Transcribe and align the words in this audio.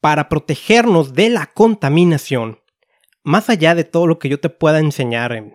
para 0.00 0.28
protegernos 0.28 1.14
de 1.14 1.30
la 1.30 1.46
contaminación, 1.46 2.60
más 3.22 3.50
allá 3.50 3.74
de 3.74 3.84
todo 3.84 4.06
lo 4.06 4.18
que 4.18 4.28
yo 4.28 4.40
te 4.40 4.48
pueda 4.48 4.78
enseñar 4.78 5.32
en 5.32 5.54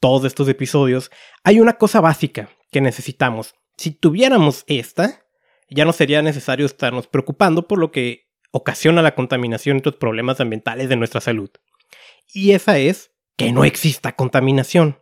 todos 0.00 0.24
estos 0.24 0.48
episodios, 0.48 1.10
hay 1.44 1.60
una 1.60 1.74
cosa 1.74 2.00
básica 2.00 2.50
que 2.70 2.80
necesitamos. 2.80 3.54
Si 3.76 3.90
tuviéramos 3.90 4.64
esta, 4.66 5.24
ya 5.70 5.84
no 5.84 5.92
sería 5.92 6.22
necesario 6.22 6.66
estarnos 6.66 7.06
preocupando 7.06 7.66
por 7.66 7.78
lo 7.78 7.90
que 7.90 8.26
ocasiona 8.52 9.02
la 9.02 9.14
contaminación 9.14 9.76
y 9.76 9.80
otros 9.80 9.96
problemas 9.96 10.40
ambientales 10.40 10.88
de 10.88 10.96
nuestra 10.96 11.20
salud. 11.20 11.50
Y 12.32 12.52
esa 12.52 12.78
es 12.78 13.10
que 13.36 13.52
no 13.52 13.64
exista 13.64 14.12
contaminación. 14.16 14.98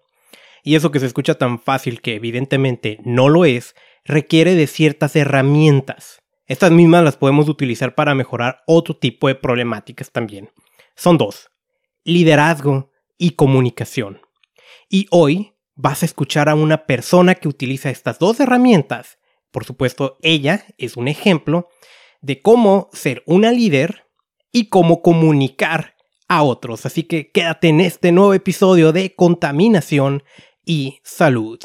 Y 0.63 0.77
eso 0.77 0.91
que 0.91 1.01
se 1.01 1.07
escucha 1.07 1.35
tan 1.35 1.61
fácil 1.61 2.01
que 2.01 2.15
evidentemente 2.15 2.99
no 3.05 3.29
lo 3.29 3.45
es, 3.45 3.75
requiere 4.05 4.55
de 4.55 4.67
ciertas 4.67 5.15
herramientas. 5.15 6.21
Estas 6.47 6.71
mismas 6.71 7.03
las 7.03 7.17
podemos 7.17 7.49
utilizar 7.49 7.95
para 7.95 8.15
mejorar 8.15 8.63
otro 8.67 8.97
tipo 8.97 9.29
de 9.29 9.35
problemáticas 9.35 10.11
también. 10.11 10.51
Son 10.95 11.17
dos, 11.17 11.51
liderazgo 12.05 12.91
y 13.17 13.31
comunicación. 13.31 14.21
Y 14.91 15.07
hoy 15.11 15.55
vas 15.75 16.03
a 16.03 16.07
escuchar 16.07 16.49
a 16.49 16.55
una 16.55 16.87
persona 16.87 17.35
que 17.35 17.49
utiliza 17.49 17.91
estas 17.91 18.19
dos 18.19 18.41
herramientas. 18.41 19.19
Por 19.51 19.65
supuesto, 19.65 20.19
ella 20.21 20.67
es 20.77 20.97
un 20.97 21.09
ejemplo 21.09 21.69
de 22.21 22.43
cómo 22.43 22.91
ser 22.93 23.23
una 23.27 23.51
líder 23.51 24.05
y 24.53 24.69
cómo 24.69 25.01
comunicar 25.01 25.95
a 26.29 26.43
otros. 26.43 26.85
Así 26.85 27.05
que 27.05 27.31
quédate 27.31 27.69
en 27.69 27.81
este 27.81 28.13
nuevo 28.13 28.35
episodio 28.35 28.93
de 28.93 29.15
Contaminación 29.15 30.23
y 30.65 31.01
Salud. 31.03 31.59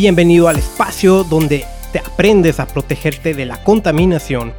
Bienvenido 0.00 0.46
al 0.46 0.58
espacio 0.58 1.24
donde 1.24 1.64
te 1.92 1.98
aprendes 1.98 2.60
a 2.60 2.68
protegerte 2.68 3.34
de 3.34 3.44
la 3.44 3.64
contaminación 3.64 4.54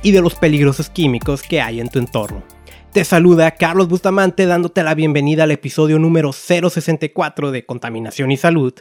y 0.00 0.12
de 0.12 0.20
los 0.20 0.36
peligrosos 0.36 0.90
químicos 0.90 1.42
que 1.42 1.60
hay 1.60 1.80
en 1.80 1.88
tu 1.88 1.98
entorno. 1.98 2.44
Te 2.92 3.04
saluda 3.04 3.50
Carlos 3.50 3.88
Bustamante 3.88 4.46
dándote 4.46 4.84
la 4.84 4.94
bienvenida 4.94 5.42
al 5.42 5.50
episodio 5.50 5.98
número 5.98 6.32
064 6.32 7.50
de 7.50 7.66
Contaminación 7.66 8.30
y 8.30 8.36
Salud. 8.36 8.74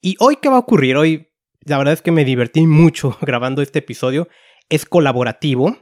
Y 0.00 0.16
hoy, 0.18 0.36
¿qué 0.40 0.48
va 0.48 0.56
a 0.56 0.60
ocurrir? 0.60 0.96
Hoy, 0.96 1.28
la 1.60 1.76
verdad 1.76 1.92
es 1.92 2.00
que 2.00 2.10
me 2.10 2.24
divertí 2.24 2.66
mucho 2.66 3.18
grabando 3.20 3.60
este 3.60 3.80
episodio. 3.80 4.28
Es 4.70 4.86
colaborativo. 4.86 5.76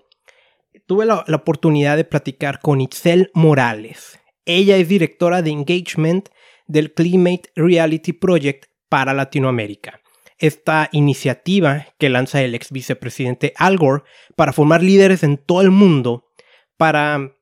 Tuve 0.87 1.07
la, 1.07 1.23
la 1.29 1.37
oportunidad 1.37 1.97
de 1.97 2.05
platicar 2.05 2.59
con 2.59 2.81
Itzel 2.81 3.31
Morales. 3.33 4.19
Ella 4.45 4.77
es 4.77 4.89
directora 4.89 5.41
de 5.41 5.51
Engagement 5.51 6.31
del 6.67 6.93
Climate 6.93 7.53
Reality 7.55 8.13
Project 8.13 8.72
para 8.93 9.15
Latinoamérica. 9.15 10.03
Esta 10.37 10.91
iniciativa 10.93 11.87
que 11.97 12.11
lanza 12.11 12.43
el 12.43 12.55
ex 12.55 12.71
vicepresidente 12.71 13.55
Al 13.57 13.79
Gore 13.79 14.03
para 14.37 14.53
formar 14.53 14.83
líderes 14.83 15.23
en 15.23 15.39
todo 15.39 15.63
el 15.63 15.71
mundo 15.71 16.29
para 16.77 17.33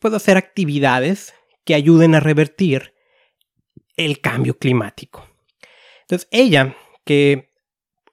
pues, 0.00 0.14
hacer 0.14 0.38
actividades 0.38 1.34
que 1.66 1.74
ayuden 1.74 2.14
a 2.14 2.20
revertir 2.20 2.94
el 3.98 4.22
cambio 4.22 4.56
climático. 4.56 5.28
Entonces, 6.00 6.28
ella, 6.30 6.74
que 7.04 7.52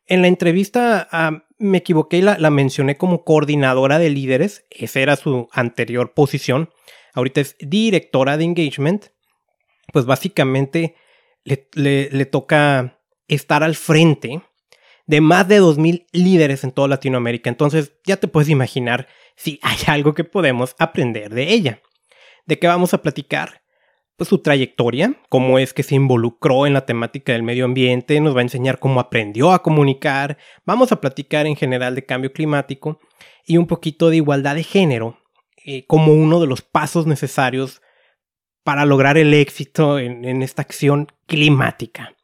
en 0.06 0.22
la 0.22 0.28
entrevista 0.28 1.08
ah, 1.09 1.45
me 1.59 1.78
equivoqué 1.78 2.17
y 2.17 2.22
la, 2.22 2.38
la, 2.38 2.50
mencioné 2.50 2.98
como 2.98 3.23
coordinadora 3.23 3.98
de 3.98 4.09
líderes, 4.09 4.66
esa 4.70 5.00
era 5.00 5.16
su 5.16 5.48
anterior 5.54 6.14
posición, 6.14 6.70
ahorita 7.14 7.39
es 7.39 7.56
directora 7.59 8.36
de 8.36 8.44
engagement, 8.44 9.05
pues 9.94 10.05
básicamente 10.05 10.98
le, 11.43 12.26
toca 12.26 12.99
estar 13.27 13.64
al 13.64 13.76
frente 13.76 14.42
de 15.05 15.21
más 15.21 15.48
de 15.48 15.61
2.000 15.61 16.08
líderes 16.11 16.64
en 16.64 16.71
toda 16.71 16.87
Latinoamérica. 16.87 17.49
Entonces 17.49 17.93
ya 18.05 18.17
te 18.17 18.27
puedes 18.27 18.49
imaginar 18.49 19.08
si 19.36 19.59
hay 19.61 19.77
algo 19.87 20.14
que 20.14 20.23
podemos 20.23 20.76
aprender 20.80 21.33
de 21.33 21.53
ella. 21.53 21.82
¿De 22.45 22.59
qué 22.59 22.67
vamos 22.67 22.93
a 22.93 23.02
platicar? 23.02 23.61
Pues 24.15 24.30
su 24.30 24.39
trayectoria, 24.39 25.20
cómo 25.30 25.58
es 25.58 25.73
que 25.73 25.82
se 25.82 25.95
involucró 25.95 26.67
en 26.67 26.73
la 26.73 26.86
temática 26.86 27.33
del 27.33 27.42
medio 27.42 27.65
ambiente, 27.65 28.20
nos 28.20 28.36
va 28.36 28.39
a 28.39 28.43
enseñar 28.43 28.77
cómo 28.77 28.99
aprendió 28.99 29.52
a 29.52 29.64
comunicar, 29.64 30.37
vamos 30.65 30.92
a 30.92 31.02
platicar 31.02 31.48
en 31.48 31.55
general 31.55 31.95
de 31.95 32.05
cambio 32.05 32.32
climático 32.32 32.99
y 33.43 33.58
un 33.58 33.65
poquito 33.65 34.11
de 34.11 34.17
igualdad 34.17 34.55
de 34.55 34.64
género 34.64 35.17
eh, 35.65 35.87
como 35.87 36.14
uno 36.14 36.39
de 36.39 36.48
los 36.48 36.61
pasos 36.61 37.08
necesarios 37.08 37.82
para 38.64 38.86
lograr 38.86 39.18
el 39.18 39.34
éxito 39.34 40.00
en, 40.00 40.42
esta 40.42 40.62
acción 40.62 41.08
climática. 41.28 42.16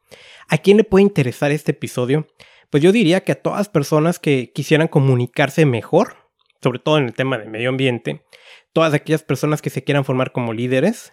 ¿A 0.48 0.58
quién 0.58 0.78
le 0.78 0.84
puede 0.84 1.02
interesar 1.02 1.52
este 1.52 1.72
episodio? 1.72 2.26
Pues 2.70 2.82
yo 2.82 2.92
diría 2.92 3.22
que 3.22 3.32
a 3.32 3.42
todas 3.42 3.68
personas 3.68 4.18
que 4.18 4.52
quisieran 4.52 4.88
comunicarse 4.88 5.66
mejor, 5.66 6.16
sobre 6.62 6.78
todo 6.78 6.98
en 6.98 7.04
el 7.04 7.14
tema 7.14 7.38
del 7.38 7.50
medio 7.50 7.68
ambiente, 7.68 8.24
todas 8.72 8.94
aquellas 8.94 9.22
personas 9.22 9.62
que 9.62 9.70
se 9.70 9.84
quieran 9.84 10.04
formar 10.04 10.32
como 10.32 10.52
líderes, 10.52 11.12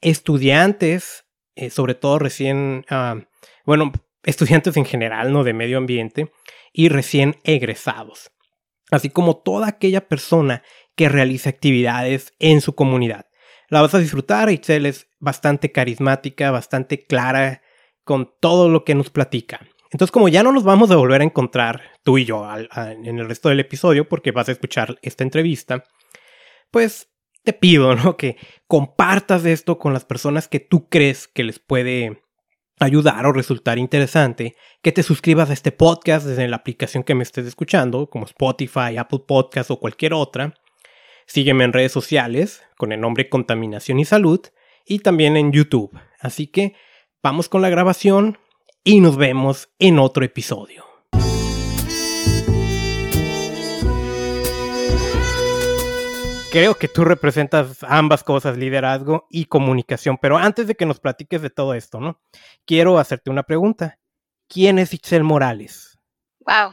estudiantes, 0.00 1.26
eh, 1.54 1.70
sobre 1.70 1.94
todo 1.94 2.18
recién, 2.18 2.84
ah, 2.90 3.16
bueno, 3.64 3.92
estudiantes 4.24 4.76
en 4.76 4.84
general, 4.84 5.32
¿no? 5.32 5.44
De 5.44 5.52
medio 5.52 5.78
ambiente, 5.78 6.32
y 6.72 6.88
recién 6.88 7.36
egresados, 7.44 8.32
así 8.90 9.08
como 9.08 9.36
toda 9.36 9.68
aquella 9.68 10.08
persona 10.08 10.62
que 10.96 11.08
realice 11.08 11.48
actividades 11.48 12.34
en 12.38 12.60
su 12.60 12.74
comunidad 12.74 13.25
la 13.68 13.82
vas 13.82 13.94
a 13.94 13.98
disfrutar. 13.98 14.50
Itzel 14.50 14.86
es 14.86 15.08
bastante 15.18 15.72
carismática, 15.72 16.50
bastante 16.50 17.04
clara 17.04 17.62
con 18.04 18.32
todo 18.40 18.68
lo 18.68 18.84
que 18.84 18.94
nos 18.94 19.10
platica. 19.10 19.60
Entonces, 19.90 20.12
como 20.12 20.28
ya 20.28 20.42
no 20.42 20.52
nos 20.52 20.64
vamos 20.64 20.90
a 20.90 20.96
volver 20.96 21.20
a 21.20 21.24
encontrar 21.24 21.82
tú 22.02 22.18
y 22.18 22.24
yo 22.24 22.46
en 22.54 23.18
el 23.18 23.28
resto 23.28 23.48
del 23.48 23.60
episodio, 23.60 24.08
porque 24.08 24.32
vas 24.32 24.48
a 24.48 24.52
escuchar 24.52 24.98
esta 25.02 25.24
entrevista, 25.24 25.84
pues 26.70 27.08
te 27.44 27.52
pido, 27.52 27.94
¿no? 27.96 28.16
Que 28.16 28.36
compartas 28.66 29.44
esto 29.44 29.78
con 29.78 29.92
las 29.92 30.04
personas 30.04 30.48
que 30.48 30.60
tú 30.60 30.88
crees 30.88 31.28
que 31.28 31.44
les 31.44 31.58
puede 31.58 32.22
ayudar 32.78 33.24
o 33.24 33.32
resultar 33.32 33.78
interesante, 33.78 34.54
que 34.82 34.92
te 34.92 35.02
suscribas 35.02 35.48
a 35.48 35.54
este 35.54 35.72
podcast 35.72 36.26
desde 36.26 36.46
la 36.46 36.56
aplicación 36.56 37.04
que 37.04 37.14
me 37.14 37.22
estés 37.22 37.46
escuchando, 37.46 38.10
como 38.10 38.26
Spotify, 38.26 38.98
Apple 38.98 39.20
Podcast 39.26 39.70
o 39.70 39.80
cualquier 39.80 40.12
otra, 40.12 40.54
Sígueme 41.26 41.64
en 41.64 41.72
redes 41.72 41.90
sociales 41.90 42.62
con 42.76 42.92
el 42.92 43.00
nombre 43.00 43.28
Contaminación 43.28 43.98
y 43.98 44.04
Salud 44.04 44.40
y 44.84 45.00
también 45.00 45.36
en 45.36 45.50
YouTube. 45.50 45.90
Así 46.20 46.46
que 46.46 46.76
vamos 47.20 47.48
con 47.48 47.62
la 47.62 47.68
grabación 47.68 48.38
y 48.84 49.00
nos 49.00 49.16
vemos 49.16 49.68
en 49.80 49.98
otro 49.98 50.24
episodio. 50.24 50.84
Creo 56.52 56.76
que 56.76 56.86
tú 56.86 57.04
representas 57.04 57.82
ambas 57.82 58.22
cosas, 58.22 58.56
liderazgo 58.56 59.26
y 59.28 59.46
comunicación, 59.46 60.18
pero 60.22 60.38
antes 60.38 60.68
de 60.68 60.76
que 60.76 60.86
nos 60.86 61.00
platiques 61.00 61.42
de 61.42 61.50
todo 61.50 61.74
esto, 61.74 62.00
¿no? 62.00 62.22
Quiero 62.64 62.98
hacerte 62.98 63.30
una 63.30 63.42
pregunta. 63.42 63.98
¿Quién 64.48 64.78
es 64.78 64.94
Itzel 64.94 65.24
Morales? 65.24 65.98
Wow, 66.46 66.72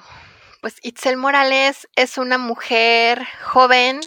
pues 0.62 0.75
Itzel 0.84 1.18
Morales 1.18 1.90
es 1.96 2.19
una 2.19 2.38
mujer 2.38 3.25
joven, 3.44 4.00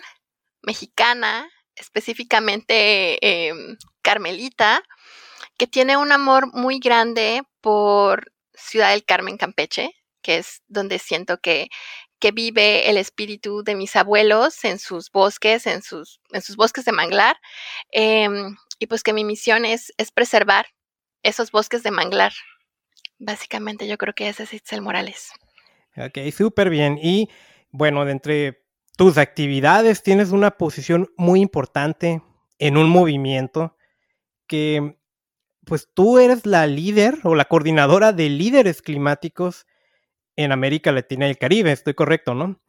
mexicana, 0.67 1.49
específicamente 1.77 3.19
em, 3.23 3.77
Carmelita, 4.03 4.83
que 5.57 5.67
tiene 5.67 5.97
un 5.97 6.13
amor 6.13 6.53
muy 6.53 6.79
grande 6.79 7.43
por 7.63 8.33
Ciudad 8.53 8.91
del 8.91 9.05
Carmen, 9.05 9.39
Campeche, 9.39 9.91
que 10.23 10.39
es 10.39 10.63
donde 10.67 10.99
siento 10.99 11.39
que, 11.39 11.69
que 12.19 12.33
vive 12.33 12.91
el 12.91 12.97
espíritu 12.97 13.63
de 13.63 13.77
mis 13.77 13.95
abuelos 13.97 14.65
en 14.65 14.79
sus 14.79 15.11
bosques, 15.11 15.67
en 15.67 15.83
sus, 15.83 16.21
en 16.33 16.43
sus 16.43 16.57
bosques 16.57 16.85
de 16.85 16.93
manglar, 16.93 17.37
em, 17.93 18.57
y 18.79 18.87
pues 18.87 19.03
que 19.03 19.13
mi 19.13 19.25
misión 19.25 19.65
es, 19.65 19.93
es 19.97 20.11
preservar 20.11 20.67
esos 21.23 21.51
bosques 21.51 21.83
de 21.83 21.91
manglar. 21.91 22.33
Básicamente 23.19 23.87
yo 23.87 23.97
creo 23.97 24.15
que 24.15 24.29
ese 24.29 24.43
es 24.43 24.53
Itzel 24.53 24.83
Morales. 24.83 25.31
Ok, 25.97 26.19
súper 26.37 26.69
bien. 26.69 26.99
Y 27.01 27.31
bueno, 27.71 28.05
de 28.05 28.13
entre 28.13 28.66
tus 28.97 29.19
actividades, 29.19 30.03
tienes 30.03 30.31
una 30.31 30.53
posición 30.53 31.13
muy 31.17 31.41
importante 31.41 32.23
en 32.59 32.77
un 32.77 32.89
movimiento 32.89 33.77
que, 34.47 34.99
pues 35.65 35.89
tú 35.93 36.19
eres 36.19 36.47
la 36.47 36.67
líder 36.67 37.19
o 37.25 37.35
la 37.35 37.45
coordinadora 37.45 38.13
de 38.13 38.31
líderes 38.31 38.83
climáticos 38.83 39.67
en 40.37 40.53
América 40.53 40.93
Latina 40.93 41.27
y 41.27 41.31
el 41.31 41.39
Caribe, 41.39 41.73
estoy 41.73 41.95
correcto, 41.95 42.35
¿no? 42.35 42.61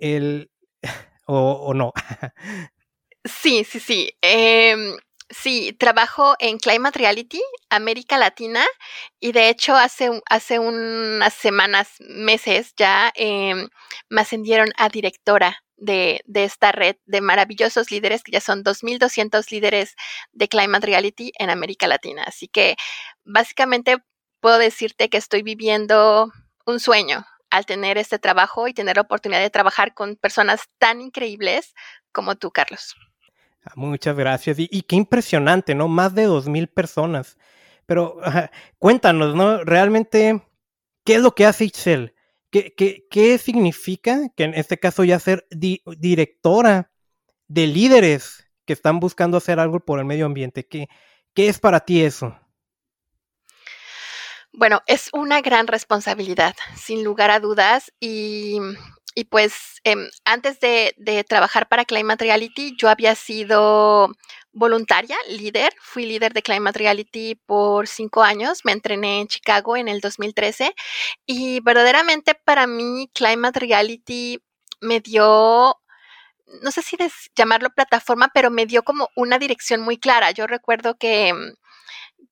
El, 0.00 0.50
o, 1.26 1.72
no. 1.74 1.92
sí, 3.24 3.64
sí, 3.64 3.78
sí. 3.78 4.10
Em, 4.20 4.96
Sí, 5.32 5.72
trabajo 5.72 6.34
en 6.40 6.58
Climate 6.58 6.98
Reality, 6.98 7.40
América 7.70 8.18
Latina, 8.18 8.66
y 9.18 9.32
de 9.32 9.48
hecho 9.48 9.74
hace, 9.74 10.20
hace 10.28 10.58
unas 10.58 11.32
semanas, 11.32 11.88
meses 12.00 12.74
ya, 12.76 13.10
em, 13.14 13.68
me 14.10 14.20
ascendieron 14.20 14.72
a 14.76 14.90
directora 14.90 15.56
de, 15.76 16.20
de, 16.26 16.44
esta 16.44 16.70
red 16.70 16.96
de 17.06 17.22
maravillosos 17.22 17.90
líderes, 17.90 18.22
que 18.22 18.32
ya 18.32 18.40
son 18.42 18.62
2.200 18.62 19.50
líderes 19.50 19.94
de 20.32 20.48
Climate 20.48 20.86
Reality 20.86 21.32
en 21.38 21.48
América 21.48 21.86
Latina. 21.86 22.24
Así 22.24 22.46
que 22.48 22.76
básicamente 23.24 23.96
puedo 24.40 24.58
decirte 24.58 25.08
que 25.08 25.16
estoy 25.16 25.42
viviendo 25.42 26.30
un 26.66 26.78
sueño 26.78 27.24
al 27.50 27.64
tener 27.66 27.96
este 27.98 28.18
trabajo 28.18 28.68
y 28.68 28.74
tener 28.74 28.96
la 28.96 29.02
oportunidad 29.02 29.40
de 29.40 29.50
trabajar 29.50 29.94
con 29.94 30.16
personas 30.16 30.62
tan 30.78 31.00
increíbles 31.00 31.74
como 32.12 32.36
tú, 32.36 32.50
Carlos. 32.50 32.94
Muchas 33.76 34.16
gracias. 34.16 34.58
Y, 34.58 34.82
qué 34.82 34.96
impresionante, 34.96 35.74
¿no? 35.74 35.88
Más 35.88 36.14
de 36.14 36.24
dos 36.24 36.48
mil 36.48 36.68
personas. 36.68 37.36
Pero 37.86 38.20
cuéntanos, 38.78 39.34
¿no? 39.34 39.64
Realmente, 39.64 40.42
¿qué 41.04 41.16
es 41.16 41.22
lo 41.22 41.34
que 41.34 41.46
hace 41.46 41.64
Excel? 41.64 42.14
¿Qué, 42.50 42.74
qué, 43.10 43.38
significa 43.38 44.28
que 44.36 44.44
en 44.44 44.54
este 44.54 44.78
caso 44.78 45.04
ya 45.04 45.18
ser 45.18 45.46
directora 45.50 46.90
de 47.48 47.66
líderes 47.66 48.46
que 48.66 48.74
están 48.74 49.00
buscando 49.00 49.38
hacer 49.38 49.58
algo 49.58 49.80
por 49.80 49.98
el 49.98 50.04
medio 50.04 50.26
ambiente? 50.26 50.66
¿Qué, 50.66 50.88
qué 51.32 51.48
es 51.48 51.58
para 51.58 51.80
ti 51.80 52.02
eso? 52.02 52.38
Bueno, 54.52 54.82
es 54.86 55.08
una 55.14 55.40
gran 55.40 55.66
responsabilidad, 55.66 56.54
sin 56.76 57.02
lugar 57.04 57.30
a 57.30 57.40
dudas, 57.40 57.90
y 58.00 58.58
y 59.14 59.24
pues 59.24 59.80
em, 59.84 60.08
antes 60.24 60.60
de, 60.60 60.94
trabajar 61.28 61.68
para 61.68 61.84
Climate 61.84 62.24
Reality, 62.24 62.74
yo 62.76 62.88
había 62.88 63.14
sido 63.14 64.10
voluntaria, 64.52 65.16
líder, 65.28 65.72
fui 65.80 66.06
líder 66.06 66.32
de 66.32 66.42
Climate 66.42 66.78
Reality 66.78 67.34
por 67.46 67.88
cinco 67.88 68.22
años, 68.22 68.64
me 68.64 68.72
entrené 68.72 69.20
en 69.20 69.28
Chicago 69.28 69.76
en 69.76 69.88
el 69.88 70.00
2013 70.00 70.74
y 71.26 71.60
verdaderamente 71.60 72.34
para 72.34 72.66
mí 72.66 73.10
Climate 73.14 73.60
Reality 73.60 74.42
me 74.80 75.00
dio 75.00 75.76
no 76.62 76.70
sé 76.70 76.82
si 76.82 76.96
llamarlo 77.34 77.70
plataforma, 77.70 78.30
pero 78.34 78.50
me 78.50 78.66
dio 78.66 78.82
como 78.82 79.08
una 79.16 79.38
dirección 79.38 79.80
muy 79.80 79.98
clara. 79.98 80.32
Yo 80.32 80.46
recuerdo 80.46 80.96
que, 80.98 81.32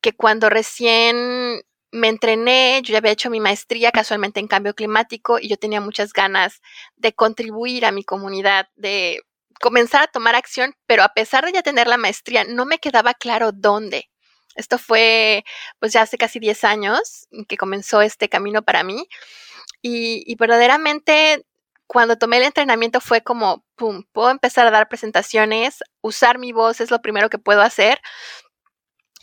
que 0.03 0.13
cuando 0.15 0.51
recién 0.51 1.63
me 1.93 2.09
entrené, 2.09 2.81
yo 2.83 2.93
ya 2.93 2.99
había 2.99 3.13
hecho 3.13 3.31
mi 3.31 3.41
maestría 3.41 3.91
casualmente 3.93 4.41
en 4.41 4.49
cambio 4.49 4.75
climático 4.75 5.39
y 5.41 5.49
yo 5.49 5.57
tenía 5.57 5.81
muchas 5.81 6.13
ganas 6.13 6.61
de 6.97 7.13
contribuir 7.13 7.85
a 7.85 7.93
mi 7.93 8.05
comunidad, 8.05 8.69
de 8.77 9.23
comenzar 9.61 10.03
a 10.03 10.07
tomar 10.07 10.35
acción, 10.37 10.75
pero 10.87 11.03
a 11.03 11.11
pesar 11.11 11.45
de 11.45 11.53
ya 11.53 11.63
tener 11.63 11.87
la 11.87 11.97
maestría, 11.97 12.45
no 12.45 12.65
me 12.67 12.79
quedaba 12.79 13.15
claro 13.15 13.53
dónde. 13.53 14.11
Esto 14.55 14.79
fue 14.79 15.45
pues 15.79 15.93
ya 15.93 16.03
hace 16.03 16.19
casi 16.19 16.39
10 16.41 16.65
años 16.65 17.29
que 17.49 17.57
comenzó 17.57 18.03
este 18.03 18.29
camino 18.29 18.63
para 18.63 18.83
mí 18.83 19.07
y, 19.83 20.25
y 20.31 20.35
verdaderamente 20.37 21.45
cuando 21.87 22.17
tomé 22.17 22.37
el 22.39 22.45
entrenamiento 22.45 23.01
fue 23.01 23.23
como, 23.23 23.65
pum, 23.75 24.05
puedo 24.13 24.31
empezar 24.31 24.67
a 24.67 24.71
dar 24.71 24.89
presentaciones, 24.89 25.81
usar 26.03 26.39
mi 26.39 26.53
voz 26.53 26.81
es 26.81 26.91
lo 26.93 27.03
primero 27.03 27.31
que 27.31 27.39
puedo 27.39 27.63
hacer. 27.63 28.01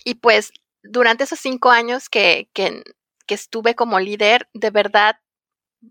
Y 0.04 0.16
pues 0.16 0.52
durante 0.90 1.24
esos 1.24 1.40
cinco 1.40 1.70
años 1.70 2.10
que, 2.10 2.50
que, 2.54 2.84
estuve 3.28 3.76
como 3.76 4.00
líder, 4.00 4.48
de 4.54 4.70
verdad 4.70 5.18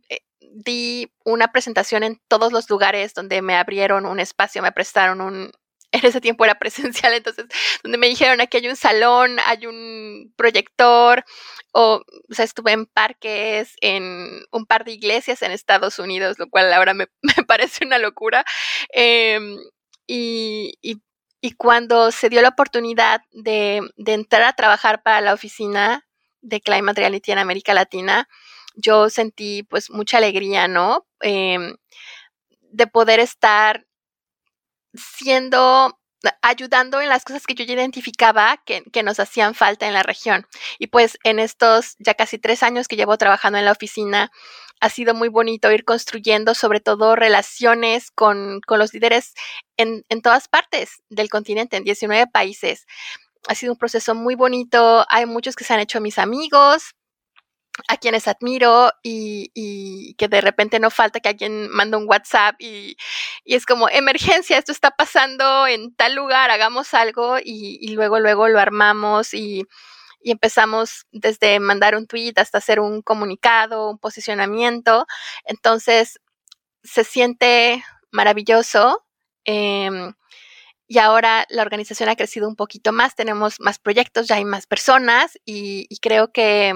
eh, 0.09 0.21
di 0.41 1.13
una 1.25 1.53
presentación 1.53 2.03
en 2.03 2.21
todos 2.29 2.53
los 2.53 2.71
lugares 2.71 3.13
donde 3.15 3.43
me 3.43 3.57
abrieron 3.57 4.07
un 4.07 4.21
espacio, 4.21 4.63
me 4.63 4.73
prestaron 4.73 5.21
un, 5.21 5.53
en 5.93 6.07
ese 6.07 6.21
tiempo 6.21 6.45
era 6.45 6.59
presencial, 6.59 7.15
entonces, 7.15 7.47
donde 7.83 7.99
me 7.99 8.09
dijeron 8.09 8.41
aquí 8.41 8.59
hay 8.59 8.69
un 8.69 8.77
salón, 8.77 9.39
hay 9.47 9.67
un 9.67 10.33
proyector, 10.37 11.25
o, 11.73 12.03
o 12.31 12.35
sea, 12.35 12.45
estuve 12.45 12.73
en 12.73 12.87
parques, 12.87 13.75
en 13.81 14.43
un 14.51 14.67
par 14.67 14.85
de 14.85 14.93
iglesias 14.93 15.43
en 15.43 15.53
Estados 15.53 15.99
Unidos, 15.99 16.39
lo 16.39 16.49
cual 16.49 16.73
ahora 16.73 16.95
me, 16.95 17.07
me 17.37 17.45
parece 17.45 17.85
una 17.85 17.99
locura. 17.99 18.45
Em, 18.91 19.57
y, 20.07 20.75
y, 20.83 21.03
y 21.47 21.53
cuando 21.53 22.11
se 22.11 22.29
dio 22.29 22.43
la 22.43 22.49
oportunidad 22.49 23.21
de, 23.31 23.81
entrar 23.99 24.43
a 24.43 24.55
trabajar 24.55 25.05
para 25.05 25.21
la 25.21 25.33
oficina 25.33 26.05
de 26.41 26.61
Climate 26.61 27.01
Reality 27.01 27.31
en 27.31 27.39
América 27.39 27.73
Latina, 27.73 28.29
yo 28.75 29.11
sentí 29.11 29.63
pues 29.63 29.89
mucha 29.89 30.17
alegría, 30.17 30.67
¿no? 30.67 31.07
Em, 31.21 31.77
de 32.73 32.87
poder 32.89 33.21
estar 33.21 33.87
siendo 34.93 35.97
ayudando 36.43 37.01
en 37.01 37.09
las 37.09 37.25
cosas 37.25 37.47
que 37.47 37.55
yo 37.55 37.63
identificaba 37.63 38.61
que, 38.67 38.83
que, 38.93 39.05
nos 39.05 39.21
hacían 39.21 39.55
falta 39.55 39.87
en 39.87 39.95
la 39.95 40.03
región. 40.03 40.49
Y 40.81 40.89
pues 40.89 41.17
en 41.23 41.39
estos 41.39 41.95
ya 42.01 42.15
casi 42.15 42.39
tres 42.39 42.65
años 42.65 42.89
que 42.89 42.97
llevo 42.97 43.17
trabajando 43.19 43.59
en 43.59 43.67
la 43.67 43.73
oficina, 43.73 44.33
ha 44.87 44.91
sido 44.91 45.15
muy 45.15 45.29
bonito 45.29 45.71
ir 45.73 45.85
construyendo 45.85 46.55
sobre 46.55 46.81
todo 46.81 47.17
relaciones 47.17 48.11
con, 48.13 48.61
con 48.67 48.79
los 48.79 48.95
líderes 48.95 49.35
en, 49.77 50.05
en 50.09 50.23
todas 50.23 50.49
partes 50.49 51.03
del 51.11 51.29
continente, 51.29 51.77
en 51.77 51.85
19 51.85 52.29
países. 52.29 52.87
Ha 53.49 53.55
sido 53.55 53.73
un 53.73 53.79
proceso 53.79 54.15
muy 54.15 54.37
bonito, 54.37 55.05
hay 55.09 55.27
muchos 55.27 55.57
que 55.57 55.65
se 55.65 55.75
han 55.75 55.81
hecho 55.81 56.01
mis 56.01 56.19
amigos, 56.19 56.95
a 57.89 57.99
quienes 57.99 58.27
admiro 58.27 58.91
y, 59.03 59.51
y, 59.55 60.15
que 60.15 60.29
de 60.29 60.41
repente 60.41 60.81
no 60.81 60.91
falta 60.91 61.21
que 61.21 61.29
alguien 61.29 61.69
manda 61.69 61.99
un 61.99 62.09
WhatsApp 62.09 62.55
y, 62.59 62.97
y, 63.45 63.55
es 63.55 63.67
como 63.67 63.89
emergencia, 63.91 64.57
esto 64.57 64.73
está 64.73 64.93
pasando 64.93 65.67
en 65.67 65.95
tal 65.95 66.15
lugar, 66.15 66.51
hagamos 66.51 66.95
algo 66.95 67.39
y, 67.39 67.79
y 67.83 67.89
luego, 67.89 68.19
luego 68.19 68.49
lo 68.49 68.61
armamos 68.61 69.35
y, 69.35 69.67
empezamos 70.33 71.07
desde 71.13 71.61
mandar 71.61 71.97
un 71.97 72.07
tweet 72.07 72.35
hasta 72.37 72.59
hacer 72.59 72.81
un 72.81 73.03
comunicado, 73.03 73.91
un 73.91 73.99
posicionamiento. 73.99 75.07
Entonces, 75.45 76.21
se 76.83 77.05
siente 77.05 77.85
maravilloso. 78.11 79.05
Em, 79.45 80.15
y 80.89 80.99
ahora 80.99 81.47
la 81.51 81.63
organización 81.63 82.09
ha 82.09 82.17
crecido 82.17 82.49
un 82.49 82.57
poquito 82.57 82.93
más, 82.93 83.15
tenemos 83.17 83.57
más 83.61 83.79
proyectos, 83.79 84.29
ya 84.29 84.37
hay 84.37 84.45
más 84.45 84.67
personas 84.67 85.39
y 85.45 85.89
creo 86.01 86.33
que 86.33 86.75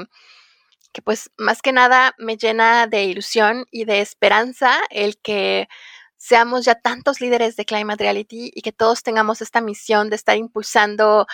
que 0.92 1.02
pues 1.02 1.30
más 1.36 1.62
que 1.62 1.72
nada 1.72 2.14
me 2.18 2.36
llena 2.36 2.86
de 2.86 3.04
ilusión 3.04 3.66
y 3.70 3.84
de 3.84 4.00
esperanza 4.00 4.80
el 4.90 5.18
que 5.20 5.68
seamos 6.16 6.64
ya 6.64 6.74
tantos 6.74 7.20
líderes 7.20 7.56
de 7.56 7.64
Climate 7.64 8.04
Reality 8.04 8.50
y 8.54 8.62
que 8.62 8.72
todos 8.72 9.02
tengamos 9.02 9.40
esta 9.40 9.60
misión 9.60 10.10
de 10.10 10.16
estar 10.16 10.36
impulsando 10.36 11.26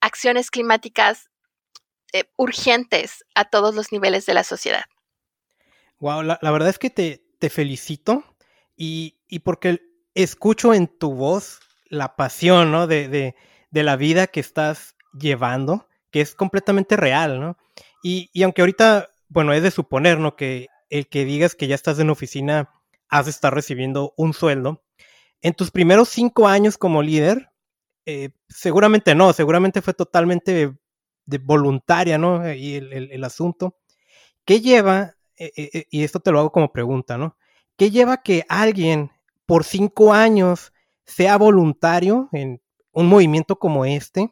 acciones 0.00 0.50
climáticas 0.50 1.29
eh, 2.12 2.24
urgentes 2.36 3.24
a 3.34 3.44
todos 3.44 3.74
los 3.74 3.92
niveles 3.92 4.26
de 4.26 4.34
la 4.34 4.44
sociedad. 4.44 4.84
Wow, 5.98 6.22
la, 6.22 6.38
verdad 6.40 6.68
es 6.68 6.78
que 6.78 6.90
te, 6.90 7.50
felicito 7.50 8.24
y, 8.76 9.18
y, 9.28 9.40
porque 9.40 9.80
escucho 10.14 10.72
en 10.72 10.88
tu 10.88 11.14
voz 11.14 11.60
la 11.90 12.16
pasión 12.16 12.72
¿no? 12.72 12.86
de, 12.86 13.08
de, 13.08 13.82
la 13.82 13.96
vida 13.96 14.26
que 14.26 14.40
estás 14.40 14.96
llevando, 15.12 15.88
que 16.10 16.20
es 16.20 16.34
completamente 16.34 16.96
real, 16.96 17.40
¿no? 17.40 17.58
Y, 18.02 18.30
aunque 18.42 18.62
ahorita, 18.62 19.10
bueno, 19.28 19.52
es 19.52 19.62
de 19.62 19.70
suponer, 19.70 20.18
¿no? 20.18 20.36
Que 20.36 20.68
el 20.88 21.08
que 21.08 21.24
digas 21.24 21.54
que 21.54 21.66
ya 21.66 21.74
estás 21.74 21.98
en 21.98 22.10
oficina, 22.10 22.70
has 23.08 23.26
de 23.26 23.32
estar 23.32 23.52
recibiendo 23.54 24.14
un 24.16 24.32
sueldo. 24.32 24.82
En 25.42 25.54
tus 25.54 25.70
primeros 25.70 26.08
cinco 26.08 26.48
años 26.48 26.78
como 26.78 27.02
líder, 27.02 27.50
eh, 28.06 28.30
seguramente 28.48 29.14
no, 29.14 29.32
seguramente 29.32 29.82
fue 29.82 29.94
totalmente 29.94 30.72
de, 31.30 31.38
voluntaria, 31.38 32.18
¿no? 32.18 32.52
Y 32.52 32.74
el, 32.74 33.24
asunto. 33.24 33.76
¿Qué 34.44 34.60
lleva, 34.60 35.14
eh, 35.36 35.52
eh, 35.56 35.86
y 35.90 36.04
esto 36.04 36.20
te 36.20 36.32
lo 36.32 36.40
hago 36.40 36.52
como 36.52 36.72
pregunta, 36.72 37.16
¿no? 37.18 37.36
¿Qué 37.76 37.90
lleva 37.90 38.22
que 38.22 38.44
alguien 38.48 39.10
por 39.46 39.64
cinco 39.64 40.12
años 40.12 40.72
sea 41.04 41.38
voluntario 41.38 42.28
en 42.32 42.60
un 42.92 43.06
movimiento 43.06 43.58
como 43.58 43.84
este 43.84 44.30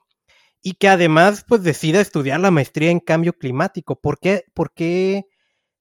y 0.63 0.75
que 0.75 0.89
además 0.89 1.45
pues 1.47 1.63
decida 1.63 2.01
estudiar 2.01 2.41
la 2.41 2.51
maestría 2.51 2.91
en 2.91 3.01
cambio 3.01 3.33
climático. 3.33 4.01
¿Por 4.01 4.19
qué, 4.19 4.45
por 4.55 4.73
qué, 4.73 5.27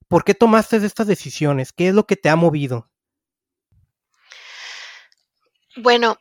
por 0.08 0.24
qué 0.24 0.34
tomaste 0.34 0.78
estas 0.78 1.08
decisiones? 1.08 1.74
¿Qué 1.74 1.90
es 1.90 1.94
lo 1.94 2.06
que 2.06 2.16
te 2.16 2.30
ha 2.30 2.36
movido? 2.36 2.90
Bueno, 5.78 6.18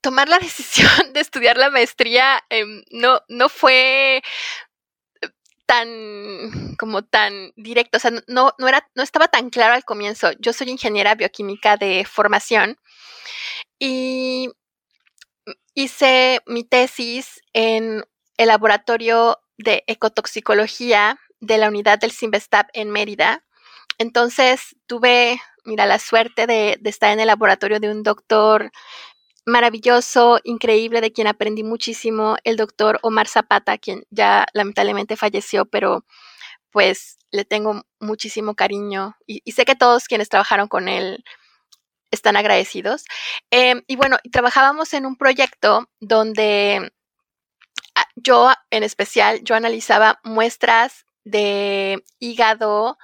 tomar 0.00 0.28
la 0.28 0.38
decisión 0.40 1.12
de 1.12 1.20
estudiar 1.20 1.56
la 1.56 1.70
maestría 1.70 2.42
em, 2.50 2.82
no, 2.90 3.20
no 3.28 3.48
fue 3.48 4.22
tan 5.66 6.76
como 6.78 7.02
tan 7.04 7.52
directo, 7.56 7.96
o 7.96 8.00
sea, 8.00 8.10
no, 8.26 8.52
no, 8.58 8.68
era, 8.68 8.88
no 8.94 9.02
estaba 9.02 9.28
tan 9.28 9.50
claro 9.50 9.74
al 9.74 9.84
comienzo. 9.84 10.32
Yo 10.38 10.52
soy 10.52 10.70
ingeniera 10.70 11.14
bioquímica 11.14 11.76
de 11.76 12.04
formación 12.04 12.76
y 13.78 14.50
hice 15.74 16.40
mi 16.46 16.64
tesis 16.64 17.40
en 17.52 18.04
el 18.36 18.48
laboratorio 18.48 19.38
de 19.58 19.84
ecotoxicología 19.86 21.18
de 21.40 21.58
la 21.58 21.68
unidad 21.68 21.98
del 21.98 22.12
Simvestab 22.12 22.66
en 22.72 22.90
Mérida. 22.90 23.44
Entonces 23.98 24.76
tuve, 24.86 25.40
mira, 25.64 25.86
la 25.86 25.98
suerte 25.98 26.46
de, 26.46 26.78
estar 26.84 27.12
en 27.12 27.20
el 27.20 27.26
laboratorio 27.26 27.80
de 27.80 27.90
un 27.90 28.02
doctor 28.02 28.70
maravilloso, 29.46 30.40
increíble, 30.44 31.00
de 31.00 31.12
quien 31.12 31.26
aprendí 31.26 31.62
muchísimo, 31.62 32.36
el 32.44 32.56
doctor 32.56 32.98
Omar 33.02 33.28
Zapata, 33.28 33.78
quien 33.78 34.04
ya 34.10 34.46
lamentablemente 34.54 35.16
falleció, 35.16 35.66
pero 35.66 36.04
pues 36.70 37.18
le 37.30 37.44
tengo 37.44 37.84
muchísimo 38.00 38.54
cariño 38.54 39.16
y, 39.26 39.40
sé 39.52 39.64
que 39.64 39.76
todos 39.76 40.06
quienes 40.08 40.28
trabajaron 40.28 40.68
con 40.68 40.88
él 40.88 41.24
están 42.10 42.36
agradecidos. 42.36 43.04
Em, 43.50 43.82
y 43.86 43.96
bueno, 43.96 44.18
trabajábamos 44.32 44.94
en 44.94 45.06
un 45.06 45.16
proyecto 45.16 45.88
donde 46.00 46.92
ah, 47.94 48.06
yo 48.16 48.50
en 48.70 48.82
especial, 48.84 49.40
yo 49.44 49.54
analizaba 49.56 50.20
muestras 50.24 51.06
de 51.24 52.04
hígado 52.18 52.98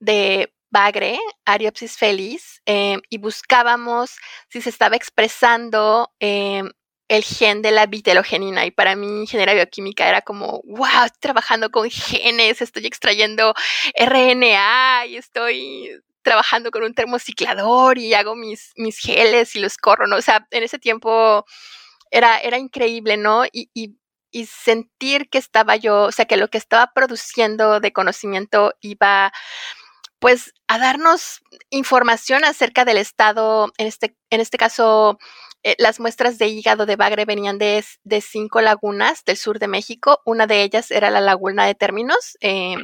de 0.00 0.53
bagre, 0.74 1.18
Ariopsis 1.46 1.96
felis, 1.96 2.60
em, 2.66 3.00
y 3.08 3.18
buscábamos 3.18 4.16
si 4.50 4.60
se 4.60 4.70
estaba 4.70 4.96
expresando 4.96 6.12
em, 6.18 6.68
el 7.08 7.22
gen 7.22 7.62
de 7.62 7.70
la 7.70 7.86
vitelogenina. 7.86 8.66
Y 8.66 8.72
para 8.72 8.96
mí, 8.96 9.06
ingeniera 9.20 9.54
bioquímica 9.54 10.08
era 10.08 10.22
como, 10.22 10.62
wow, 10.64 11.04
estoy 11.06 11.20
trabajando 11.20 11.70
con 11.70 11.88
genes, 11.90 12.60
estoy 12.60 12.86
extrayendo 12.86 13.54
RNA 13.94 15.06
y 15.06 15.16
estoy 15.16 16.02
trabajando 16.22 16.70
con 16.70 16.82
un 16.82 16.94
termociclador 16.94 17.98
y 17.98 18.14
hago 18.14 18.34
mis, 18.34 18.72
mis 18.76 18.98
geles 18.98 19.54
y 19.56 19.60
los 19.60 19.76
corro, 19.76 20.06
¿no? 20.08 20.16
O 20.16 20.22
sea, 20.22 20.46
en 20.50 20.62
ese 20.64 20.78
tiempo 20.78 21.44
era, 22.10 22.38
era 22.38 22.58
increíble, 22.58 23.16
¿no? 23.16 23.44
Y, 23.52 23.70
y, 23.74 23.96
y 24.32 24.46
sentir 24.46 25.28
que 25.30 25.38
estaba 25.38 25.76
yo, 25.76 26.04
o 26.04 26.12
sea, 26.12 26.24
que 26.24 26.36
lo 26.36 26.48
que 26.48 26.58
estaba 26.58 26.90
produciendo 26.94 27.78
de 27.80 27.92
conocimiento 27.92 28.74
iba 28.80 29.32
pues 30.24 30.54
a 30.68 30.78
darnos 30.78 31.42
información 31.68 32.46
acerca 32.46 32.86
del 32.86 32.96
estado, 32.96 33.70
en 33.76 33.86
este, 33.86 34.16
en 34.30 34.40
este 34.40 34.56
caso, 34.56 35.18
eh, 35.62 35.74
las 35.76 36.00
muestras 36.00 36.38
de 36.38 36.46
hígado 36.46 36.86
de 36.86 36.96
bagre 36.96 37.26
venían 37.26 37.58
de, 37.58 37.84
de, 38.04 38.20
cinco 38.22 38.62
lagunas 38.62 39.22
del 39.26 39.36
sur 39.36 39.58
de 39.58 39.68
México. 39.68 40.22
Una 40.24 40.46
de 40.46 40.62
ellas 40.62 40.90
era 40.90 41.10
la 41.10 41.20
laguna 41.20 41.66
de 41.66 41.74
términos, 41.74 42.38
em, 42.40 42.80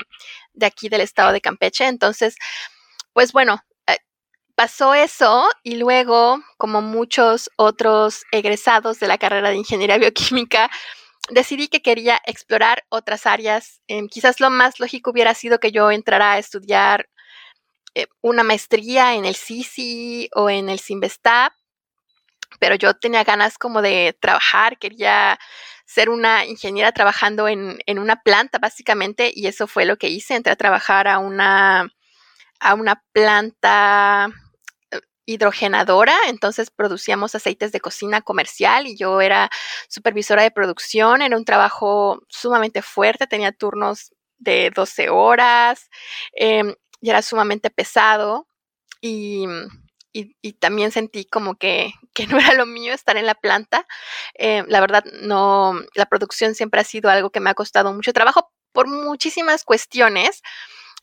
de 0.53 0.67
aquí 0.67 0.91
del 0.91 1.01
estado 1.01 1.33
de 1.33 1.41
Campeche. 1.41 1.87
Entonces, 1.87 2.35
pues 3.15 3.33
bueno, 3.33 3.65
eh, 3.87 3.97
pasó 4.55 4.93
eso 4.93 5.49
y 5.63 5.77
luego, 5.77 6.43
como 6.59 6.83
muchos 6.83 7.49
otros 7.57 8.25
egresados 8.33 9.01
de 9.01 9.09
la 9.09 9.17
carrera 9.17 9.49
de 9.49 9.57
ingeniería 9.57 9.97
bioquímica, 9.97 10.71
decidí 11.31 11.69
que 11.69 11.81
quería 11.81 12.21
explorar 12.27 12.85
otras 12.91 13.25
áreas. 13.25 13.81
Em, 13.89 14.09
quizás 14.09 14.41
lo 14.41 14.51
más 14.51 14.79
lógico 14.79 15.11
hubiera 15.11 15.33
sido 15.33 15.59
que 15.59 15.73
yo 15.73 15.91
entrara 15.91 16.33
a 16.33 16.39
estudiar 16.39 17.09
eh, 17.95 18.07
una 18.21 18.43
maestría 18.45 19.15
en 19.15 19.25
el 19.25 19.35
CICI 19.37 20.31
o 20.35 20.49
en 20.49 20.69
el 20.69 20.79
Simvestab, 20.79 21.53
pero 22.61 22.75
yo 22.77 22.95
tenía 22.95 23.25
ganas 23.25 23.59
como 23.59 23.83
de 23.83 24.17
trabajar, 24.21 24.79
quería 24.79 25.39
ser 25.87 26.09
una 26.09 26.45
ingeniera 26.47 26.93
trabajando 26.93 27.49
en, 27.49 27.81
una 27.99 28.23
planta 28.23 28.59
básicamente 28.59 29.33
y 29.35 29.49
eso 29.49 29.67
fue 29.67 29.85
lo 29.87 29.97
que 29.97 30.09
hice, 30.09 30.37
entré 30.37 30.53
a 30.53 30.57
trabajar 30.57 31.09
a 31.09 31.19
una, 31.19 31.89
a 32.61 32.75
una 32.75 33.03
planta 33.13 34.29
eh, 34.93 35.01
hidrogenadora, 35.27 36.17
entonces 36.29 36.71
producíamos 36.71 37.35
aceites 37.35 37.73
de 37.73 37.81
cocina 37.81 38.21
comercial 38.23 38.87
y 38.87 38.97
yo 38.97 39.21
era 39.21 39.51
supervisora 39.89 40.45
de 40.45 40.53
producción, 40.53 41.23
era 41.23 41.37
un 41.37 41.45
trabajo 41.45 42.23
sumamente 42.29 42.83
fuerte, 42.83 43.27
tenía 43.27 43.51
turnos 43.51 44.13
de 44.39 44.71
12 44.75 45.11
horas, 45.11 45.91
em, 46.35 46.75
y 47.01 47.11
era 47.11 47.23
sumamente 47.23 47.71
pesado 47.71 48.47
y, 49.01 49.47
también 50.59 50.91
sentí 50.91 51.25
como 51.25 51.55
que, 51.57 51.93
no 52.29 52.39
era 52.39 52.55
lo 52.55 52.67
mío 52.67 52.93
estar 52.93 53.17
en 53.17 53.27
la 53.27 53.35
planta. 53.35 53.87
Eh, 54.35 54.65
la 54.69 54.81
verdad, 54.81 55.05
no, 55.23 55.81
la 55.95 56.07
producción 56.07 56.55
siempre 56.55 56.81
ha 56.81 56.85
sido 56.85 57.11
algo 57.11 57.31
que 57.31 57.41
me 57.41 57.51
ha 57.51 57.55
costado 57.55 57.93
mucho 57.93 58.13
trabajo 58.13 58.51
por 58.73 58.89
muchísimas 58.89 59.65
cuestiones 59.65 60.43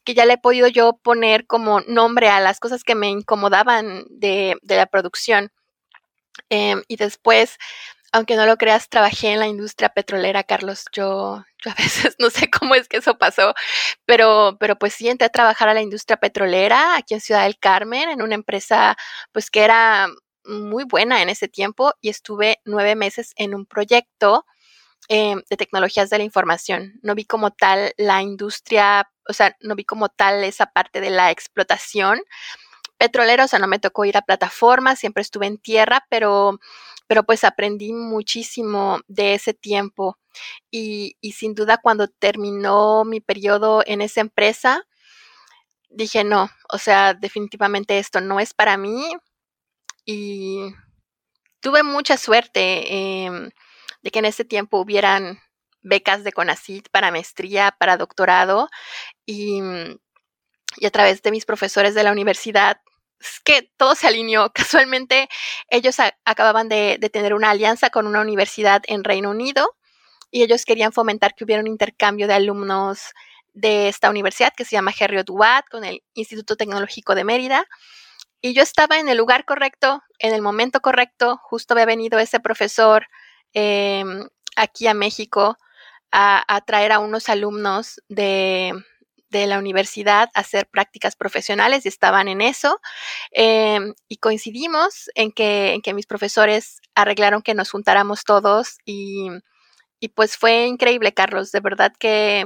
que 0.04 0.13
ya 0.13 0.25
le 0.25 0.34
he 0.34 0.38
podido 0.38 0.68
yo 0.68 0.98
poner 1.04 1.46
como 1.48 1.82
nombre 1.82 2.30
a 2.30 2.39
las 2.39 2.60
cosas 2.62 2.84
que 2.84 2.96
me 2.96 3.10
incomodaban 3.10 4.06
de, 4.10 4.58
la 4.63 4.86
producción. 4.86 5.51
Em, 6.50 6.84
y 6.88 6.96
después 6.96 7.58
aunque 8.11 8.35
no 8.35 8.45
lo 8.45 8.57
creas, 8.57 8.89
trabajé 8.89 9.33
en 9.33 9.39
la 9.39 9.47
industria 9.47 9.89
petrolera, 9.89 10.43
Carlos. 10.43 10.85
Yo, 10.91 11.43
yo 11.63 11.71
a 11.71 11.75
veces 11.77 12.15
no 12.19 12.29
sé 12.29 12.49
cómo 12.49 12.75
es 12.75 12.87
que 12.87 12.97
eso 12.97 13.17
pasó, 13.17 13.53
pero, 14.05 14.57
pero 14.59 14.77
pues 14.77 14.93
sí 14.93 15.09
entré 15.09 15.25
a 15.27 15.29
trabajar 15.29 15.69
a 15.69 15.73
la 15.73 15.81
industria 15.81 16.17
petrolera 16.17 16.95
aquí 16.95 17.13
en 17.13 17.21
Ciudad 17.21 17.43
del 17.43 17.59
Carmen, 17.59 18.09
en 18.09 18.21
una 18.21 18.35
empresa 18.35 18.97
pues 19.31 19.49
que 19.49 19.63
era 19.63 20.07
muy 20.45 20.85
buena 20.85 21.21
en 21.21 21.29
ese 21.29 21.47
tiempo 21.47 21.93
y 22.01 22.09
estuve 22.09 22.59
nueve 22.65 22.95
meses 22.95 23.33
en 23.35 23.53
un 23.53 23.65
proyecto 23.65 24.45
eh, 25.09 25.35
de 25.49 25.57
tecnologías 25.57 26.09
de 26.09 26.17
la 26.17 26.23
información. 26.23 26.99
No 27.01 27.15
vi 27.15 27.25
como 27.25 27.51
tal 27.51 27.93
la 27.97 28.21
industria, 28.21 29.09
o 29.27 29.33
sea, 29.33 29.55
no 29.61 29.75
vi 29.75 29.83
como 29.83 30.09
tal 30.09 30.43
esa 30.43 30.67
parte 30.67 31.01
de 31.01 31.09
la 31.09 31.31
explotación 31.31 32.21
petrolera, 32.97 33.45
o 33.45 33.47
sea, 33.47 33.59
no 33.59 33.67
me 33.67 33.79
tocó 33.79 34.05
ir 34.05 34.17
a 34.17 34.21
plataformas, 34.21 34.99
siempre 34.99 35.21
estuve 35.21 35.47
en 35.47 35.59
tierra, 35.59 36.05
pero 36.09 36.59
pero 37.07 37.23
pues 37.23 37.43
aprendí 37.43 37.93
muchísimo 37.93 38.99
de 39.07 39.33
ese 39.33 39.53
tiempo. 39.53 40.17
Y, 40.71 41.17
sin 41.33 41.55
duda 41.55 41.79
cuando 41.81 42.07
terminó 42.07 43.05
mi 43.05 43.21
periodo 43.21 43.83
en 43.85 44.01
esa 44.01 44.21
empresa, 44.21 44.83
dije 45.89 46.23
no, 46.23 46.49
o 46.71 46.77
sea, 46.77 47.13
definitivamente 47.13 47.97
esto 47.99 48.21
no 48.21 48.39
es 48.39 48.53
para 48.53 48.77
mí 48.77 49.15
y 50.05 50.73
tuve 51.61 51.83
mucha 51.83 52.17
suerte 52.17 53.25
em, 53.25 53.49
de 54.01 54.11
que 54.11 54.19
en 54.19 54.25
ese 54.25 54.45
tiempo 54.45 54.79
hubieran 54.79 55.39
becas 55.81 56.23
de 56.23 56.33
CONACYT 56.33 56.89
para 56.89 57.11
maestría, 57.11 57.75
para 57.79 57.97
doctorado 57.97 58.69
y, 59.25 59.61
y 60.77 60.85
a 60.85 60.91
través 60.91 61.21
de 61.23 61.31
mis 61.31 61.45
profesores 61.45 61.95
de 61.95 62.03
la 62.03 62.11
universidad 62.11 62.81
es 63.19 63.39
que 63.43 63.71
todo 63.77 63.95
se 63.95 64.07
alineó. 64.07 64.51
Casualmente, 64.53 65.29
ellos 65.69 65.97
acababan 66.25 66.69
de, 66.69 67.00
tener 67.12 67.33
una 67.33 67.51
alianza 67.51 67.89
con 67.89 68.07
una 68.07 68.21
universidad 68.21 68.81
en 68.88 69.03
Reino 69.03 69.31
Unido 69.31 69.75
y 70.31 70.43
ellos 70.43 70.65
querían 70.65 70.91
fomentar 70.91 71.36
que 71.36 71.43
hubiera 71.43 71.62
un 71.62 71.67
intercambio 71.67 72.27
de 72.27 72.33
alumnos 72.33 73.13
de 73.53 73.88
esta 73.88 74.09
universidad 74.09 74.53
que 74.55 74.65
se 74.65 74.75
llama 74.75 74.93
Heriot 74.97 75.29
Watt 75.29 75.65
con 75.69 75.83
el 75.83 76.03
Instituto 76.13 76.55
Tecnológico 76.55 77.15
de 77.15 77.24
Mérida. 77.24 77.65
Y 78.39 78.53
yo 78.53 78.62
estaba 78.62 79.00
en 79.00 79.09
el 79.09 79.17
lugar 79.17 79.45
correcto, 79.45 80.03
en 80.19 80.33
el 80.33 80.41
momento 80.41 80.79
correcto. 80.79 81.39
Justo 81.41 81.74
había 81.74 81.86
venido 81.86 82.19
ese 82.19 82.39
profesor 82.39 83.07
em, 83.53 84.27
aquí 84.55 84.88
a 84.88 84.93
México 84.93 85.57
a 86.12 86.62
traer 86.65 86.93
a 86.93 87.00
unos 87.00 87.29
alumnos 87.29 88.01
de, 88.07 88.74
de 89.29 89.48
la 89.48 89.60
universidad 89.60 90.29
a 90.34 90.39
hacer 90.41 90.67
prácticas 90.67 91.15
profesionales 91.15 91.86
y 91.86 91.89
estaban 91.89 92.27
en 92.27 92.41
eso. 92.41 92.79
Em, 93.31 93.93
y 94.07 94.17
coincidimos 94.17 95.10
en 95.15 95.31
que, 95.31 95.74
en 95.74 95.81
que 95.81 95.93
mis 95.93 96.07
profesores 96.07 96.81
arreglaron 96.96 97.41
que 97.41 97.53
nos 97.53 97.72
juntáramos 97.72 98.24
todos 98.24 98.77
y, 98.86 99.29
y 100.00 100.10
pues 100.10 100.38
fue 100.38 100.65
increíble, 100.65 101.13
Carlos. 101.13 101.51
De 101.51 101.60
verdad 101.60 101.93
que 102.00 102.46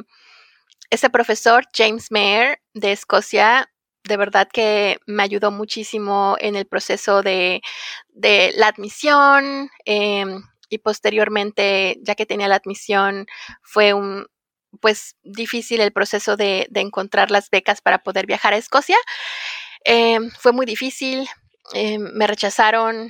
ese 0.89 1.09
profesor, 1.09 1.65
James 1.73 2.11
Mayer, 2.11 2.59
de 2.73 2.91
Escocia, 2.91 3.71
de 4.03 4.17
verdad 4.17 4.47
que 4.51 4.99
me 5.05 5.23
ayudó 5.23 5.51
muchísimo 5.51 6.35
en 6.39 6.55
el 6.55 6.65
proceso 6.67 7.21
de, 7.21 7.61
de 8.09 8.51
la 8.55 8.67
admisión 8.67 9.69
em, 9.85 10.43
y 10.69 10.79
posteriormente, 10.79 11.97
ya 12.01 12.15
que 12.15 12.25
tenía 12.25 12.47
la 12.47 12.55
admisión, 12.55 13.27
fue 13.61 13.93
un, 13.93 14.27
pues 14.79 15.15
difícil 15.23 15.81
el 15.81 15.91
proceso 15.91 16.37
de, 16.37 16.67
encontrar 16.75 17.31
las 17.31 17.49
becas 17.49 17.81
para 17.81 17.99
poder 17.99 18.25
viajar 18.25 18.53
a 18.53 18.57
Escocia. 18.57 18.97
Eh, 19.85 20.19
fue 20.39 20.51
muy 20.51 20.65
difícil, 20.65 21.27
eh, 21.73 21.97
me 21.99 22.27
rechazaron 22.27 23.09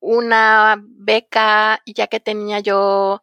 una 0.00 0.76
beca 0.80 1.80
ya 1.86 2.06
que 2.08 2.20
tenía 2.20 2.60
yo 2.60 3.22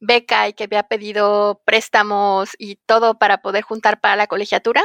beca 0.00 0.48
y 0.48 0.54
que 0.54 0.64
había 0.64 0.84
pedido 0.84 1.62
préstamos 1.64 2.50
y 2.58 2.76
todo 2.86 3.18
para 3.18 3.42
poder 3.42 3.62
juntar 3.62 4.00
para 4.00 4.16
la 4.16 4.26
colegiatura, 4.26 4.82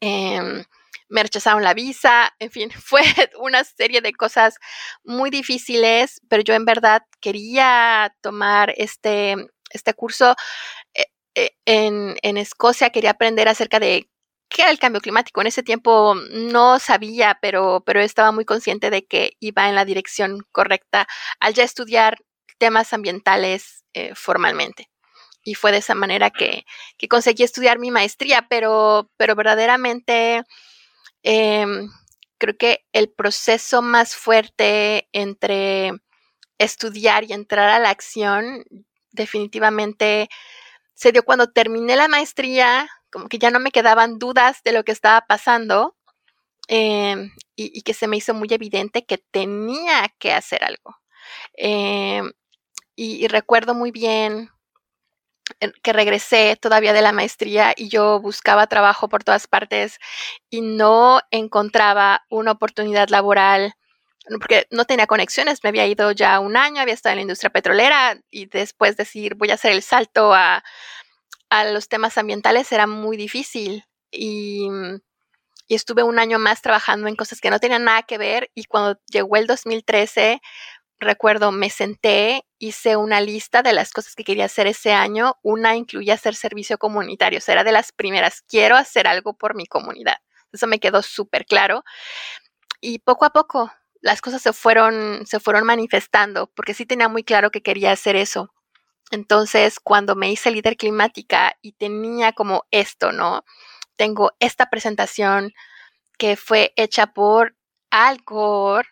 em, 0.00 0.64
me 1.08 1.22
rechazaron 1.22 1.62
la 1.64 1.74
visa, 1.74 2.34
en 2.38 2.50
fin, 2.50 2.70
fue 2.84 3.02
una 3.40 3.64
serie 3.64 4.00
de 4.00 4.12
cosas 4.12 4.56
muy 5.04 5.30
difíciles, 5.30 6.20
pero 6.28 6.42
yo 6.42 6.54
en 6.54 6.64
verdad 6.64 7.02
quería 7.20 8.14
tomar 8.20 8.74
este, 8.76 9.36
este 9.70 9.94
curso 9.94 10.34
eh, 10.94 11.06
eh, 11.34 11.50
en, 11.64 12.16
en 12.22 12.36
Escocia, 12.36 12.90
quería 12.90 13.10
aprender 13.12 13.48
acerca 13.48 13.80
de 13.80 14.10
qué 14.48 14.62
era 14.62 14.70
el 14.70 14.78
cambio 14.78 15.00
climático. 15.00 15.40
En 15.40 15.46
ese 15.46 15.62
tiempo 15.62 16.14
no 16.30 16.78
sabía, 16.78 17.38
pero, 17.40 17.82
pero 17.86 18.00
estaba 18.00 18.32
muy 18.32 18.44
consciente 18.44 18.90
de 18.90 19.06
que 19.06 19.36
iba 19.40 19.68
en 19.68 19.74
la 19.74 19.84
dirección 19.84 20.44
correcta 20.52 21.06
al 21.40 21.54
ya 21.54 21.64
estudiar 21.64 22.18
temas 22.58 22.92
ambientales 22.92 23.84
eh, 23.94 24.14
formalmente. 24.14 24.90
Y 25.44 25.54
fue 25.54 25.72
de 25.72 25.78
esa 25.78 25.94
manera 25.94 26.30
que, 26.30 26.64
que, 26.98 27.08
conseguí 27.08 27.42
estudiar 27.44 27.78
mi 27.78 27.90
maestría, 27.90 28.46
pero, 28.50 29.10
pero 29.16 29.34
verdaderamente 29.34 30.42
em, 31.22 31.88
creo 32.38 32.56
que 32.58 32.86
el 32.92 33.10
proceso 33.10 33.82
más 33.82 34.14
fuerte 34.16 35.08
entre 35.12 35.92
estudiar 36.58 37.24
y 37.24 37.32
entrar 37.32 37.70
a 37.70 37.78
la 37.78 37.90
acción 37.90 38.64
definitivamente 39.18 40.28
se 40.94 41.12
dio 41.12 41.24
cuando 41.24 41.52
terminé 41.52 41.96
la 41.96 42.08
maestría, 42.08 42.88
como 43.10 43.28
que 43.28 43.38
ya 43.38 43.50
no 43.50 43.60
me 43.60 43.70
quedaban 43.70 44.18
dudas 44.18 44.62
de 44.64 44.72
lo 44.72 44.84
que 44.84 44.92
estaba 44.92 45.22
pasando 45.28 45.96
em, 46.68 47.30
y, 47.56 47.82
que 47.82 47.94
se 47.94 48.08
me 48.08 48.16
hizo 48.18 48.34
muy 48.34 48.48
evidente 48.50 49.04
que 49.06 49.18
tenía 49.18 50.08
que 50.18 50.32
hacer 50.32 50.64
algo. 50.64 50.96
Em, 51.54 52.32
y, 52.96 53.28
recuerdo 53.28 53.74
muy 53.74 53.92
bien 53.92 54.50
que 55.82 55.92
regresé 55.92 56.56
todavía 56.56 56.92
de 56.92 57.02
la 57.02 57.12
maestría 57.12 57.72
y 57.76 57.88
yo 57.88 58.20
buscaba 58.20 58.66
trabajo 58.66 59.08
por 59.08 59.24
todas 59.24 59.46
partes 59.46 59.98
y 60.50 60.60
no 60.60 61.20
encontraba 61.30 62.24
una 62.30 62.52
oportunidad 62.52 63.08
laboral 63.08 63.74
porque 64.40 64.66
no 64.70 64.84
tenía 64.84 65.06
conexiones, 65.06 65.60
me 65.62 65.70
había 65.70 65.86
ido 65.86 66.12
ya 66.12 66.38
un 66.40 66.56
año, 66.56 66.80
había 66.80 66.94
estado 66.94 67.12
en 67.12 67.18
la 67.18 67.22
industria 67.22 67.50
petrolera 67.50 68.20
y 68.30 68.46
después 68.46 68.96
decir 68.96 69.34
voy 69.34 69.50
a 69.50 69.54
hacer 69.54 69.72
el 69.72 69.82
salto 69.82 70.34
a, 70.34 70.62
a 71.50 71.64
los 71.64 71.88
temas 71.88 72.18
ambientales 72.18 72.70
era 72.72 72.86
muy 72.86 73.16
difícil 73.16 73.84
y, 74.10 74.68
y, 75.66 75.74
estuve 75.74 76.02
un 76.02 76.18
año 76.18 76.38
más 76.38 76.62
trabajando 76.62 77.08
en 77.08 77.16
cosas 77.16 77.40
que 77.40 77.50
no 77.50 77.60
tenían 77.60 77.84
nada 77.84 78.02
que 78.02 78.18
ver 78.18 78.50
y 78.54 78.64
cuando 78.64 79.00
llegó 79.10 79.36
el 79.36 79.46
2013 79.46 80.40
recuerdo, 81.00 81.52
me 81.52 81.70
senté, 81.70 82.44
hice 82.58 82.96
una 82.96 83.20
lista 83.20 83.62
de 83.62 83.72
las 83.72 83.92
cosas 83.92 84.14
que 84.14 84.24
quería 84.24 84.46
hacer 84.46 84.66
ese 84.66 84.92
año. 84.92 85.36
Una 85.42 85.76
incluía 85.76 86.14
hacer 86.14 86.34
servicio 86.34 86.78
comunitario, 86.78 87.38
o 87.38 87.40
sea, 87.40 87.54
era 87.54 87.64
de 87.64 87.72
las 87.72 87.92
primeras, 87.92 88.42
quiero 88.42 88.76
hacer 88.76 89.06
algo 89.06 89.34
por 89.34 89.54
mi 89.54 89.66
comunidad. 89.66 90.16
Eso 90.52 90.66
me 90.66 90.80
quedó 90.80 91.02
súper 91.02 91.46
claro. 91.46 91.84
Y 92.80 93.00
poco 93.00 93.24
a 93.24 93.30
poco 93.30 93.72
las 94.00 94.20
cosas 94.20 94.42
se 94.42 94.52
fueron, 94.52 95.26
se 95.26 95.40
fueron 95.40 95.64
manifestando, 95.64 96.48
porque 96.54 96.74
sí 96.74 96.86
tenía 96.86 97.08
muy 97.08 97.24
claro 97.24 97.50
que 97.50 97.62
quería 97.62 97.92
hacer 97.92 98.16
eso. 98.16 98.52
Entonces, 99.10 99.80
cuando 99.80 100.16
me 100.16 100.30
hice 100.30 100.50
líder 100.50 100.76
climática 100.76 101.56
y 101.62 101.72
tenía 101.72 102.32
como 102.32 102.64
esto, 102.70 103.12
¿no? 103.12 103.44
Tengo 103.96 104.32
esta 104.40 104.70
presentación 104.70 105.52
que 106.18 106.36
fue 106.36 106.72
hecha 106.76 107.08
por 107.08 107.56
Al 107.90 108.18
Gore, 108.24 108.88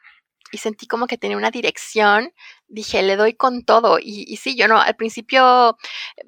y 0.52 0.58
sentí 0.58 0.86
como 0.86 1.06
que 1.06 1.18
tenía 1.18 1.36
una 1.36 1.50
dirección, 1.50 2.32
dije, 2.68 3.02
le 3.02 3.16
doy 3.16 3.34
con 3.34 3.64
todo. 3.64 3.98
Y, 4.00 4.36
sí, 4.36 4.56
yo 4.56 4.68
no, 4.68 4.80
al 4.80 4.96
principio 4.96 5.76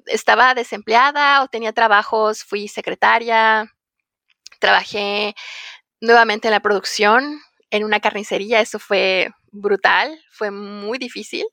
estaba 0.05 0.53
desempleada 0.53 1.41
o 1.43 1.47
tenía 1.47 1.73
trabajos, 1.73 2.43
fui 2.43 2.67
secretaria, 2.67 3.73
trabajé 4.59 5.35
nuevamente 6.01 6.47
en 6.47 6.53
la 6.53 6.61
producción, 6.61 7.41
en 7.71 7.83
una 7.83 7.99
carnicería, 7.99 8.61
eso 8.61 8.79
fue 8.79 9.29
brutal, 9.51 10.19
fue 10.31 10.51
muy 10.51 10.97
difícil, 10.97 11.45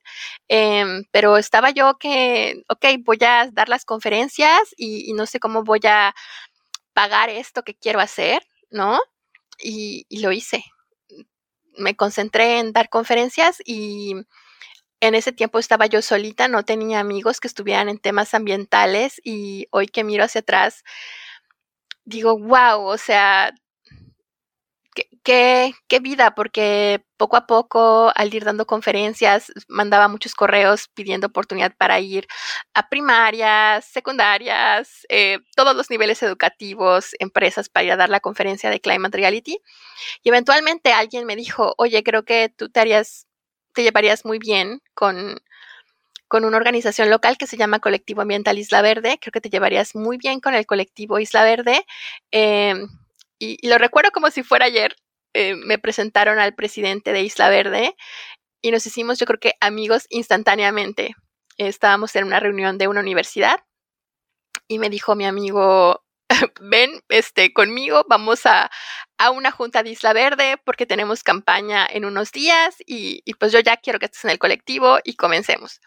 em, 0.47 1.03
pero 1.11 1.37
estaba 1.37 1.71
yo 1.71 1.97
que, 1.99 2.63
ok, 2.69 2.85
voy 3.05 3.17
a 3.21 3.49
dar 3.51 3.69
las 3.69 3.85
conferencias 3.85 4.59
y, 4.77 5.13
no 5.13 5.25
sé 5.25 5.39
cómo 5.39 5.63
voy 5.63 5.81
a 5.85 6.13
pagar 6.93 7.29
esto 7.29 7.63
que 7.63 7.75
quiero 7.75 7.99
hacer, 7.99 8.41
¿no? 8.71 8.99
y 9.59 10.05
lo 10.21 10.31
hice 10.31 10.63
me 11.77 11.95
concentré 11.95 12.59
en 12.59 12.73
dar 12.73 12.89
conferencias 12.89 13.61
y 13.65 14.15
en 14.99 15.15
ese 15.15 15.31
tiempo 15.31 15.59
estaba 15.59 15.85
yo 15.85 16.01
solita, 16.01 16.47
no 16.47 16.63
tenía 16.63 16.99
amigos 16.99 17.39
que 17.39 17.47
estuvieran 17.47 17.87
en 17.89 17.99
temas 17.99 18.33
ambientales 18.33 19.21
y 19.23 19.67
hoy 19.71 19.87
que 19.87 20.03
miro 20.03 20.23
hacia 20.23 20.41
atrás, 20.41 20.83
digo, 22.03 22.37
wow, 22.39 22.83
o 22.83 22.97
sea, 22.97 23.53
qué, 25.23 25.73
qué, 25.87 25.99
vida, 25.99 26.33
porque 26.35 27.03
poco 27.17 27.37
a 27.37 27.47
poco, 27.47 28.11
al 28.15 28.33
ir 28.33 28.43
dando 28.45 28.65
conferencias, 28.65 29.51
mandaba 29.67 30.07
muchos 30.07 30.35
correos 30.35 30.87
pidiendo 30.93 31.27
oportunidad 31.27 31.73
para 31.77 31.99
ir 31.99 32.27
a 32.73 32.89
primarias, 32.89 33.85
secundarias, 33.85 35.05
eh, 35.09 35.39
todos 35.55 35.75
los 35.75 35.89
niveles 35.89 36.21
educativos, 36.23 37.11
empresas 37.19 37.69
para 37.69 37.83
ir 37.85 37.91
a 37.91 37.97
dar 37.97 38.09
la 38.09 38.19
conferencia 38.19 38.69
de 38.69 38.79
Climate 38.79 39.17
Reality. 39.17 39.59
Y 40.23 40.29
eventualmente 40.29 40.93
alguien 40.93 41.25
me 41.25 41.35
dijo, 41.35 41.73
oye, 41.77 42.03
creo 42.03 42.23
que 42.23 42.49
tú 42.55 42.69
te 42.69 42.79
harías, 42.79 43.27
te 43.73 43.83
llevarías 43.83 44.25
muy 44.25 44.39
bien 44.39 44.81
con, 44.93 45.39
con 46.27 46.45
una 46.45 46.57
organización 46.57 47.09
local 47.09 47.37
que 47.37 47.47
se 47.47 47.57
llama 47.57 47.79
Colectivo 47.79 48.21
Ambiental 48.21 48.57
Isla 48.57 48.81
Verde. 48.81 49.17
Creo 49.21 49.31
que 49.31 49.41
te 49.41 49.49
llevarías 49.49 49.95
muy 49.95 50.17
bien 50.17 50.39
con 50.39 50.53
el 50.55 50.65
colectivo 50.65 51.19
Isla 51.19 51.43
Verde. 51.43 51.85
Em, 52.31 52.87
y, 53.39 53.67
lo 53.67 53.77
recuerdo 53.77 54.11
como 54.11 54.31
si 54.31 54.43
fuera 54.43 54.65
ayer. 54.65 54.95
Eh, 55.33 55.55
me 55.55 55.77
presentaron 55.77 56.39
al 56.39 56.55
presidente 56.55 57.13
de 57.13 57.21
Isla 57.21 57.49
Verde 57.49 57.95
y 58.61 58.71
nos 58.71 58.85
hicimos, 58.87 59.19
yo 59.19 59.25
creo 59.25 59.39
que 59.39 59.53
amigos 59.59 60.05
instantáneamente. 60.09 61.15
Estábamos 61.57 62.15
en 62.15 62.25
una 62.25 62.39
reunión 62.39 62.77
de 62.77 62.87
una 62.87 63.01
universidad 63.01 63.59
y 64.67 64.79
me 64.79 64.89
dijo 64.89 65.15
mi 65.15 65.25
amigo, 65.25 66.03
ven 66.61 67.01
este, 67.09 67.53
conmigo, 67.53 68.05
vamos 68.09 68.45
a, 68.45 68.69
a, 69.17 69.31
una 69.31 69.51
junta 69.51 69.83
de 69.83 69.91
Isla 69.91 70.13
Verde 70.13 70.57
porque 70.65 70.85
tenemos 70.85 71.23
campaña 71.23 71.87
en 71.89 72.05
unos 72.05 72.31
días 72.31 72.75
y, 72.85 73.21
y, 73.25 73.33
pues 73.35 73.51
yo 73.51 73.59
ya 73.59 73.77
quiero 73.77 73.99
que 73.99 74.05
estés 74.05 74.25
en 74.25 74.31
el 74.31 74.39
colectivo 74.39 74.99
y 75.03 75.15
comencemos. 75.15 75.79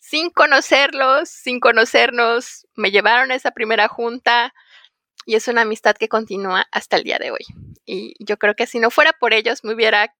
Sin 0.00 0.30
conocerlos, 0.30 1.28
sin 1.28 1.60
conocernos, 1.60 2.66
me 2.74 2.90
llevaron 2.90 3.30
a 3.30 3.34
esa 3.34 3.50
primera 3.52 3.88
junta, 3.88 4.54
y 5.26 5.34
es 5.34 5.48
una 5.48 5.62
amistad 5.62 5.96
que 5.96 6.08
continúa 6.08 6.66
hasta 6.72 6.96
el 6.96 7.04
día 7.04 7.18
de 7.18 7.30
hoy. 7.30 7.44
Y 7.84 8.14
yo 8.24 8.38
creo 8.38 8.54
que 8.54 8.66
si 8.66 8.78
no 8.78 8.90
fuera 8.90 9.12
por 9.12 9.32
ellos 9.32 9.64
me 9.64 9.74
hubiera 9.74 10.14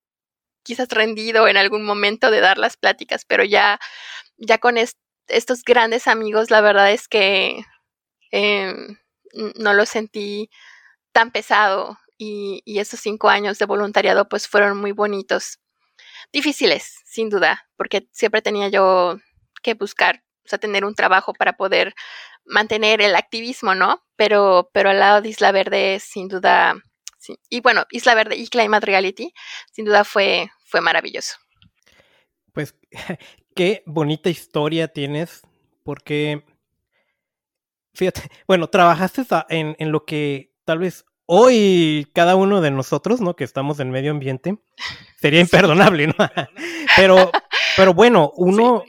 quizás 0.63 0.89
rendido 0.89 1.49
en 1.49 1.57
algún 1.57 1.85
momento 1.85 2.31
de 2.31 2.41
dar 2.41 2.59
las 2.59 2.77
pláticas, 2.77 3.25
pero 3.25 3.45
ya, 3.45 3.81
ya 4.37 4.59
con 4.59 4.77
estos 4.77 5.63
grandes 5.65 6.07
amigos, 6.07 6.51
la 6.51 6.61
verdad 6.61 6.93
es 6.93 7.09
que 7.09 7.65
em, 8.31 8.99
no 9.57 9.75
lo 9.75 9.87
sentí 9.87 10.51
tan 11.13 11.31
pesado 11.31 11.99
y, 12.19 12.63
y 12.65 12.79
esos 12.81 13.01
cinco 13.01 13.29
años 13.29 13.59
de 13.59 13.67
voluntariado 13.67 14.29
pues 14.29 14.49
fueron 14.49 14.79
muy 14.79 14.93
bonitos. 14.93 15.59
Difíciles, 16.33 17.01
sin 17.07 17.31
duda, 17.31 17.67
porque 17.77 18.09
siempre 18.13 18.43
tenía 18.43 18.69
yo 18.69 19.19
que 19.63 19.75
buscar, 19.75 20.23
o 20.45 20.49
sea, 20.49 20.59
tener 20.59 20.85
un 20.85 20.95
trabajo 20.95 21.33
para 21.33 21.55
poder 21.55 21.95
mantener 22.51 23.01
el 23.01 23.17
activismo, 23.17 23.75
¿no? 23.75 24.03
Pero, 24.17 24.71
pero 24.75 24.91
al 24.91 24.99
lado 24.99 25.23
de 25.23 25.31
Isla 25.31 25.53
Verde, 25.53 25.99
sin 26.01 26.29
duda, 26.29 26.75
sí. 27.19 27.39
y 27.49 27.61
bueno, 27.61 27.87
Isla 27.91 28.15
Verde 28.15 28.37
y 28.37 28.49
Climate 28.49 28.87
Reality, 28.87 29.33
sin 29.73 29.87
duda 29.87 30.05
fue, 30.05 30.51
fue 30.67 30.81
maravilloso. 30.81 31.37
Pues 32.53 32.75
qué 33.55 33.83
bonita 33.87 34.29
historia 34.29 34.89
tienes, 34.89 35.43
porque, 35.85 36.45
fíjate, 37.95 38.23
bueno, 38.47 38.69
trabajaste 38.69 39.25
en, 39.49 39.77
en 39.79 39.93
lo 39.93 40.05
que 40.05 40.53
tal 40.65 40.79
vez 40.79 41.05
hoy 41.33 42.09
cada 42.13 42.35
uno 42.35 42.61
de 42.61 42.73
nosotros, 42.73 43.21
¿no? 43.21 43.37
Que 43.37 43.45
estamos 43.45 43.79
en 43.79 43.91
medio 43.91 44.11
ambiente, 44.11 44.59
sería 45.21 45.41
imperdonable, 45.41 46.09
¿no? 46.09 46.15
pero, 46.97 47.31
pero 47.77 47.95
bueno, 47.95 48.33
uno 48.35 48.85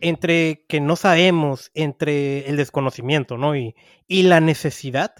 entre 0.00 0.64
que 0.68 0.80
no 0.80 0.96
sabemos, 0.96 1.70
entre 1.74 2.48
el 2.48 2.56
desconocimiento, 2.56 3.36
¿no? 3.36 3.56
Y, 3.56 3.74
y 4.06 4.22
la 4.24 4.40
necesidad, 4.40 5.14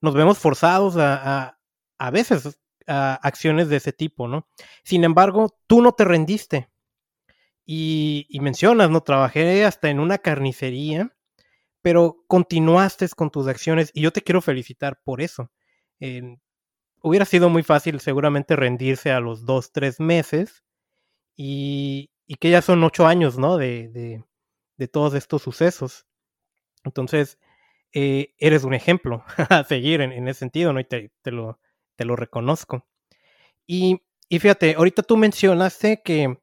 nos 0.00 0.14
vemos 0.14 0.38
forzados 0.38 0.96
a, 0.96 1.58
a, 1.98 2.10
veces 2.10 2.60
a 2.86 3.14
acciones 3.14 3.68
de 3.68 3.76
ese 3.76 3.92
tipo, 3.92 4.28
¿no? 4.28 4.48
Sin 4.82 5.04
embargo, 5.04 5.58
tú 5.66 5.82
no 5.82 5.92
te 5.92 6.04
rendiste. 6.04 6.70
Y, 7.66 8.26
y, 8.28 8.40
mencionas, 8.40 8.90
¿no? 8.90 9.02
Trabajé 9.02 9.64
hasta 9.64 9.88
en 9.88 9.98
una 9.98 10.18
carnicería, 10.18 11.16
pero 11.80 12.24
continuaste 12.26 13.08
con 13.16 13.30
tus 13.30 13.46
acciones 13.48 13.90
y 13.94 14.02
yo 14.02 14.12
te 14.12 14.22
quiero 14.22 14.42
felicitar 14.42 15.00
por 15.02 15.22
eso. 15.22 15.50
hubiera 17.02 17.24
sido 17.24 17.48
muy 17.48 17.62
fácil 17.62 18.00
seguramente 18.00 18.56
rendirse 18.56 19.10
a 19.12 19.20
los 19.20 19.44
dos, 19.46 19.72
tres 19.72 20.00
meses 20.00 20.64
y, 21.36 22.10
y 22.26 22.36
que 22.36 22.50
ya 22.50 22.62
son 22.62 22.82
ocho 22.84 23.06
años, 23.06 23.38
¿no? 23.38 23.56
De, 23.56 24.24
de, 24.76 24.88
todos 24.88 25.14
estos 25.14 25.42
sucesos. 25.42 26.06
Entonces, 26.84 27.38
eh, 27.92 28.34
eres 28.38 28.64
un 28.64 28.74
ejemplo 28.74 29.24
a 29.50 29.64
seguir 29.64 30.00
en, 30.00 30.12
en, 30.12 30.28
ese 30.28 30.40
sentido, 30.40 30.72
¿no? 30.72 30.80
Y 30.80 30.84
te, 30.84 31.12
te, 31.22 31.30
lo, 31.30 31.58
te 31.96 32.04
lo 32.04 32.16
reconozco. 32.16 32.86
Y, 33.66 34.02
y, 34.28 34.38
fíjate, 34.40 34.74
ahorita 34.74 35.02
tú 35.02 35.16
mencionaste 35.16 36.02
que 36.02 36.38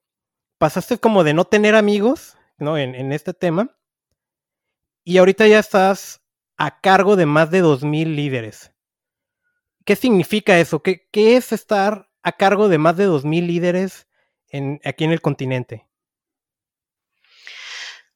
pasaste 0.58 0.98
como 0.98 1.24
de 1.24 1.34
no 1.34 1.46
tener 1.46 1.76
amigos, 1.76 2.38
¿no? 2.58 2.78
En, 2.78 2.96
en 2.96 3.12
este 3.12 3.34
tema. 3.34 3.78
Y 5.04 5.18
ahorita 5.18 5.48
ya 5.48 5.60
estás 5.60 6.22
a 6.58 6.80
cargo 6.80 7.16
de 7.16 7.26
más 7.26 7.50
de 7.52 7.64
2.000 7.64 8.16
líderes. 8.16 8.72
¿Qué 9.86 9.96
significa 9.96 10.60
eso? 10.60 10.82
¿Qué, 10.84 11.08
¿Qué, 11.12 11.36
es 11.36 11.52
estar 11.52 12.10
a 12.22 12.32
cargo 12.34 12.70
de 12.70 12.78
más 12.78 12.98
de 12.98 13.08
2.000 13.08 13.48
líderes 13.48 14.08
aquí 14.84 15.04
en 15.04 15.12
el 15.12 15.22
continente? 15.22 15.88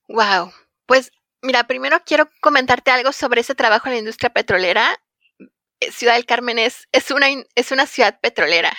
Wow, 0.07 0.51
pues 0.85 1.11
mira, 1.41 1.65
primero 1.65 2.01
quiero 2.05 2.29
comentarte 2.41 2.91
algo 2.91 3.11
sobre 3.11 3.41
ese 3.41 3.55
trabajo 3.55 3.87
en 3.87 3.93
la 3.93 3.99
industria 3.99 4.29
petrolera. 4.31 4.99
eh, 5.79 5.91
Ciudad 5.91 6.15
del 6.15 6.25
Carmen 6.25 6.59
es, 6.59 6.87
es, 6.91 7.11
una, 7.11 7.27
es 7.55 7.71
una 7.71 7.85
ciudad 7.85 8.19
petrolera. 8.21 8.75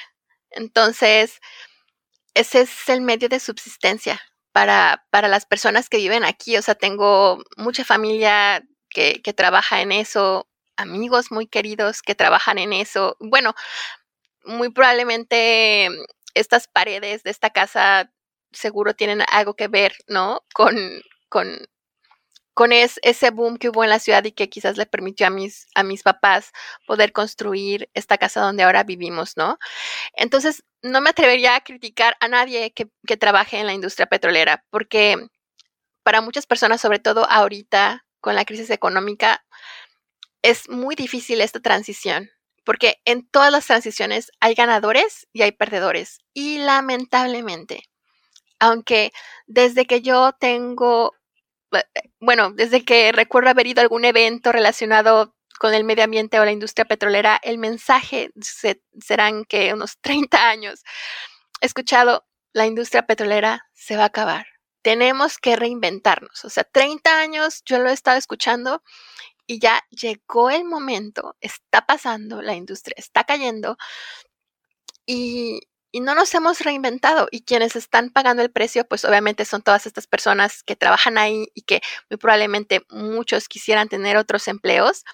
Entonces, 0.51 1.40
ese 2.35 2.62
es 2.62 2.88
el 2.88 3.01
medio 3.01 3.29
de 3.29 3.40
subsistencia 3.40 4.21
para, 4.53 5.07
para 5.11 5.29
las 5.29 5.47
personas 5.47 5.88
que 5.88 5.99
viven 5.99 6.25
aquí. 6.25 6.57
O 6.57 6.62
sea, 6.62 6.75
tengo 6.75 7.42
mucha 7.57 7.85
familia 7.85 8.62
que, 8.90 9.23
que 9.23 9.33
trabaja 9.33 9.81
en 9.83 9.92
eso, 9.92 10.49
amigos 10.77 11.31
muy 11.33 11.47
queridos 11.47 12.03
que 12.03 12.14
trabajan 12.14 12.59
en 12.59 12.73
eso. 12.73 13.16
Bueno, 13.21 13.55
muy 14.45 14.71
probablemente 14.71 15.88
estas 16.37 16.68
paredes 16.68 17.22
de 17.22 17.31
esta 17.31 17.51
casa 17.51 18.12
seguro 18.53 18.94
tienen 18.94 19.22
algo 19.31 19.55
que 19.55 19.68
ver, 19.68 19.94
¿no? 20.07 20.42
Con, 20.55 20.77
con, 21.29 21.66
con 22.55 22.72
ese 22.72 23.31
boom 23.31 23.59
que 23.59 23.70
hubo 23.70 23.85
en 23.85 23.90
la 23.90 23.99
ciudad 23.99 24.25
y 24.25 24.33
que 24.33 24.49
quizás 24.49 24.77
le 24.77 24.87
permitió 24.87 25.27
a 25.27 25.31
mis, 25.31 25.68
a 25.75 25.83
mis 25.83 26.03
papás 26.03 26.53
poder 26.87 27.12
construir 27.12 27.90
esta 27.94 28.18
casa 28.18 28.40
donde 28.40 28.62
ahora 28.62 28.85
vivimos, 28.85 29.37
¿no? 29.37 29.59
Entonces, 30.14 30.64
no 30.83 31.01
me 31.01 31.11
atrevería 31.11 31.57
a 31.57 31.61
criticar 31.62 32.16
a 32.20 32.29
nadie 32.29 32.72
que, 32.72 32.88
que 33.07 33.16
trabaje 33.16 33.59
en 33.59 33.66
la 33.66 33.75
industria 33.75 34.07
petrolera, 34.07 34.64
porque 34.70 35.16
para 36.03 36.20
muchas 36.20 36.46
personas, 36.46 36.81
sobre 36.81 36.99
todo 36.99 37.27
ahorita 37.31 38.07
con 38.20 38.35
la 38.35 38.44
crisis 38.44 38.70
económica, 38.70 39.44
es 40.42 40.68
muy 40.68 40.94
difícil 40.94 41.40
esta 41.40 41.61
transición, 41.61 42.31
porque 42.66 43.00
en 43.05 43.26
todas 43.29 43.52
las 43.52 43.64
transiciones 43.64 44.33
hay 44.40 44.55
ganadores 44.55 45.29
y 45.33 45.42
hay 45.42 45.52
perdedores. 45.52 46.18
Y 46.35 46.59
lamentablemente, 46.59 47.85
aunque 48.59 49.12
desde 49.46 49.87
que 49.87 50.02
yo 50.02 50.33
tengo, 50.33 51.14
eh, 51.72 51.85
bueno, 52.20 52.50
desde 52.50 52.85
que 52.85 53.12
recuerdo 53.12 53.50
haber 53.50 53.68
ido 53.68 53.81
a 53.81 53.85
algún 53.85 54.05
evento 54.05 54.50
relacionado 54.50 55.37
con 55.61 55.74
el 55.74 55.85
medio 55.85 56.05
ambiente 56.05 56.40
o 56.40 56.44
la 56.44 56.52
industria 56.52 56.85
petrolera, 56.85 57.38
el 57.42 57.57
mensaje 57.59 58.31
serán 59.00 59.44
que 59.44 59.72
unos 59.72 59.98
30 60.02 60.48
años 60.48 60.83
he 61.61 61.66
escuchado, 61.66 62.26
la 62.52 62.66
industria 62.66 63.07
petrolera 63.07 63.64
se 63.74 63.96
va 63.96 64.05
a 64.05 64.07
acabar. 64.07 64.46
Tenemos 64.83 65.38
que 65.38 65.57
reinventarnos. 65.57 66.44
O 66.44 66.50
sea, 66.50 66.64
30 66.64 67.20
años 67.20 67.62
yo 67.64 67.79
lo 67.79 67.90
he 67.90 67.92
estado 67.92 68.18
escuchando 68.18 68.83
y 69.46 69.61
ya 69.61 69.82
llegó 69.90 70.50
el 70.50 70.64
momento, 70.64 71.37
está 71.40 71.87
pasando, 71.87 72.42
la 72.42 72.54
industria 72.54 72.94
está 72.98 73.24
cayendo 73.24 73.76
y, 75.06 75.61
no 75.94 76.14
nos 76.14 76.35
hemos 76.35 76.61
reinventado 76.61 77.26
y 77.30 77.42
quienes 77.44 77.74
están 77.74 78.11
pagando 78.11 78.42
el 78.42 78.50
precio, 78.52 78.87
pues 78.87 79.06
obviamente 79.06 79.46
son 79.46 79.62
todas 79.62 79.87
estas 79.87 80.06
personas 80.06 80.62
que 80.62 80.76
trabajan 80.76 81.16
ahí 81.16 81.46
y 81.54 81.62
que 81.62 81.80
muy 82.11 82.18
probablemente 82.18 82.82
muchos 82.90 83.48
quisieran 83.48 83.88
tener 83.88 84.18
otros 84.18 84.46
empleos, 84.46 85.04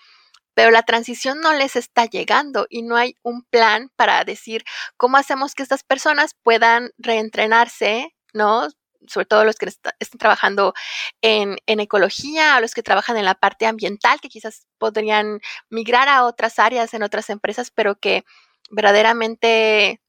pero 0.55 0.73
la 0.73 0.83
transición 0.83 1.41
no 1.41 1.53
les 1.53 1.77
está 1.77 2.07
llegando 2.07 2.67
y 2.69 2.83
no 2.83 2.97
hay 2.97 3.17
un 3.23 3.45
plan 3.45 3.91
para 3.95 4.25
decir 4.25 4.65
cómo 4.97 5.19
hacemos 5.19 5.55
que 5.55 5.63
estas 5.63 5.85
personas 5.85 6.35
puedan 6.43 6.91
reentrenarse, 6.99 8.17
¿no? 8.33 8.69
Sobre 9.07 9.27
todo 9.27 9.45
los 9.45 9.57
que 9.57 9.67
están 9.67 10.19
trabajando 10.19 10.75
en, 11.21 11.59
ecología, 11.67 12.57
a 12.57 12.61
los 12.61 12.75
que 12.75 12.83
trabajan 12.83 13.17
en 13.17 13.25
la 13.25 13.35
parte 13.35 13.67
ambiental, 13.67 14.21
que 14.21 14.29
quizás 14.29 14.67
podrían 14.79 15.41
migrar 15.71 16.09
a 16.09 16.25
otras 16.25 16.59
áreas 16.59 16.95
en 16.95 17.03
otras 17.03 17.31
empresas, 17.31 17.71
pero 17.71 17.97
que 17.97 18.25
verdaderamente 18.71 20.01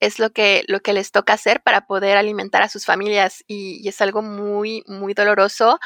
es 0.00 0.18
lo 0.18 0.30
que, 0.30 0.64
lo 0.66 0.80
que 0.80 0.92
les 0.92 1.12
toca 1.12 1.34
hacer 1.34 1.62
para 1.62 1.86
poder 1.86 2.16
alimentar 2.16 2.62
a 2.62 2.68
sus 2.68 2.84
familias 2.84 3.44
y, 3.46 3.86
es 3.88 4.00
algo 4.00 4.22
muy, 4.22 4.82
muy 4.86 5.14
doloroso 5.14 5.78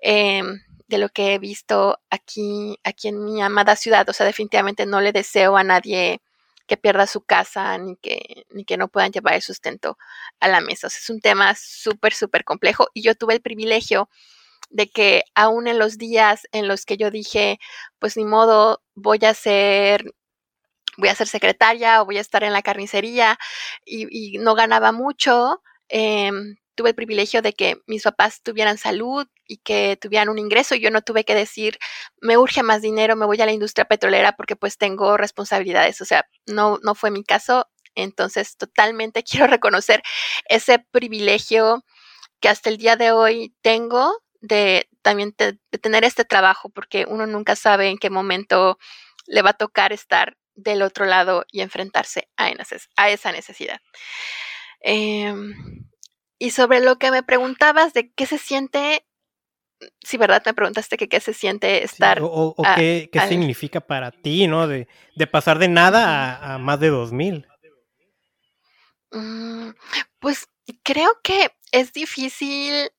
em, 0.00 0.60
de 0.88 0.98
lo 0.98 1.08
que 1.10 1.34
he 1.34 1.38
visto 1.38 2.00
aquí, 2.10 2.78
aquí 2.82 3.08
en 3.08 3.24
mi 3.24 3.40
amada 3.40 3.76
ciudad. 3.76 4.08
O 4.08 4.12
sea, 4.12 4.26
definitivamente 4.26 4.84
no 4.84 5.00
le 5.00 5.12
deseo 5.12 5.56
a 5.56 5.64
nadie 5.64 6.20
que 6.72 6.78
pierda 6.78 7.06
su 7.06 7.20
casa 7.20 7.76
ni 7.76 7.96
que, 7.96 8.46
ni 8.48 8.64
que 8.64 8.78
no 8.78 8.88
puedan 8.88 9.12
llevar 9.12 9.34
el 9.34 9.42
sustento 9.42 9.98
a 10.40 10.48
la 10.48 10.62
mesa. 10.62 10.86
es 10.86 11.10
un 11.10 11.20
tema 11.20 11.54
súper, 11.54 12.14
súper 12.14 12.44
complejo 12.44 12.86
y 12.94 13.02
yo 13.02 13.14
tuve 13.14 13.34
el 13.34 13.42
privilegio 13.42 14.08
de 14.70 14.88
que 14.88 15.24
aún 15.34 15.68
en 15.68 15.78
los 15.78 15.98
días 15.98 16.48
en 16.50 16.68
los 16.68 16.86
que 16.86 16.96
yo 16.96 17.10
dije, 17.10 17.58
pues 17.98 18.16
ni 18.16 18.24
modo, 18.24 18.82
voy 18.94 19.18
a 19.22 19.34
ser 19.34 20.14
voy 20.96 21.10
a 21.10 21.14
ser 21.14 21.28
secretaria 21.28 22.00
o 22.00 22.06
voy 22.06 22.16
a 22.16 22.22
estar 22.22 22.42
en 22.42 22.54
la 22.54 22.62
carnicería 22.62 23.38
y, 23.84 24.38
no 24.38 24.54
ganaba 24.54 24.92
mucho, 24.92 25.62
em, 25.88 26.56
tuve 26.74 26.90
el 26.90 26.94
privilegio 26.94 27.42
de 27.42 27.52
que 27.52 27.80
mis 27.86 28.02
papás 28.02 28.42
tuvieran 28.42 28.78
salud 28.78 29.26
y 29.46 29.58
que 29.58 29.98
tuvieran 30.00 30.28
un 30.28 30.38
ingreso. 30.38 30.74
Yo 30.74 30.90
no 30.90 31.02
tuve 31.02 31.24
que 31.24 31.34
decir, 31.34 31.78
me 32.20 32.36
urge 32.36 32.62
más 32.62 32.82
dinero, 32.82 33.16
me 33.16 33.26
voy 33.26 33.40
a 33.40 33.46
la 33.46 33.52
industria 33.52 33.84
petrolera 33.84 34.32
porque 34.32 34.56
pues 34.56 34.78
tengo 34.78 35.16
responsabilidades. 35.16 36.00
O 36.00 36.04
sea, 36.04 36.26
no, 36.46 36.78
no 36.82 36.94
fue 36.94 37.10
mi 37.10 37.24
caso. 37.24 37.68
Entonces, 37.94 38.56
totalmente 38.56 39.22
quiero 39.24 39.46
reconocer 39.46 40.02
ese 40.46 40.78
privilegio 40.78 41.84
que 42.40 42.48
hasta 42.48 42.70
el 42.70 42.78
día 42.78 42.96
de 42.96 43.12
hoy 43.12 43.54
tengo 43.62 44.18
de 44.40 44.88
también 45.02 45.34
de 45.36 45.58
tener 45.78 46.04
este 46.04 46.24
trabajo, 46.24 46.68
porque 46.70 47.06
uno 47.08 47.26
nunca 47.26 47.56
sabe 47.56 47.88
en 47.88 47.98
qué 47.98 48.10
momento 48.10 48.78
le 49.26 49.42
va 49.42 49.50
a 49.50 49.54
tocar 49.54 49.92
estar 49.92 50.36
del 50.54 50.82
otro 50.82 51.06
lado 51.06 51.44
y 51.50 51.60
enfrentarse 51.60 52.28
a, 52.36 52.50
esa 53.10 53.32
necesidad. 53.32 53.80
Eh, 54.80 55.34
y 56.42 56.50
sobre 56.50 56.80
lo 56.80 56.98
que 56.98 57.12
me 57.12 57.22
preguntabas 57.22 57.92
de 57.92 58.10
qué 58.10 58.26
se 58.26 58.36
siente, 58.36 59.06
si 60.00 60.16
verdad 60.16 60.42
me 60.44 60.54
preguntaste 60.54 60.96
que 60.96 61.08
qué 61.08 61.20
se 61.20 61.34
siente 61.34 61.84
estar. 61.84 62.18
o, 62.20 62.56
qué, 62.74 63.08
significa 63.28 63.80
para 63.80 64.10
ti, 64.10 64.48
¿no? 64.48 64.66
De, 64.66 64.88
pasar 65.30 65.60
de 65.60 65.68
nada 65.68 66.54
a, 66.54 66.58
más 66.58 66.80
de 66.80 66.88
2000. 66.88 67.46
Mm, 69.12 69.68
pues 70.18 70.48
creo 70.82 71.12
que 71.22 71.52
es 71.70 71.92
difícil 71.92 72.90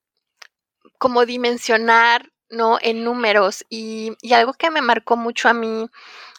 como 0.98 1.26
dimensionar, 1.26 2.32
¿no? 2.50 2.78
En 2.82 3.04
números. 3.04 3.66
Y, 3.70 4.14
y 4.22 4.32
algo 4.32 4.54
que 4.54 4.72
me 4.72 4.82
marcó 4.82 5.18
mucho 5.18 5.50
a 5.50 5.54
mí 5.54 5.90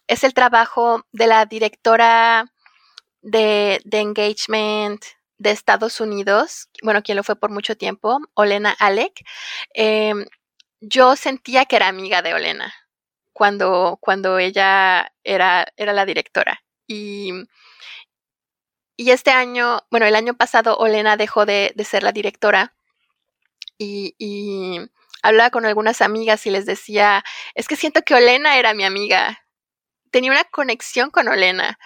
es 0.07 0.25
el 0.25 0.33
trabajo 0.33 1.05
de 1.12 1.27
la 1.27 1.45
directora 1.45 2.51
de, 3.21 3.83
de 3.85 4.01
engagement 4.01 5.05
de 5.38 5.51
Estados 5.51 6.01
Unidos, 6.01 6.68
bueno, 6.83 7.03
quien 7.03 7.16
lo 7.16 7.25
fue 7.25 7.37
por 7.37 7.51
mucho 7.51 7.77
tiempo, 7.77 8.18
Olena 8.35 8.70
Alec, 8.79 9.25
em, 9.75 10.27
yo 10.81 11.16
sentía 11.16 11.64
que 11.66 11.77
era 11.77 11.88
amiga 11.88 12.23
de 12.23 12.35
Olena 12.35 12.75
cuando, 13.33 13.99
cuando 14.01 14.38
ella 14.38 15.12
era, 15.25 15.66
era 15.77 15.92
la 15.92 16.07
directora. 16.07 16.62
Y, 16.87 17.33
y 18.97 19.11
este 19.11 19.31
año, 19.33 19.81
bueno, 19.90 20.07
el 20.07 20.14
año 20.16 20.35
pasado 20.35 20.77
Olena 20.77 21.16
dejó 21.16 21.47
de, 21.47 21.75
ser 21.85 22.03
la 22.03 22.12
directora 22.12 22.75
y, 23.79 24.14
y 24.18 24.79
hablaba 25.23 25.51
con 25.51 25.66
algunas 25.66 26.01
amigas 26.01 26.47
y 26.47 26.51
les 26.51 26.66
decía, 26.66 27.25
es 27.55 27.66
que 27.68 27.77
siento 27.77 28.03
que 28.03 28.14
Olena 28.14 28.59
era 28.59 28.75
mi 28.75 28.85
amiga. 28.85 29.40
Tenía 30.11 30.31
una 30.31 30.44
conexión 30.44 31.11
con 31.11 31.29
Olena. 31.29 31.79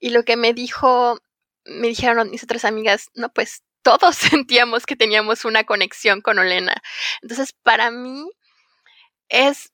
Y 0.00 0.10
lo 0.10 0.24
que 0.24 0.36
me 0.36 0.54
dijo 0.54 1.20
me 1.66 1.88
dijeron 1.88 2.30
mis 2.30 2.42
otras 2.44 2.64
amigas, 2.64 3.10
no, 3.14 3.30
pues 3.30 3.62
todos 3.82 4.16
sentíamos 4.16 4.86
que 4.86 4.96
teníamos 4.96 5.44
una 5.44 5.64
conexión 5.64 6.20
con 6.20 6.38
Olena. 6.38 6.74
Entonces, 7.22 7.52
para 7.62 7.90
mí 7.90 8.28
es 9.28 9.72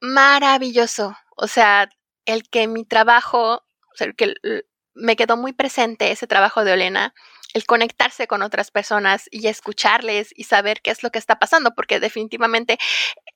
maravilloso. 0.00 1.16
O 1.36 1.48
sea, 1.48 1.88
el 2.26 2.48
que 2.48 2.68
mi 2.68 2.84
trabajo, 2.84 3.54
o 3.54 3.96
sea, 3.96 4.06
el 4.08 4.16
que 4.16 4.34
me 4.94 5.16
quedó 5.16 5.36
muy 5.36 5.52
presente 5.52 6.10
ese 6.12 6.26
trabajo 6.26 6.64
de 6.64 6.72
Olena, 6.72 7.14
el 7.54 7.66
conectarse 7.66 8.26
con 8.26 8.42
otras 8.42 8.70
personas 8.70 9.28
y 9.30 9.46
escucharles 9.46 10.30
y 10.34 10.44
saber 10.44 10.80
qué 10.82 10.90
es 10.90 11.02
lo 11.02 11.10
que 11.10 11.18
está 11.18 11.38
pasando, 11.38 11.74
porque 11.74 12.00
definitivamente 12.00 12.78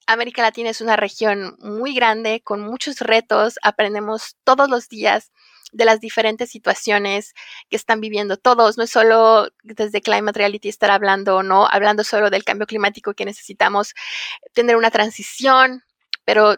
América 0.06 0.42
Latina 0.42 0.70
es 0.70 0.80
una 0.80 0.96
región 0.96 1.56
muy 1.60 1.94
grande, 1.94 2.40
con 2.42 2.60
muchos 2.60 2.98
retos, 2.98 3.58
aprendemos 3.62 4.36
todos 4.44 4.68
los 4.68 4.88
días 4.88 5.32
de 5.72 5.85
las 5.85 6.00
diferentes 6.00 6.50
situaciones 6.50 7.35
que 7.68 7.76
están 7.76 8.00
viviendo 8.00 8.37
todos. 8.37 8.78
No 8.78 8.85
es 8.85 8.90
solo 8.90 9.48
desde 9.62 10.00
Climate 10.00 10.38
Reality 10.38 10.68
estar 10.68 10.90
hablando, 10.90 11.42
no 11.42 11.66
hablando 11.66 12.04
solo 12.04 12.31
del 12.31 12.44
cambio 12.44 12.66
climático 12.66 13.14
que 13.14 13.24
necesitamos 13.24 13.94
tener 14.54 14.76
una 14.76 14.90
transición, 14.90 15.83
pero 16.24 16.57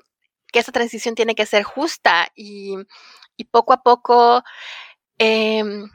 que 0.53 0.61
esa 0.61 0.73
transición 0.73 1.15
tiene 1.15 1.35
que 1.35 1.47
ser 1.47 1.63
justa 1.63 2.29
y, 2.35 2.77
poco 3.51 3.73
a 3.73 3.83
poco, 3.83 4.43
em, 5.19 5.91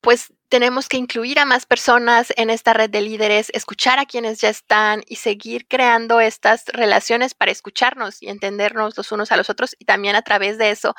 pues 0.00 0.32
tenemos 0.48 0.88
que 0.88 0.98
incluir 0.98 1.38
a 1.40 1.46
más 1.46 1.66
personas 1.66 2.32
en 2.36 2.50
esta 2.50 2.74
red 2.74 2.90
de 2.90 3.00
líderes, 3.00 3.50
escuchar 3.54 3.98
a 3.98 4.06
quienes 4.06 4.40
ya 4.40 4.50
están 4.50 5.02
y 5.08 5.16
seguir 5.16 5.66
creando 5.66 6.20
estas 6.20 6.66
relaciones 6.66 7.34
para 7.34 7.50
escucharnos 7.50 8.22
y 8.22 8.28
entendernos 8.28 8.96
los 8.96 9.10
unos 9.12 9.32
a 9.32 9.36
los 9.36 9.50
otros 9.50 9.74
y 9.78 9.84
también 9.84 10.14
a 10.14 10.22
través 10.22 10.58
de 10.58 10.70
eso 10.70 10.94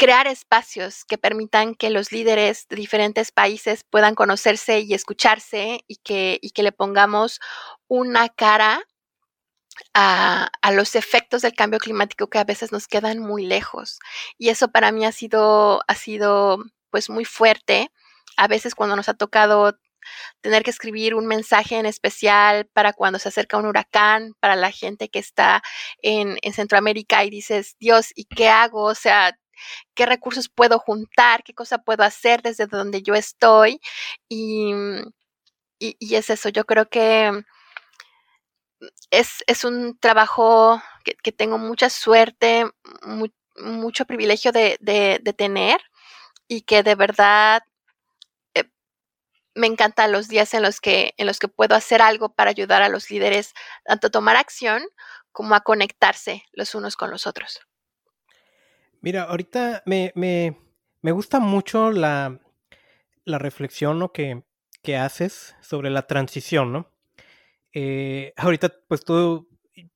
crear 0.00 0.26
espacios 0.26 1.04
que 1.04 1.18
permitan 1.18 1.74
que 1.74 1.90
los 1.90 2.10
líderes 2.10 2.66
de 2.70 2.76
diferentes 2.76 3.32
países 3.32 3.84
puedan 3.84 4.14
conocerse 4.14 4.80
y 4.80 4.94
escucharse 4.94 5.84
y 5.86 5.96
que, 5.96 6.38
y 6.40 6.52
que 6.52 6.62
le 6.62 6.72
pongamos 6.72 7.38
una 7.86 8.30
cara 8.30 8.82
a, 9.92 10.50
los 10.72 10.94
efectos 10.94 11.42
del 11.42 11.52
cambio 11.52 11.78
climático 11.78 12.30
que 12.30 12.38
a 12.38 12.44
veces 12.44 12.72
nos 12.72 12.88
quedan 12.88 13.18
muy 13.18 13.44
lejos. 13.44 13.98
Y 14.38 14.48
eso 14.48 14.68
para 14.68 14.90
mí 14.90 15.04
ha 15.04 15.12
sido, 15.12 15.82
ha 15.86 15.94
sido 15.94 16.64
pues 16.88 17.10
muy 17.10 17.26
fuerte. 17.26 17.90
A 18.38 18.48
veces 18.48 18.74
cuando 18.74 18.96
nos 18.96 19.10
ha 19.10 19.14
tocado 19.14 19.78
tener 20.40 20.62
que 20.62 20.70
escribir 20.70 21.14
un 21.14 21.26
mensaje 21.26 21.76
en 21.76 21.84
especial 21.84 22.64
para 22.72 22.94
cuando 22.94 23.18
se 23.18 23.28
acerca 23.28 23.58
un 23.58 23.66
huracán, 23.66 24.32
para 24.40 24.56
la 24.56 24.70
gente 24.70 25.10
que 25.10 25.18
está 25.18 25.62
en, 26.00 26.38
en 26.40 26.54
Centroamérica 26.54 27.22
y 27.22 27.28
dices, 27.28 27.76
Dios, 27.78 28.12
¿y 28.14 28.24
qué 28.24 28.48
hago? 28.48 28.84
O 28.84 28.94
sea, 28.94 29.36
qué 29.94 30.06
recursos 30.06 30.48
puedo 30.48 30.78
juntar, 30.78 31.42
qué 31.44 31.54
cosa 31.54 31.78
puedo 31.78 32.02
hacer 32.04 32.42
desde 32.42 32.66
donde 32.66 33.02
yo 33.02 33.14
estoy. 33.14 33.80
Y, 34.28 34.72
y, 35.78 36.14
es 36.14 36.30
eso, 36.30 36.50
yo 36.50 36.64
creo 36.66 36.88
que 36.88 37.42
es, 39.10 39.64
un 39.64 39.98
trabajo 39.98 40.82
que, 41.22 41.32
tengo 41.32 41.58
mucha 41.58 41.90
suerte, 41.90 42.66
mucho 43.56 44.04
privilegio 44.06 44.52
de, 44.52 45.34
tener 45.36 45.80
y 46.48 46.62
que 46.62 46.82
de 46.82 46.94
verdad 46.94 47.62
eh, 48.54 48.64
me 49.54 49.66
encantan 49.66 50.12
los 50.12 50.28
días 50.28 50.54
en 50.54 50.62
los, 50.62 50.80
que, 50.80 51.14
en 51.16 51.26
los 51.26 51.38
que 51.38 51.48
puedo 51.48 51.74
hacer 51.74 52.02
algo 52.02 52.34
para 52.34 52.50
ayudar 52.50 52.82
a 52.82 52.88
los 52.88 53.10
líderes 53.10 53.54
tanto 53.84 54.08
a 54.08 54.10
tomar 54.10 54.36
acción 54.36 54.82
como 55.32 55.54
a 55.54 55.60
conectarse 55.60 56.44
los 56.52 56.74
unos 56.74 56.96
con 56.96 57.10
los 57.10 57.26
otros. 57.26 57.60
Mira, 59.02 59.22
ahorita 59.22 59.82
me, 59.86 60.54
gusta 61.02 61.40
mucho 61.40 61.90
la, 61.90 62.38
reflexión 63.24 64.06
que, 64.12 64.42
que 64.82 64.96
haces 64.96 65.56
sobre 65.62 65.88
la 65.88 66.06
transición, 66.06 66.72
¿no? 66.72 66.92
Eh, 67.72 68.34
ahorita, 68.36 68.74
pues 68.88 69.04
tú 69.04 69.48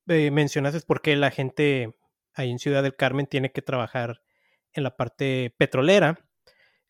eh, 0.08 0.30
mencionaste 0.30 0.80
por 0.86 1.02
qué 1.02 1.16
la 1.16 1.30
gente 1.30 1.98
ahí 2.34 2.50
en 2.50 2.58
Ciudad 2.58 2.82
del 2.82 2.96
Carmen 2.96 3.26
tiene 3.26 3.52
que 3.52 3.62
trabajar 3.62 4.22
en 4.72 4.84
la 4.84 4.96
parte 4.96 5.54
petrolera, 5.58 6.18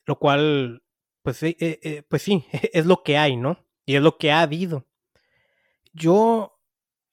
lo 0.05 0.19
cual, 0.19 0.85
pues, 1.23 1.43
eh, 1.43 1.57
eh, 1.61 2.03
pues 2.09 2.23
sí, 2.23 2.47
es 2.73 2.87
lo 2.87 3.03
que 3.03 3.19
hay, 3.19 3.37
¿no? 3.37 3.67
Y 3.87 3.97
es 3.97 4.03
lo 4.03 4.19
que 4.19 4.31
ha 4.31 4.41
habido. 4.41 4.87
Yo, 5.93 6.61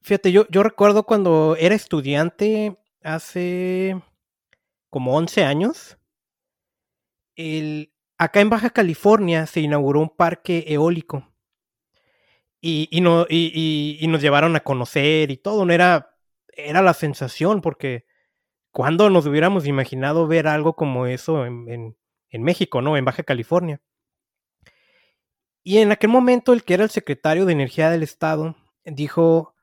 fíjate, 0.02 0.32
yo, 0.32 0.48
yo 0.50 0.62
recuerdo 0.62 1.04
cuando 1.06 1.56
era 1.60 1.76
estudiante 1.76 2.78
hace 3.04 4.00
como 4.92 5.16
11 5.16 5.44
años, 5.44 5.98
el, 7.36 7.92
acá 8.20 8.42
en 8.42 8.52
Baja 8.52 8.70
California 8.70 9.48
se 9.48 9.62
inauguró 9.62 10.02
un 10.02 10.10
parque 10.10 10.66
eólico 10.68 11.32
y, 12.62 13.02
no, 13.02 13.26
y, 13.28 14.06
nos 14.08 14.22
llevaron 14.22 14.56
a 14.56 14.60
conocer 14.60 15.32
y 15.32 15.38
todo, 15.38 15.66
¿no? 15.66 15.74
Era, 15.74 16.16
era 16.56 16.84
la 16.84 16.94
sensación, 16.94 17.62
porque 17.62 18.06
cuando 18.72 19.10
nos 19.10 19.26
hubiéramos 19.26 19.66
imaginado 19.66 20.28
ver 20.28 20.48
algo 20.48 20.76
como 20.76 21.08
eso 21.08 21.46
en, 21.46 21.98
México, 22.32 22.82
¿no? 22.82 22.98
En 22.98 23.06
Baja 23.06 23.24
California. 23.24 23.82
Y 25.64 25.80
en 25.80 25.92
aquel 25.92 26.12
momento 26.12 26.54
el 26.54 26.64
que 26.64 26.76
era 26.76 26.84
el 26.84 26.90
secretario 26.90 27.46
de 27.46 27.54
Energía 27.54 27.90
del 27.90 28.04
Estado 28.04 28.56
dijo, 28.86 29.56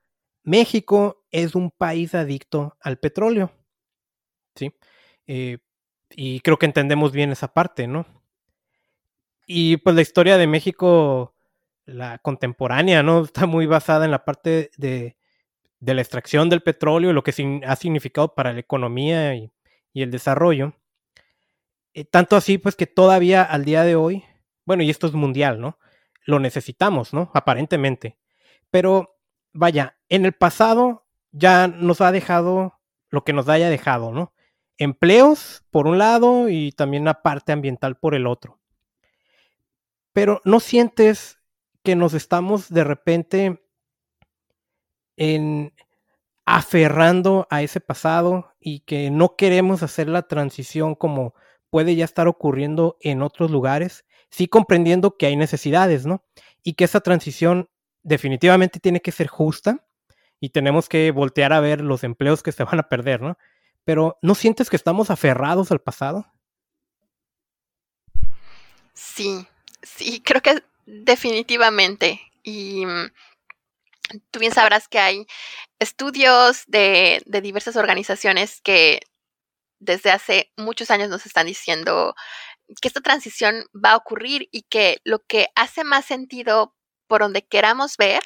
México 0.42 1.24
es 1.30 1.54
un 1.54 1.70
país 1.70 2.14
adicto 2.14 2.76
al 2.80 2.98
petróleo. 2.98 3.52
¿Sí? 4.56 4.72
Eh, 5.28 5.58
y 6.10 6.40
creo 6.40 6.58
que 6.58 6.66
entendemos 6.66 7.12
bien 7.12 7.30
esa 7.30 7.52
parte, 7.52 7.86
¿no? 7.86 8.06
Y 9.46 9.76
pues 9.78 9.94
la 9.94 10.02
historia 10.02 10.36
de 10.36 10.46
México 10.46 11.34
la 11.88 12.18
contemporánea, 12.18 13.02
¿no? 13.02 13.24
Está 13.24 13.46
muy 13.46 13.66
basada 13.66 14.04
en 14.04 14.10
la 14.10 14.24
parte 14.24 14.70
de, 14.76 15.16
la 15.80 16.00
extracción 16.00 16.48
del 16.50 16.62
petróleo, 16.62 17.12
lo 17.12 17.22
que 17.22 17.62
ha 17.66 17.76
significado 17.76 18.34
para 18.34 18.52
la 18.52 18.60
economía 18.60 19.34
y, 19.34 19.52
el 19.94 20.12
desarrollo. 20.12 20.74
Eh, 21.92 22.04
tanto 22.04 22.36
así, 22.36 22.58
pues 22.58 22.76
que 22.76 22.86
todavía 22.86 23.42
al 23.42 23.64
día 23.64 23.82
de 23.82 23.96
hoy, 23.96 24.22
bueno, 24.64 24.84
y 24.84 24.90
esto 24.90 25.08
es 25.08 25.12
mundial, 25.12 25.60
¿no? 25.60 25.78
Lo 26.24 26.38
necesitamos, 26.38 27.12
¿no? 27.12 27.32
Aparentemente. 27.34 28.16
Pero, 28.70 29.18
vaya, 29.52 29.98
en 30.08 30.24
el 30.24 30.34
pasado 30.34 31.06
ya 31.32 31.66
nos 31.66 32.00
ha 32.00 32.12
dejado 32.12 32.78
lo 33.10 33.24
que 33.24 33.32
nos 33.32 33.48
haya 33.48 33.70
dejado, 33.70 34.12
¿no? 34.12 34.32
Empleos 34.78 35.64
por 35.70 35.86
un 35.86 35.98
lado 35.98 36.48
y 36.48 36.72
también 36.72 37.04
la 37.04 37.22
parte 37.22 37.52
ambiental 37.52 37.96
por 37.96 38.14
el 38.14 38.26
otro. 38.26 38.58
Pero 40.12 40.40
no 40.44 40.60
sientes 40.60 41.38
que 41.82 41.96
nos 41.96 42.14
estamos 42.14 42.68
de 42.70 42.84
repente 42.84 43.62
en 45.16 45.72
aferrando 46.46 47.46
a 47.50 47.60
ese 47.60 47.80
pasado 47.80 48.54
y 48.58 48.80
que 48.80 49.10
no 49.10 49.36
queremos 49.36 49.82
hacer 49.82 50.08
la 50.08 50.22
transición 50.22 50.94
como 50.94 51.34
puede 51.68 51.94
ya 51.94 52.06
estar 52.06 52.26
ocurriendo 52.26 52.96
en 53.00 53.20
otros 53.20 53.50
lugares, 53.50 54.06
sí 54.30 54.48
comprendiendo 54.48 55.18
que 55.18 55.26
hay 55.26 55.36
necesidades, 55.36 56.06
¿no? 56.06 56.24
Y 56.62 56.72
que 56.72 56.84
esa 56.84 57.00
transición 57.00 57.68
definitivamente 58.02 58.80
tiene 58.80 59.00
que 59.00 59.12
ser 59.12 59.26
justa 59.26 59.84
y 60.40 60.50
tenemos 60.50 60.88
que 60.88 61.10
voltear 61.10 61.52
a 61.52 61.60
ver 61.60 61.82
los 61.82 62.02
empleos 62.04 62.42
que 62.42 62.52
se 62.52 62.64
van 62.64 62.78
a 62.78 62.88
perder, 62.88 63.20
¿no? 63.20 63.36
Pero 63.88 64.18
¿no 64.20 64.34
sientes 64.34 64.68
que 64.68 64.76
estamos 64.76 65.10
aferrados 65.10 65.72
al 65.72 65.80
pasado? 65.80 66.30
Sí, 68.92 69.46
sí, 69.82 70.20
creo 70.20 70.42
que 70.42 70.62
Definitivamente. 70.84 72.20
Y 72.42 72.84
mm, 72.84 73.10
tú 74.30 74.40
bien 74.40 74.52
sabrás 74.52 74.88
que 74.88 74.98
hay 74.98 75.26
estudios 75.78 76.64
de, 76.66 77.22
diversas 77.42 77.76
organizaciones 77.76 78.60
que 78.60 79.00
desde 79.80 80.10
hace 80.10 80.52
muchos 80.58 80.90
años 80.90 81.08
nos 81.08 81.24
están 81.24 81.46
diciendo 81.46 82.14
que 82.82 82.88
esta 82.88 83.00
transición 83.00 83.64
va 83.74 83.92
a 83.92 83.96
ocurrir 83.96 84.50
y 84.52 84.64
que 84.64 85.00
lo 85.04 85.20
que 85.20 85.48
hace 85.54 85.82
más 85.82 86.04
sentido 86.04 86.76
por 87.06 87.22
donde 87.22 87.46
queramos 87.46 87.96
ver 87.96 88.22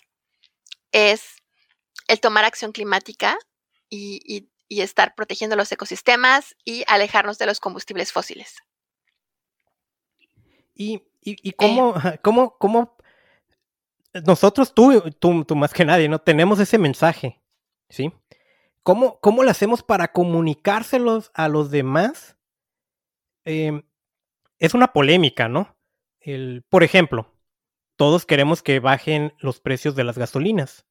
es 0.90 1.22
el 2.08 2.18
tomar 2.18 2.44
acción 2.44 2.72
climática 2.72 3.38
y, 3.88 4.48
estar 4.80 5.14
protegiendo 5.14 5.56
los 5.56 5.70
ecosistemas 5.70 6.56
y 6.64 6.84
alejarnos 6.88 7.38
de 7.38 7.46
los 7.46 7.60
combustibles 7.60 8.12
fósiles. 8.12 8.56
Y 10.74 11.02
¿Y, 11.22 11.36
y 11.48 11.52
cómo, 11.52 11.94
cómo, 12.22 12.56
cómo, 12.58 12.96
nosotros, 14.26 14.74
tú, 14.74 15.00
tú, 15.18 15.44
tú, 15.44 15.56
más 15.56 15.72
que 15.72 15.84
nadie, 15.84 16.08
¿no? 16.08 16.18
Tenemos 16.18 16.58
ese 16.58 16.78
mensaje, 16.78 17.40
¿sí? 17.88 18.12
¿Cómo, 18.82 19.20
cómo 19.20 19.44
lo 19.44 19.50
hacemos 19.50 19.82
para 19.82 20.12
comunicárselos 20.12 21.30
a 21.34 21.48
los 21.48 21.70
demás? 21.70 22.36
Em, 23.44 23.82
es 24.58 24.74
una 24.74 24.92
polémica, 24.92 25.48
¿no? 25.48 25.76
El, 26.20 26.64
por 26.68 26.82
ejemplo, 26.82 27.32
todos 27.96 28.26
queremos 28.26 28.62
que 28.62 28.80
bajen 28.80 29.34
los 29.38 29.60
precios 29.60 29.94
de 29.94 30.04
las 30.04 30.18
gasolinas. 30.18 30.84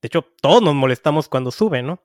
De 0.00 0.06
hecho, 0.06 0.22
todos 0.40 0.62
nos 0.62 0.74
molestamos 0.74 1.28
cuando 1.28 1.50
suben, 1.50 1.86
¿no? 1.86 2.02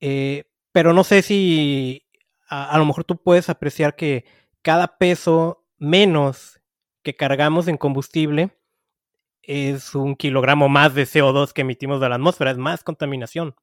Eh, 0.00 0.44
pero 0.72 0.92
no 0.92 1.04
sé 1.04 1.22
si 1.22 2.04
a, 2.48 2.76
lo 2.78 2.84
mejor 2.84 3.04
tú 3.04 3.16
puedes 3.16 3.48
apreciar 3.48 3.96
que 3.96 4.24
cada 4.62 4.98
peso 4.98 5.64
menos 5.78 6.60
que 7.02 7.14
cargamos 7.14 7.68
en 7.68 7.76
combustible 7.76 8.56
es 9.42 9.94
un 9.94 10.16
kilogramo 10.16 10.68
más 10.68 10.94
de 10.94 11.04
CO2 11.04 11.52
que 11.52 11.62
emitimos 11.62 12.00
de 12.00 12.08
la 12.08 12.14
atmósfera, 12.14 12.50
es 12.50 12.58
más 12.58 12.82
contaminación. 12.82 13.54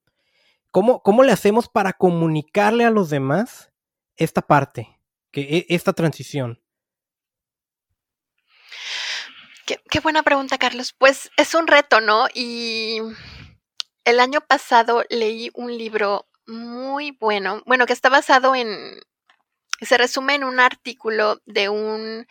¿Cómo, 0.70 1.02
cómo 1.02 1.24
le 1.24 1.32
hacemos 1.32 1.67
para 1.67 1.94
comunicarle 1.94 2.86
a 2.86 2.91
los 2.91 3.10
demás 3.10 3.74
esta 4.15 4.41
parte, 4.41 5.00
que, 5.32 5.41
e, 5.41 5.65
esta 5.70 5.94
transición? 5.94 6.62
Qué, 9.65 9.80
qué 9.89 10.00
buena 10.00 10.24
pregunta, 10.24 10.58
Carlos. 10.58 10.94
Pues 10.98 11.30
es 11.36 11.56
un 11.56 11.67
reto, 11.67 12.00
¿no? 12.00 12.28
Y 12.34 13.00
el 14.06 14.20
año 14.20 14.42
pasado 14.42 15.04
leí 15.10 15.52
un 15.54 15.78
libro 15.78 16.28
muy 16.48 17.12
bueno, 17.12 17.62
bueno, 17.66 17.86
que 17.86 17.94
está 17.94 18.10
basado 18.10 18.56
en, 18.56 19.00
se 19.82 19.98
resume 19.98 20.36
en 20.36 20.44
un 20.44 20.60
artículo 20.60 21.42
de 21.46 21.70
un, 21.70 22.28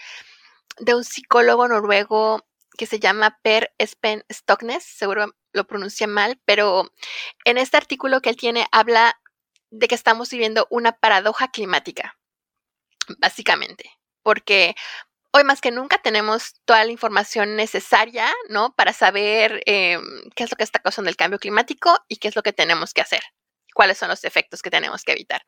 de 0.79 0.95
un 0.95 1.05
psicólogo 1.05 1.69
noruego 1.69 2.45
que 2.77 2.87
se 2.87 2.99
llama 2.99 3.39
Per 3.43 3.73
Espen 3.79 4.25
Stoknes, 4.33 4.85
seguro 4.85 5.35
lo 5.53 5.67
pronuncié 5.67 6.07
mal, 6.07 6.41
pero 6.45 6.93
en 7.45 7.59
este 7.59 7.77
artículo 7.77 8.21
que 8.21 8.31
él 8.31 8.37
tiene 8.37 8.67
habla 8.73 9.21
de 9.71 9.89
que 9.89 9.95
estamos 9.95 10.31
viviendo 10.31 10.67
una 10.71 10.93
paradoja 10.93 11.49
climática, 11.49 12.19
básicamente, 13.19 13.91
porque 14.23 14.75
hoy 15.33 15.45
más 15.45 15.61
que 15.61 15.71
nunca 15.71 15.99
tenemos 15.99 16.55
toda 16.64 16.85
la 16.85 16.90
información 16.90 17.57
necesaria, 17.57 18.33
¿no? 18.49 18.75
Para 18.75 18.93
saber 18.93 19.62
em, 19.66 20.03
qué 20.35 20.45
es 20.45 20.51
lo 20.51 20.57
que 20.57 20.64
está 20.64 20.79
causando 20.81 21.11
el 21.11 21.16
cambio 21.16 21.38
climático 21.38 21.99
y 22.09 22.16
qué 22.16 22.29
es 22.29 22.37
lo 22.37 22.43
que 22.43 22.53
tenemos 22.53 22.95
que 22.95 23.03
hacer 23.03 23.23
cuáles 23.75 23.99
son 23.99 24.09
los 24.09 24.25
efectos 24.25 24.62
que 24.62 24.71
tenemos 24.71 25.05
que 25.05 25.12
evitar. 25.12 25.43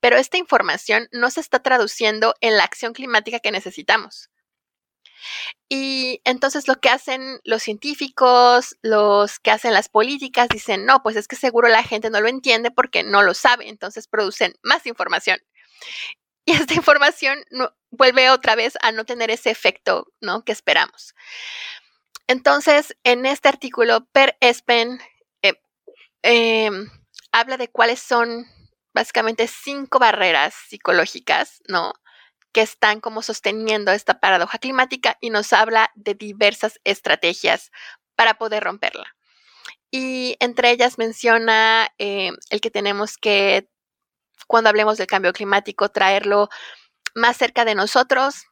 Pero 0.00 0.16
esta 0.16 0.38
información 0.38 1.08
no 1.12 1.30
se 1.30 1.40
está 1.40 1.62
traduciendo 1.62 2.34
en 2.40 2.56
la 2.56 2.64
acción 2.64 2.92
climática 2.92 3.40
que 3.40 3.50
necesitamos. 3.50 4.30
Y 5.68 6.20
entonces 6.24 6.68
lo 6.68 6.76
que 6.76 6.88
hacen 6.88 7.40
los 7.44 7.62
científicos, 7.62 8.76
los 8.82 9.40
que 9.40 9.50
hacen 9.50 9.72
las 9.72 9.88
políticas, 9.88 10.48
dicen, 10.48 10.84
no, 10.86 11.02
pues 11.02 11.16
es 11.16 11.26
que 11.26 11.36
seguro 11.36 11.68
la 11.68 11.82
gente 11.82 12.10
no 12.10 12.20
lo 12.20 12.28
entiende 12.28 12.70
porque 12.70 13.02
no 13.02 13.22
lo 13.22 13.34
sabe, 13.34 13.68
entonces 13.68 14.06
producen 14.06 14.54
más 14.62 14.86
información. 14.86 15.40
Y 16.46 16.52
esta 16.52 16.74
información 16.74 17.44
vuelve 17.90 18.30
otra 18.30 18.54
vez 18.54 18.78
a 18.80 18.92
no 18.92 19.04
tener 19.04 19.30
ese 19.30 19.50
efecto 19.50 20.06
¿no? 20.20 20.44
que 20.44 20.52
esperamos. 20.52 21.14
Entonces, 22.28 22.96
en 23.04 23.26
este 23.26 23.48
artículo, 23.48 24.06
Per 24.12 24.36
Espen 24.40 25.00
eh, 25.42 25.60
em, 26.22 26.88
habla 27.32 27.56
de 27.56 27.68
cuáles 27.68 28.00
son 28.00 28.46
básicamente 28.94 29.48
cinco 29.48 29.98
barreras 29.98 30.54
psicológicas, 30.68 31.60
¿no? 31.68 31.92
Que 32.52 32.62
están 32.62 33.00
como 33.00 33.22
sosteniendo 33.22 33.92
esta 33.92 34.20
paradoja 34.20 34.58
climática 34.58 35.18
y 35.20 35.30
nos 35.30 35.52
habla 35.52 35.90
de 35.94 36.14
diversas 36.14 36.80
estrategias 36.84 37.70
para 38.16 38.34
poder 38.34 38.64
romperla. 38.64 39.14
Y 39.90 40.36
entre 40.40 40.70
ellas 40.70 40.98
menciona 40.98 41.88
eh, 41.98 42.30
el 42.50 42.60
que 42.60 42.70
tenemos 42.70 43.18
que, 43.18 43.68
cuando 44.46 44.70
hablemos 44.70 44.98
del 44.98 45.06
cambio 45.06 45.32
climático, 45.32 45.88
traerlo 45.90 46.48
más 47.14 47.36
cerca 47.36 47.64
de 47.64 47.74
nosotros, 47.74 48.44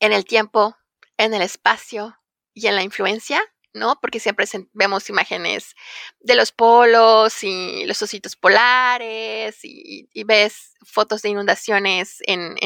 en 0.00 0.12
el 0.12 0.24
tiempo, 0.24 0.76
en 1.16 1.34
el 1.34 1.42
espacio 1.42 2.18
y 2.54 2.66
en 2.66 2.74
la 2.74 2.82
influencia, 2.82 3.40
¿no? 3.72 3.98
Porque 4.00 4.18
siempre 4.18 4.46
vemos 4.72 5.08
imágenes 5.10 5.74
de 6.18 6.34
los 6.34 6.50
polos 6.50 7.44
y 7.44 7.84
los 7.84 8.02
ositos 8.02 8.34
polares 8.34 9.60
y, 9.62 10.08
ves 10.24 10.74
fotos 10.84 11.22
de 11.22 11.28
inundaciones 11.28 12.18
en, 12.26 12.56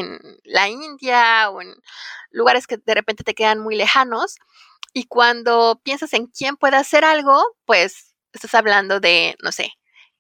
la 0.45 0.69
India 0.69 1.51
o 1.51 1.61
en 1.61 1.75
lugares 2.31 2.67
que 2.67 2.79
de 2.79 2.95
repente 2.95 3.25
te 3.25 3.35
quedan 3.35 3.59
muy 3.61 3.77
lejanos. 3.77 4.37
Y 4.93 5.07
cuando 5.07 5.81
piensas 5.83 6.13
en 6.15 6.29
quién 6.29 6.57
puede 6.57 6.77
hacer 6.77 7.05
algo, 7.05 7.57
pues 7.65 8.15
estás 8.33 8.55
hablando 8.55 9.01
de, 9.01 9.37
no 9.43 9.53
sé, 9.53 9.73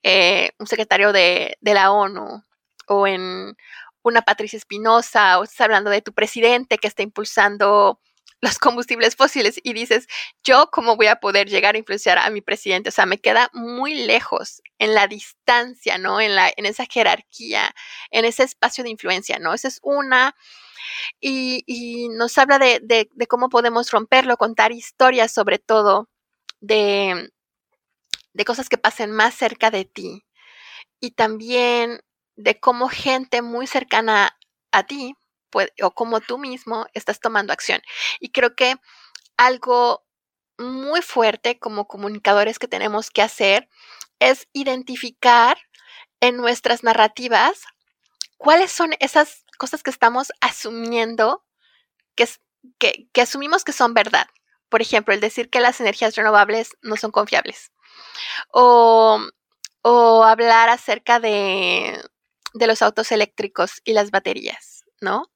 eh, 0.04 0.50
un 0.58 0.66
secretario 0.66 1.12
de, 1.12 1.56
de 1.60 1.74
la 1.74 1.90
ONU 1.90 2.44
o 2.86 3.06
en 3.06 3.56
una 4.02 4.22
Patricia 4.22 4.58
Espinosa 4.58 5.38
o 5.38 5.44
estás 5.44 5.62
hablando 5.62 5.90
de 5.90 6.02
tu 6.02 6.12
presidente 6.12 6.78
que 6.78 6.86
está 6.88 7.02
impulsando 7.02 7.98
los 8.42 8.58
combustibles 8.58 9.16
fósiles 9.16 9.58
y 9.62 9.72
dices, 9.72 10.06
yo 10.44 10.68
cómo 10.70 10.96
voy 10.96 11.06
a 11.06 11.16
poder 11.16 11.48
llegar 11.48 11.74
a 11.74 11.78
influenciar 11.78 12.18
a 12.18 12.28
mi 12.28 12.42
presidente, 12.42 12.90
o 12.90 12.92
sea, 12.92 13.06
me 13.06 13.18
queda 13.18 13.48
muy 13.54 13.94
lejos 13.94 14.60
en 14.78 14.92
la 14.92 15.06
distancia, 15.06 15.96
¿no? 15.96 16.20
En, 16.20 16.34
la, 16.34 16.52
en 16.54 16.66
esa 16.66 16.84
jerarquía, 16.84 17.74
en 18.10 18.26
ese 18.26 18.42
espacio 18.42 18.84
de 18.84 18.90
influencia, 18.90 19.38
¿no? 19.38 19.54
Esa 19.54 19.68
es 19.68 19.80
una. 19.82 20.36
Y, 21.20 22.08
nos 22.10 22.36
habla 22.36 22.58
de, 22.58 22.80
de, 22.82 23.26
cómo 23.26 23.48
podemos 23.48 23.90
romperlo, 23.90 24.36
contar 24.36 24.72
historias 24.72 25.32
sobre 25.32 25.58
todo 25.58 26.10
de, 26.60 27.30
de 28.35 28.44
cosas 28.44 28.68
que 28.68 28.79
pasen 28.79 29.11
más 29.11 29.35
cerca 29.35 29.70
de 29.70 29.85
ti. 29.85 30.25
Y 31.01 31.12
también 31.12 32.03
de 32.37 32.61
cómo 32.61 32.88
gente 32.88 33.42
muy 33.42 33.66
cercana 33.66 34.37
a 34.73 34.85
ti 34.85 35.14
o 35.83 35.90
cómo 35.92 36.20
tú 36.20 36.38
mismo 36.38 36.87
estás 36.94 37.20
tomando 37.20 37.53
acción. 37.53 37.81
Y 38.20 38.31
creo 38.33 38.55
que 38.57 38.77
algo 39.37 40.05
muy 40.59 41.03
fuerte 41.03 41.59
como 41.59 41.87
comunicadores 41.87 42.59
que 42.59 42.68
tenemos 42.68 43.11
que 43.11 43.23
hacer 43.23 43.68
es 44.18 44.49
identificar 44.53 45.59
en 46.20 46.37
nuestras 46.37 46.83
narrativas 46.83 47.64
cuáles 48.37 48.73
son 48.73 48.94
esas 49.01 49.44
cosas 49.59 49.83
que 49.83 49.90
estamos 49.90 50.33
asumiendo, 50.40 51.44
que, 52.16 52.29
que, 52.79 53.20
asumimos 53.20 53.64
que 53.64 53.73
son 53.73 53.94
verdad. 53.94 54.27
Por 54.68 54.83
ejemplo, 54.83 55.14
el 55.14 55.20
decir 55.20 55.51
que 55.51 55.61
las 55.61 55.81
energías 55.81 56.14
renovables 56.16 56.77
no 56.83 56.97
son 56.97 57.11
confiables. 57.11 57.70
O, 58.50 59.20
o 59.83 60.24
hablar 60.24 60.68
acerca 60.68 61.20
de, 61.20 62.00
de 62.54 62.66
los 62.66 62.83
autos 62.83 63.12
eléctricos 63.12 63.80
y 63.85 63.92
las 63.92 64.11
baterías, 64.11 64.85
¿no? 65.00 65.30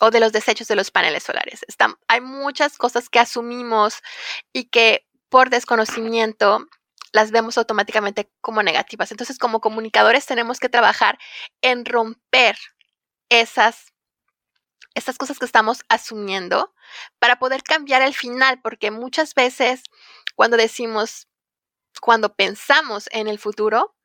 o 0.00 0.10
de 0.10 0.18
los 0.18 0.32
desechos 0.32 0.66
de 0.66 0.76
los 0.76 0.90
paneles 0.90 1.22
solares. 1.22 1.60
hay 2.08 2.20
muchas 2.22 2.78
cosas 2.78 3.08
que 3.08 3.18
asumimos 3.18 4.00
y 4.52 4.64
que 4.64 5.06
por 5.28 5.50
desconocimiento 5.50 6.66
las 7.12 7.30
vemos 7.30 7.58
automáticamente 7.58 8.32
como 8.40 8.62
negativas. 8.62 9.10
Entonces, 9.10 9.38
como 9.38 9.60
comunicadores 9.60 10.26
tenemos 10.26 10.58
que 10.58 10.68
trabajar 10.68 11.18
en 11.60 11.84
romper 11.84 12.56
esas, 13.28 13.92
esas 14.94 15.18
cosas 15.18 15.38
que 15.38 15.44
estamos 15.44 15.82
asumiendo 15.88 16.74
para 17.18 17.38
poder 17.38 17.62
cambiar 17.62 18.02
el 18.02 18.14
final, 18.14 18.60
porque 18.62 18.90
muchas 18.90 19.34
veces 19.34 19.82
cuando 20.34 20.56
decimos, 20.56 21.28
cuando 22.00 22.34
pensamos 22.34 23.08
en 23.12 23.28
el 23.28 23.38
futuro, 23.38 23.96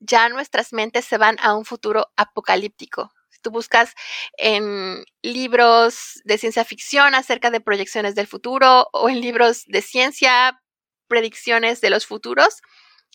ya 0.00 0.28
nuestras 0.28 0.72
mentes 0.72 1.04
se 1.04 1.18
van 1.18 1.36
a 1.40 1.54
un 1.54 1.64
futuro 1.64 2.12
apocalíptico, 2.16 3.12
tú 3.42 3.50
buscas 3.50 3.94
en 4.36 5.04
libros 5.22 6.20
de 6.24 6.38
ciencia 6.38 6.64
ficción 6.64 7.14
acerca 7.14 7.50
de 7.50 7.60
proyecciones 7.60 8.14
del 8.14 8.26
futuro 8.26 8.88
o 8.92 9.08
en 9.08 9.20
libros 9.20 9.64
de 9.66 9.82
ciencia, 9.82 10.60
predicciones 11.06 11.80
de 11.80 11.90
los 11.90 12.06
futuros, 12.06 12.60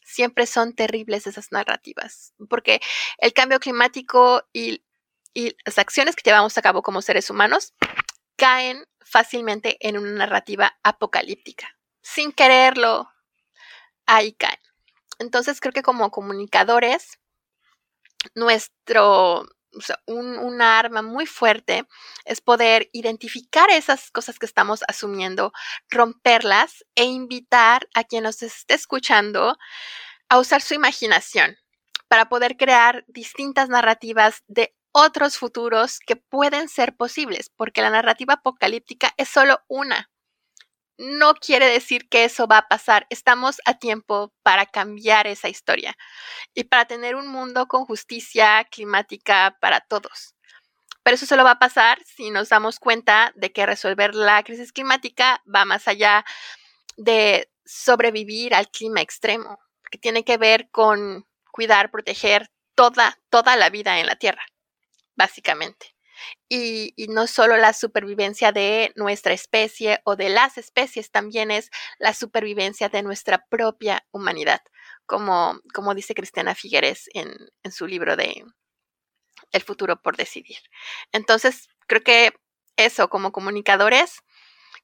siempre 0.04 0.46
son 0.46 0.74
terribles 0.74 1.28
esas 1.28 1.52
narrativas, 1.52 2.34
porque 2.50 2.82
el 3.18 3.34
cambio 3.34 3.60
climático 3.60 4.44
y, 4.54 4.84
las 5.66 5.80
acciones 5.80 6.16
que 6.16 6.22
llevamos 6.30 6.56
a 6.60 6.62
cabo 6.62 6.84
como 6.84 7.02
seres 7.02 7.32
humanos 7.32 7.74
caen 8.36 8.86
fácilmente 9.02 9.78
en 9.80 9.98
una 9.98 10.12
narrativa 10.12 10.78
apocalíptica. 10.84 11.76
Sin 12.04 12.32
quererlo, 12.32 13.10
ahí 14.06 14.34
caen. 14.34 14.60
Entonces 15.20 15.60
creo 15.60 15.74
que 15.74 15.84
como 15.84 16.12
comunicadores, 16.12 17.20
nuestro, 18.36 19.46
un, 20.06 20.62
arma 20.62 21.02
muy 21.02 21.26
fuerte 21.26 21.86
es 22.26 22.42
poder 22.42 22.90
identificar 22.94 23.70
esas 23.70 24.12
cosas 24.12 24.40
que 24.40 24.46
estamos 24.46 24.84
asumiendo, 24.88 25.52
romperlas 25.90 26.86
e 26.96 27.06
invitar 27.06 27.88
a 27.94 28.04
quien 28.04 28.24
nos 28.24 28.42
esté 28.44 28.76
escuchando 28.76 29.58
a 30.30 30.40
usar 30.40 30.62
su 30.62 30.74
imaginación 30.74 31.58
para 32.08 32.30
poder 32.30 32.58
crear 32.58 33.04
distintas 33.08 33.70
narrativas 33.70 34.44
de 34.48 34.76
otros 34.92 35.38
futuros 35.38 36.00
que 36.00 36.16
pueden 36.16 36.70
ser 36.70 36.96
posibles, 36.96 37.50
porque 37.56 37.82
la 37.82 37.90
narrativa 37.90 38.36
apocalíptica 38.36 39.14
es 39.18 39.28
solo 39.28 39.60
una 39.68 40.13
no 40.98 41.34
quiere 41.36 41.68
decir 41.68 42.08
que 42.10 42.26
eso 42.26 42.48
va 42.48 42.60
a 42.60 42.68
pasar. 42.68 43.08
Estamos 43.10 43.62
a 43.66 43.76
tiempo 43.78 44.34
para 44.44 44.66
cambiar 44.66 45.28
esa 45.28 45.50
historia 45.50 45.96
y 46.54 46.66
para 46.66 46.86
tener 46.86 47.16
un 47.16 47.28
mundo 47.28 47.68
con 47.68 47.86
justicia 47.86 48.66
climática 48.66 49.58
para 49.60 49.82
todos. 49.82 50.36
Pero 51.04 51.16
eso 51.16 51.26
solo 51.26 51.44
va 51.44 51.52
a 51.52 51.60
pasar 51.60 52.00
si 52.06 52.30
nos 52.30 52.50
damos 52.50 52.80
cuenta 52.80 53.34
de 53.36 53.52
que 53.52 53.66
resolver 53.66 54.16
la 54.16 54.44
crisis 54.44 54.72
climática 54.72 55.42
va 55.54 55.66
más 55.66 55.88
allá 55.88 56.24
de 56.96 57.50
sobrevivir 57.66 58.56
al 58.56 58.70
clima 58.70 59.02
extremo, 59.02 59.60
que 59.92 59.98
tiene 59.98 60.24
que 60.24 60.38
ver 60.38 60.70
con 60.70 61.26
cuidar, 61.52 61.92
proteger 61.92 62.50
toda, 62.76 63.20
toda 63.30 63.56
la 63.58 63.70
vida 63.70 64.00
en 64.00 64.08
la 64.08 64.16
Tierra, 64.16 64.46
básicamente 65.16 65.93
y, 66.50 66.94
no 67.10 67.28
solo 67.28 67.58
la 67.58 67.74
supervivencia 67.74 68.52
de 68.52 68.92
nuestra 68.96 69.34
especie 69.34 70.02
o 70.04 70.16
de 70.16 70.30
las 70.30 70.58
especies, 70.58 71.12
también 71.12 71.52
es 71.52 71.70
la 72.00 72.14
supervivencia 72.14 72.90
de 72.90 73.04
nuestra 73.04 73.46
propia 73.48 74.06
humanidad, 74.12 74.62
como, 75.06 75.60
como 75.74 75.96
dice 75.96 76.16
Cristiana 76.16 76.56
Figueres 76.56 77.10
en, 77.14 77.34
en 77.64 77.72
su 77.72 77.88
libro 77.88 78.16
de 78.16 78.46
El 79.52 79.62
futuro 79.62 80.02
por 80.02 80.18
decidir. 80.18 80.60
Entonces, 81.12 81.70
creo 81.88 82.04
que 82.04 82.34
eso, 82.78 83.10
como 83.10 83.32
comunicadores, 83.32 84.22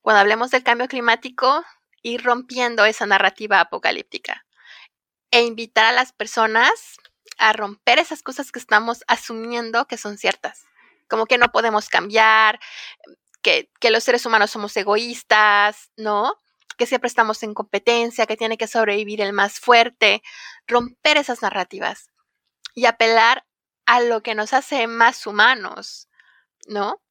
cuando 0.01 0.21
hablemos 0.21 0.51
del 0.51 0.63
cambio 0.63 0.87
climático, 0.87 1.63
ir 2.01 2.23
rompiendo 2.23 2.85
esa 2.85 3.05
narrativa 3.05 3.59
apocalíptica 3.59 4.45
e 5.31 5.41
invitar 5.43 5.85
a 5.85 5.91
las 5.91 6.13
personas 6.13 6.97
a 7.37 7.53
romper 7.53 7.99
esas 7.99 8.23
cosas 8.23 8.51
que 8.51 8.59
estamos 8.59 9.03
asumiendo 9.07 9.85
que 9.85 9.97
son 9.97 10.17
ciertas 10.17 10.68
como 11.09 11.25
que 11.25 11.37
no 11.37 11.49
podemos 11.49 11.89
cambiar, 11.89 12.59
que, 13.41 13.69
los 13.89 14.03
seres 14.03 14.25
humanos 14.25 14.51
somos 14.51 14.75
egoístas, 14.77 15.91
¿no? 15.97 16.35
Que 16.77 16.85
siempre 16.85 17.07
estamos 17.07 17.43
en 17.43 17.53
competencia, 17.53 18.25
que 18.25 18.37
tiene 18.37 18.57
que 18.57 18.67
sobrevivir 18.67 19.21
el 19.21 19.33
más 19.33 19.59
fuerte, 19.59 20.21
romper 20.67 21.17
esas 21.17 21.41
narrativas 21.41 22.09
y 22.75 22.85
apelar 22.85 23.45
a 23.85 24.01
lo 24.01 24.21
que 24.21 24.35
nos 24.35 24.53
hace 24.53 24.87
más 24.87 25.25
humanos, 25.25 26.09
¿no? 26.67 27.01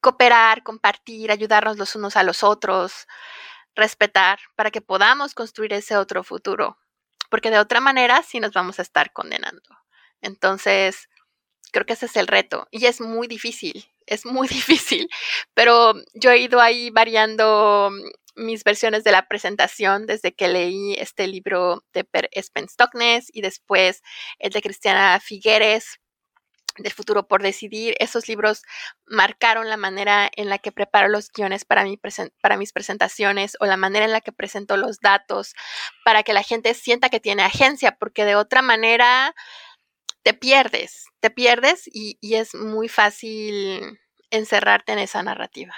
Cooperar, 0.00 0.62
compartir, 0.62 1.30
ayudarnos 1.30 1.76
los 1.76 1.94
unos 1.96 2.16
a 2.16 2.22
los 2.22 2.42
otros, 2.42 3.06
respetar 3.74 4.38
para 4.56 4.70
que 4.70 4.80
podamos 4.80 5.34
construir 5.34 5.72
ese 5.72 5.96
otro 5.96 6.24
futuro, 6.24 6.78
porque 7.30 7.50
de 7.50 7.58
otra 7.58 7.80
manera 7.80 8.22
sí 8.22 8.40
nos 8.40 8.52
vamos 8.52 8.78
a 8.78 8.82
estar 8.82 9.12
condenando. 9.12 9.68
Entonces, 10.20 11.08
Creo 11.74 11.84
que 11.84 11.92
ese 11.92 12.06
es 12.06 12.16
el 12.16 12.28
reto 12.28 12.66
y 12.70 12.86
es 12.86 13.02
muy 13.02 13.26
difícil 13.26 13.84
es 14.06 14.26
muy 14.26 14.48
difícil, 14.48 15.08
pero 15.54 15.94
yo 16.14 16.30
he 16.30 16.38
ido 16.38 16.60
ahí 16.60 16.90
variando 16.90 17.90
mis 18.36 18.64
versiones 18.64 19.04
de 19.04 19.12
la 19.12 19.28
presentación 19.28 20.06
desde 20.06 20.34
que 20.34 20.48
leí 20.48 20.94
este 20.94 21.26
libro 21.28 21.84
de 21.92 22.04
Per 22.04 22.28
Stockness 22.34 23.28
y 23.32 23.42
después 23.42 24.02
el 24.38 24.52
de 24.52 24.62
Cristiana 24.62 25.20
Figueres 25.20 26.00
del 26.78 26.92
futuro 26.92 27.28
por 27.28 27.42
decidir. 27.42 27.94
Esos 28.00 28.26
libros 28.26 28.62
marcaron 29.06 29.68
la 29.68 29.76
manera 29.76 30.28
en 30.34 30.48
la 30.48 30.58
que 30.58 30.72
preparo 30.72 31.06
los 31.06 31.30
guiones 31.30 31.64
para, 31.64 31.84
mi 31.84 31.96
para 32.40 32.56
mis 32.56 32.72
presentaciones 32.72 33.56
o 33.60 33.66
la 33.66 33.76
manera 33.76 34.04
en 34.04 34.10
la 34.10 34.20
que 34.20 34.32
presento 34.32 34.76
los 34.76 34.98
datos 34.98 35.54
para 36.04 36.24
que 36.24 36.32
la 36.32 36.42
gente 36.42 36.74
sienta 36.74 37.10
que 37.10 37.20
tiene 37.20 37.44
agencia, 37.44 37.96
porque 37.96 38.24
de 38.24 38.34
otra 38.34 38.62
manera 38.62 39.34
te 40.24 40.32
pierdes, 40.32 41.06
te 41.20 41.30
pierdes 41.30 41.88
y, 41.92 42.18
es 42.22 42.54
muy 42.54 42.88
fácil 42.88 43.98
encerrarte 44.30 44.92
en 44.92 44.98
esa 44.98 45.22
narrativa. 45.22 45.74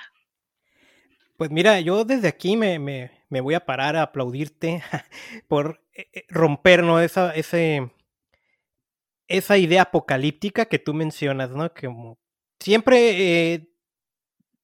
Pues 1.36 1.50
mira, 1.50 1.80
yo 1.80 2.04
desde 2.04 2.28
aquí 2.28 2.56
me, 2.56 2.78
me, 2.78 3.10
me 3.28 3.40
voy 3.42 3.54
a 3.54 3.66
parar 3.66 3.96
a 3.96 4.02
aplaudirte 4.02 4.82
por 5.48 5.82
eh, 5.92 6.06
eh, 6.12 6.24
romper 6.28 6.84
¿no? 6.84 7.00
esa, 7.00 7.34
ese, 7.34 7.90
esa 9.26 9.58
idea 9.58 9.82
apocalíptica 9.82 10.66
que 10.66 10.78
tú 10.78 10.94
mencionas, 10.94 11.50
¿no? 11.50 11.74
Que 11.74 11.90
siempre 12.60 13.54
eh, 13.54 13.68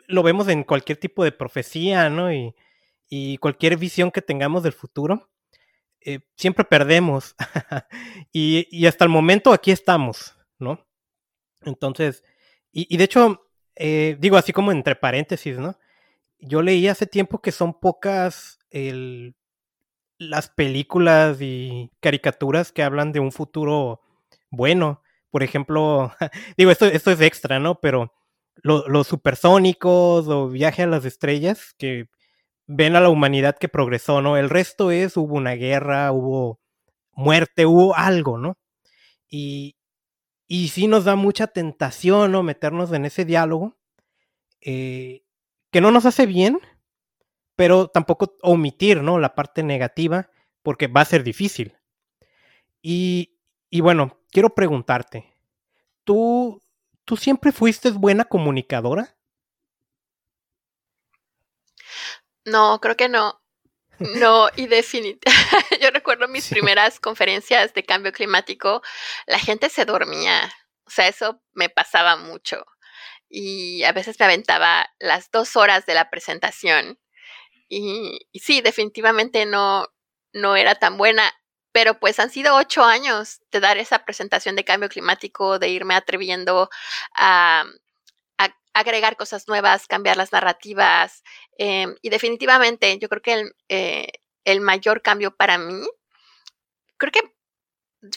lo 0.06 0.22
vemos 0.22 0.46
en 0.48 0.62
cualquier 0.62 0.96
tipo 0.96 1.24
de 1.24 1.32
profecía, 1.32 2.08
¿no? 2.08 2.32
Y, 2.32 2.54
y 3.08 3.36
cualquier 3.38 3.76
visión 3.76 4.12
que 4.12 4.22
tengamos 4.22 4.62
del 4.62 4.72
futuro, 4.72 5.28
siempre 6.36 6.64
perdemos. 6.64 7.34
y, 8.32 8.66
y, 8.70 8.86
hasta 8.86 9.04
el 9.04 9.10
momento 9.10 9.52
aquí 9.52 9.70
estamos, 9.70 10.36
¿no? 10.58 10.84
Entonces, 11.62 12.24
y, 12.72 12.92
y 12.92 12.96
de 12.96 13.04
hecho, 13.04 13.46
digo 13.76 14.36
así 14.36 14.52
como 14.52 14.72
entre 14.72 14.96
paréntesis, 14.96 15.58
¿no? 15.58 15.76
yo 16.42 16.60
leí 16.60 16.88
hace 16.88 17.06
tiempo 17.06 17.40
que 17.40 17.52
son 17.52 17.72
pocas 17.72 18.58
las 20.18 20.48
películas 20.48 21.38
y 21.40 21.90
caricaturas 22.00 22.72
que 22.72 22.82
hablan 22.82 23.12
de 23.12 23.20
un 23.20 23.32
futuro 23.32 24.00
bueno. 24.50 25.02
Por 25.30 25.42
ejemplo, 25.42 26.12
digo, 26.56 26.70
esto, 26.70 26.86
esto 26.86 27.10
es 27.10 27.20
extra, 27.20 27.58
¿no? 27.58 27.80
Pero 27.80 28.12
los 28.62 29.06
supersónicos 29.06 30.28
o 30.28 30.48
viaje 30.48 30.82
a 30.82 30.86
las 30.86 31.04
estrellas 31.04 31.74
que 31.78 32.08
ven 32.74 32.96
a 32.96 33.00
la 33.00 33.08
humanidad 33.10 33.56
que 33.58 33.68
progresó, 33.68 34.22
¿no? 34.22 34.36
El 34.36 34.50
resto 34.50 34.90
es, 34.90 35.16
hubo 35.16 35.36
una 35.36 35.52
guerra, 35.52 36.10
hubo 36.12 36.60
muerte, 37.12 37.66
hubo 37.66 37.94
algo, 37.96 38.38
¿no? 38.38 38.58
Y, 39.28 39.76
y 40.46 40.68
sí 40.68 40.86
nos 40.88 41.04
da 41.04 41.16
mucha 41.16 41.46
tentación, 41.48 42.32
¿no? 42.32 42.42
Meternos 42.42 42.92
en 42.92 43.04
ese 43.04 43.24
diálogo. 43.24 43.76
Eh, 44.60 45.22
que 45.70 45.80
no 45.80 45.90
nos 45.90 46.06
hace 46.06 46.26
bien, 46.26 46.60
pero 47.56 47.88
tampoco 47.88 48.36
omitir, 48.42 49.02
¿no? 49.02 49.18
La 49.18 49.34
parte 49.34 49.62
negativa, 49.62 50.30
porque 50.62 50.86
va 50.86 51.02
a 51.02 51.06
ser 51.06 51.24
difícil. 51.24 51.76
Y, 52.82 53.38
y 53.70 53.80
bueno, 53.80 54.20
quiero 54.30 54.54
preguntarte, 54.54 55.32
¿tú, 56.04 56.62
¿tú 57.04 57.16
siempre 57.16 57.52
fuiste 57.52 57.90
buena 57.90 58.24
comunicadora? 58.24 59.16
No, 62.44 62.80
creo 62.80 62.96
que 62.96 63.08
no. 63.08 63.40
No, 63.98 64.48
y 64.56 64.66
definitivamente, 64.66 65.26
yo 65.80 65.90
recuerdo 65.90 66.26
mis 66.28 66.48
primeras 66.48 66.98
conferencias 66.98 67.72
de 67.74 67.84
cambio 67.84 68.12
climático, 68.12 68.82
la 69.26 69.38
gente 69.38 69.68
se 69.68 69.84
dormía, 69.84 70.52
o 70.84 70.90
sea, 70.90 71.06
eso 71.08 71.40
me 71.52 71.68
pasaba 71.68 72.16
mucho 72.16 72.64
y 73.32 73.82
a 73.84 73.92
veces 73.92 74.20
me 74.20 74.26
aventaba 74.26 74.86
las 75.00 75.30
dos 75.30 75.56
horas 75.56 75.86
de 75.86 75.94
la 75.94 76.10
presentación. 76.10 76.98
Y, 77.68 78.20
sí, 78.34 78.60
definitivamente 78.60 79.46
no, 79.46 79.88
no 80.34 80.56
era 80.56 80.74
tan 80.74 80.98
buena, 80.98 81.32
pero 81.72 81.98
pues 81.98 82.20
han 82.20 82.30
sido 82.30 82.54
ocho 82.56 82.84
años 82.84 83.40
de 83.50 83.60
dar 83.60 83.78
esa 83.78 84.04
presentación 84.04 84.56
de 84.56 84.64
cambio 84.64 84.90
climático, 84.90 85.58
de 85.58 85.70
irme 85.70 85.94
atreviendo 85.94 86.68
a, 87.16 87.64
agregar 88.74 89.16
cosas 89.16 89.48
nuevas, 89.48 89.86
cambiar 89.86 90.16
las 90.16 90.32
narrativas. 90.32 91.22
Em, 91.58 91.94
y 92.02 92.10
definitivamente 92.10 92.98
yo 92.98 93.08
creo 93.08 93.22
que 93.22 93.32
el, 93.34 93.54
eh, 93.68 94.08
el 94.44 94.60
mayor 94.60 95.02
cambio 95.02 95.34
para 95.36 95.58
mí, 95.58 95.86
creo 96.96 97.12
que 97.12 97.34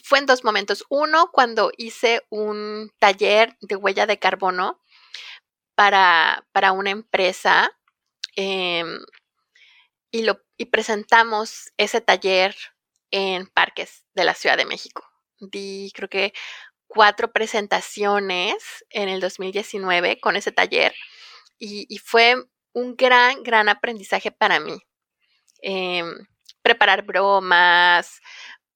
fue 0.03 0.19
en 0.19 0.25
dos 0.25 0.43
momentos. 0.43 0.85
Uno, 0.89 1.29
cuando 1.31 1.71
hice 1.77 2.25
un 2.29 2.91
taller 2.99 3.55
de 3.61 3.75
huella 3.75 4.05
de 4.07 4.19
carbono 4.19 4.81
para, 5.75 6.47
para 6.51 6.71
una 6.71 6.89
empresa 6.91 7.71
em, 8.35 8.99
y, 10.11 10.23
lo, 10.23 10.41
y 10.57 10.65
presentamos 10.65 11.71
ese 11.77 12.01
taller 12.01 12.55
en 13.11 13.47
parques 13.47 14.05
de 14.13 14.25
la 14.25 14.33
Ciudad 14.33 14.57
de 14.57 14.65
México. 14.65 15.03
Di 15.39 15.91
creo 15.93 16.09
que 16.09 16.33
cuatro 16.95 17.31
presentaciones 17.33 18.85
en 18.89 19.09
el 19.09 19.19
2019 19.19 20.21
con 20.21 20.37
ese 20.37 20.53
taller 20.53 20.95
y, 21.59 21.97
fue 21.99 22.35
un 22.73 22.95
gran, 22.95 23.43
gran 23.43 23.69
aprendizaje 23.69 24.31
para 24.31 24.59
mí. 24.59 24.77
Em, 25.61 26.27
preparar 26.61 27.03
bromas 27.03 28.21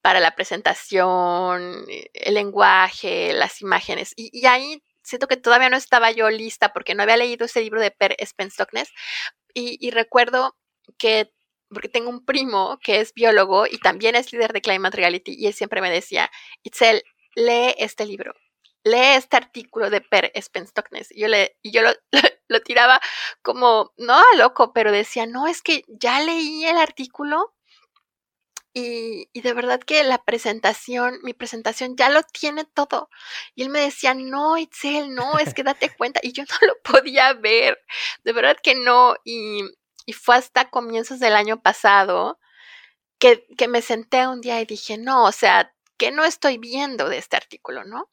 para 0.02 0.20
la 0.20 0.36
presentación, 0.36 1.86
el 2.14 2.34
lenguaje, 2.34 3.34
las 3.34 3.62
imágenes. 3.62 4.14
Y, 4.16 4.30
y 4.34 4.46
ahí 4.48 4.84
siento 5.02 5.28
que 5.28 5.38
todavía 5.38 5.70
no 5.70 5.78
estaba 5.78 6.12
yo 6.12 6.30
lista 6.30 6.74
porque 6.74 6.96
no 6.96 7.04
había 7.04 7.18
leído 7.18 7.46
ese 7.46 7.62
libro 7.62 7.82
de 7.82 7.92
Per 7.92 8.16
Spenstoknes 8.22 8.92
y, 9.54 9.78
y 9.80 9.92
recuerdo 9.92 10.58
que 10.98 11.32
porque 11.70 11.90
tengo 11.90 12.10
un 12.10 12.26
primo 12.26 12.80
que 12.84 13.00
es 13.00 13.14
biólogo 13.14 13.68
y 13.68 13.78
también 13.80 14.16
es 14.16 14.34
líder 14.34 14.54
de 14.54 14.62
Climate 14.62 14.98
Reality 14.98 15.36
y 15.38 15.48
él 15.48 15.54
siempre 15.54 15.82
me 15.82 15.92
decía, 15.92 16.32
Itzel, 16.64 17.04
lee 17.36 17.76
este 17.78 18.06
libro, 18.06 18.34
lee 18.84 19.16
este 19.16 19.38
artículo 19.38 19.90
de 19.90 20.02
Per 20.02 20.32
Spenstoknes. 20.36 21.12
Y 21.12 21.22
yo, 21.22 21.28
le, 21.28 21.58
y 21.62 21.72
yo 21.72 21.82
lo, 21.82 21.92
lo, 22.48 22.62
tiraba 22.62 23.00
como, 23.42 23.94
no 23.98 24.16
a 24.16 24.36
loco, 24.38 24.74
pero 24.74 24.92
decía, 24.92 25.26
no, 25.26 25.48
es 25.48 25.62
que 25.62 25.84
ya 25.88 26.22
leí 26.22 26.66
el 26.66 26.78
artículo 26.78 27.54
y, 28.74 29.28
de 29.42 29.54
verdad 29.54 29.80
que 29.80 30.04
la 30.04 30.24
presentación, 30.24 31.20
mi 31.24 31.34
presentación 31.34 31.96
ya 31.98 32.10
lo 32.10 32.22
tiene 32.24 32.66
todo. 32.66 33.10
Y 33.56 33.64
él 33.64 33.70
me 33.70 33.80
decía, 33.82 34.14
no, 34.14 34.58
Itzel, 34.58 35.14
no, 35.14 35.40
es 35.40 35.54
que 35.54 35.64
date 35.64 35.90
cuenta. 35.98 36.20
Y 36.24 36.34
yo 36.34 36.44
no 36.44 36.68
lo 36.68 36.76
podía 36.82 37.34
ver, 37.34 37.80
de 38.24 38.34
verdad 38.34 38.58
que 38.62 38.76
no. 38.76 39.16
Y, 39.24 39.64
fue 40.14 40.36
hasta 40.36 40.72
comienzos 40.72 41.20
del 41.20 41.36
año 41.36 41.62
pasado 41.62 42.40
que, 43.20 43.46
que, 43.58 43.68
me 43.68 43.82
senté 43.84 44.28
un 44.28 44.42
día 44.42 44.60
y 44.62 44.66
dije, 44.66 44.98
no, 44.98 45.26
o 45.26 45.32
sea, 45.32 45.74
que 46.00 46.12
no 46.12 46.26
estoy 46.26 46.58
viendo 46.58 47.10
de 47.10 47.20
este 47.20 47.38
artículo, 47.38 47.84
¿no? 47.84 48.10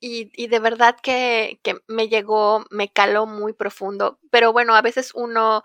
Y, 0.00 0.46
de 0.48 0.58
verdad 0.60 0.96
que, 1.02 1.60
que 1.64 1.76
me 1.88 2.08
llegó, 2.08 2.64
me 2.70 2.92
caló 2.92 3.26
muy 3.26 3.52
profundo. 3.52 4.20
Pero 4.30 4.52
bueno, 4.52 4.76
a 4.76 4.82
veces 4.82 5.12
uno 5.14 5.62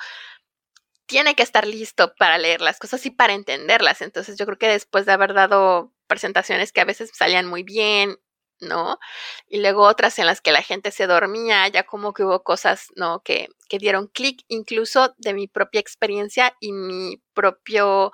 tiene 1.05 1.35
que 1.35 1.43
estar 1.43 1.67
listo 1.67 2.15
para 2.15 2.37
leer 2.37 2.61
las 2.61 2.79
cosas 2.79 3.05
y 3.05 3.11
para 3.11 3.33
entenderlas. 3.33 4.01
Entonces 4.01 4.37
yo 4.37 4.45
creo 4.45 4.57
que 4.57 4.67
después 4.67 5.05
de 5.05 5.11
haber 5.11 5.33
dado 5.33 5.93
presentaciones 6.07 6.71
que 6.71 6.81
a 6.81 6.85
veces 6.85 7.11
salían 7.13 7.47
muy 7.47 7.63
bien, 7.63 8.17
¿no? 8.59 8.99
Y 9.47 9.59
luego 9.61 9.83
otras 9.83 10.17
en 10.19 10.25
las 10.25 10.41
que 10.41 10.51
la 10.51 10.61
gente 10.61 10.91
se 10.91 11.07
dormía, 11.07 11.67
ya 11.67 11.83
como 11.83 12.13
que 12.13 12.23
hubo 12.23 12.43
cosas, 12.43 12.87
¿no? 12.95 13.21
Que, 13.23 13.49
que 13.69 13.77
dieron 13.79 14.07
clic 14.07 14.43
incluso 14.47 15.13
de 15.17 15.33
mi 15.33 15.47
propia 15.47 15.81
experiencia 15.81 16.55
y 16.59 16.73
mi 16.73 17.21
propio 17.33 18.11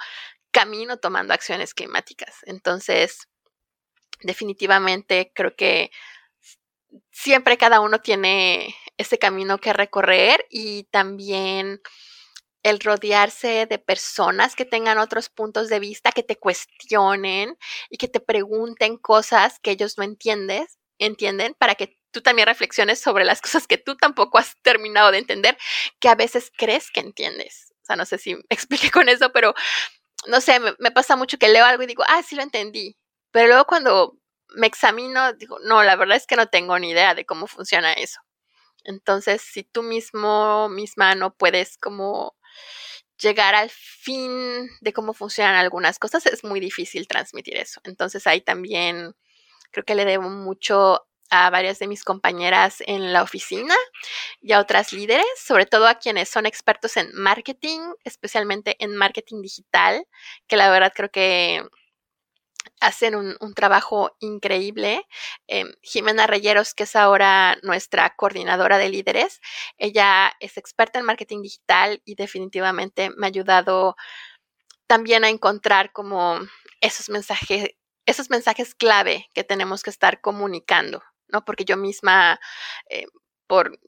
camino 0.52 0.97
tomando 0.97 1.34
acciones 1.34 1.74
climáticas. 1.74 2.38
Entonces, 2.43 3.28
definitivamente 4.22 5.32
creo 5.34 5.56
que 5.56 5.91
siempre 7.12 7.58
cada 7.58 7.80
uno 7.80 8.00
tiene 8.00 8.76
ese 8.97 9.18
camino 9.18 9.60
que 9.60 9.74
recorrer 9.74 10.45
y 10.50 10.84
también 10.86 11.82
el 12.64 12.80
rodearse 12.80 13.66
de 13.68 13.80
personas 13.80 14.56
que 14.56 14.66
tengan 14.66 14.97
otros 14.97 15.30
puntos 15.30 15.70
de 15.70 15.80
vista, 15.80 16.12
que 16.12 16.24
te 16.24 16.38
cuestionen 16.38 17.58
y 17.89 17.97
que 17.97 18.08
te 18.08 18.20
pregunten 18.20 18.97
cosas 18.97 19.60
que 19.60 19.72
ellos 19.72 19.97
no 19.97 20.04
entiendes, 20.04 20.78
entienden, 20.97 21.56
para 21.58 21.76
que 21.76 21.97
tú 22.12 22.22
también 22.22 22.47
reflexiones 22.47 23.00
sobre 23.00 23.24
las 23.24 23.41
cosas 23.41 23.68
que 23.68 23.78
tú 23.78 23.95
tampoco 23.95 24.38
has 24.38 24.56
terminado 24.62 25.12
de 25.12 25.20
entender, 25.20 25.58
que 26.00 26.10
a 26.10 26.16
veces 26.16 26.52
crees 26.56 26.91
que 26.91 27.00
entiendes. 27.00 27.74
O 27.84 27.86
sea, 27.86 27.95
no 27.95 28.06
sé 28.06 28.18
si 28.18 28.36
expliqué 28.50 28.91
con 28.91 29.08
eso, 29.10 29.32
pero 29.32 29.54
no 30.28 30.42
sé, 30.42 30.60
me, 30.60 30.74
me 30.80 30.92
pasa 30.92 31.16
mucho 31.16 31.38
que 31.38 31.50
leo 31.50 31.66
algo 31.66 31.84
y 31.84 31.88
digo, 31.88 32.04
ah, 32.08 32.24
sí 32.24 32.36
lo 32.36 32.44
entendí. 32.44 32.98
Pero 33.32 33.48
luego 33.48 33.66
cuando 33.66 34.18
me 34.56 34.68
examino, 34.68 35.34
digo, 35.34 35.60
no, 35.64 35.84
la 35.84 35.96
verdad 35.96 36.18
es 36.18 36.28
que 36.28 36.36
no 36.36 36.48
tengo 36.48 36.78
ni 36.80 36.92
idea 36.92 37.16
de 37.16 37.26
cómo 37.26 37.48
funciona 37.48 37.94
eso. 37.94 38.20
Entonces, 38.84 39.42
si 39.42 39.64
tú 39.64 39.84
mismo, 39.84 40.70
misma, 40.70 41.16
no 41.16 41.34
puedes 41.36 41.78
como 41.78 42.36
llegar 43.22 43.56
al 43.56 43.70
fin 43.70 44.70
de 44.82 44.94
cómo 44.94 45.14
funcionan 45.14 45.56
algunas 45.56 46.00
cosas, 46.00 46.26
es 46.26 46.44
muy 46.44 46.60
difícil 46.60 47.08
transmitir 47.08 47.58
eso. 47.58 47.82
Entonces 47.84 48.26
ahí 48.28 48.42
también 48.42 49.14
creo 49.72 49.86
que 49.86 49.96
le 49.96 50.06
debo 50.06 50.30
mucho 50.30 51.08
a 51.30 51.50
varias 51.50 51.80
de 51.80 51.88
mis 51.88 52.04
compañeras 52.04 52.84
en 52.86 53.14
la 53.14 53.24
oficina 53.24 53.76
y 54.42 54.54
a 54.54 54.60
otras 54.60 54.94
líderes, 54.94 55.26
sobre 55.38 55.66
todo 55.66 55.88
a 55.88 55.96
quienes 55.96 56.30
son 56.30 56.46
expertos 56.46 56.98
en 56.98 57.10
marketing, 57.14 57.80
especialmente 58.04 58.76
en 58.80 58.96
marketing 58.96 59.42
digital, 59.42 60.06
que 60.48 60.58
la 60.58 60.70
verdad 60.70 60.92
creo 60.96 61.10
que 61.10 61.64
hacen 62.80 63.16
un, 63.16 63.54
trabajo 63.54 64.16
increíble. 64.20 65.06
Em, 65.48 65.72
Jimena 65.82 66.28
Reyeros, 66.28 66.74
que 66.74 66.84
es 66.84 66.96
ahora 66.96 67.58
nuestra 67.64 68.16
coordinadora 68.16 68.78
de 68.78 68.90
líderes, 68.90 69.42
ella 69.78 70.32
es 70.40 70.58
experta 70.58 71.00
en 71.00 71.06
marketing 71.06 71.42
digital 71.42 72.02
y 72.06 72.16
definitivamente 72.16 73.10
me 73.18 73.28
ha 73.28 73.30
ayudado 73.30 73.96
también 74.88 75.24
a 75.24 75.30
encontrar 75.30 75.92
como 75.92 76.40
esos 76.82 77.10
mensajes, 77.10 77.72
esos 78.06 78.30
mensajes 78.30 78.76
clave 78.76 79.30
que 79.34 79.44
tenemos 79.44 79.84
que 79.84 79.92
estar 79.92 80.22
comunicando, 80.22 81.04
¿no? 81.32 81.46
Porque 81.46 81.66
yo 81.66 81.78
misma, 81.78 82.40
eh, 82.90 83.06
por, 83.48 83.80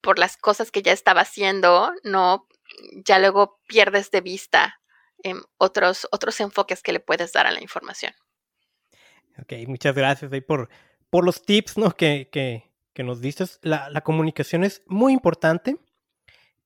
por 0.00 0.18
las 0.18 0.36
cosas 0.36 0.70
que 0.70 0.82
ya 0.82 0.92
estaba 0.92 1.22
haciendo, 1.22 1.92
¿no? 2.04 2.46
Ya 3.04 3.18
luego 3.18 3.60
pierdes 3.66 4.10
de 4.10 4.20
vista 4.20 4.80
em, 5.22 5.42
otros, 5.58 6.06
otros 6.12 6.40
enfoques 6.40 6.82
que 6.82 6.92
le 6.92 7.00
puedes 7.00 7.32
dar 7.32 7.46
a 7.46 7.52
la 7.52 7.60
información. 7.60 8.12
Ok, 9.40 9.52
muchas 9.66 9.94
gracias 9.94 10.32
ahí 10.32 10.40
por, 10.40 10.68
por 11.08 11.24
los 11.24 11.42
tips 11.42 11.78
¿no? 11.78 11.90
que, 11.96 12.28
que, 12.32 12.68
nos 13.02 13.22
dices. 13.22 13.58
La, 13.62 14.02
comunicación 14.02 14.62
es 14.62 14.82
muy 14.86 15.14
importante 15.14 15.78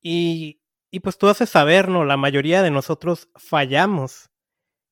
y, 0.03 0.61
y, 0.91 0.99
pues 0.99 1.17
tú 1.17 1.29
haces 1.29 1.49
saber, 1.49 1.89
¿no? 1.89 2.05
La 2.05 2.17
mayoría 2.17 2.61
de 2.61 2.73
nosotros 2.73 3.29
fallamos 3.37 4.31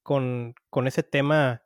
con, 0.04 0.54
con 0.70 0.86
ese 0.86 1.02
tema 1.02 1.61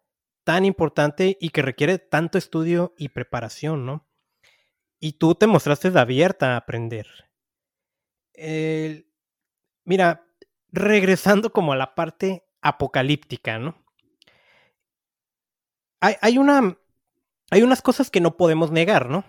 tan 0.47 0.64
importante 0.64 1.36
y 1.40 1.51
que 1.51 1.61
requiere 1.61 1.99
tanto 1.99 2.38
estudio 2.38 2.94
y 2.97 3.09
preparación, 3.09 3.84
¿no? 3.84 4.07
Y 5.01 5.14
tú 5.14 5.34
te 5.34 5.49
mostraste 5.49 5.88
abierta 5.99 6.55
a 6.55 6.59
aprender. 6.59 7.09
mira, 9.84 10.24
regresando 10.70 11.53
como 11.53 11.72
a 11.72 11.76
la 11.76 11.97
parte 11.97 12.47
apocalíptica, 12.61 13.59
¿no? 13.59 13.84
hay, 16.01 16.38
una, 16.38 16.78
hay 17.51 17.62
unas 17.62 17.82
cosas 17.82 18.09
que 18.11 18.20
no 18.20 18.36
podemos 18.36 18.70
negar, 18.70 19.09
¿no? 19.09 19.24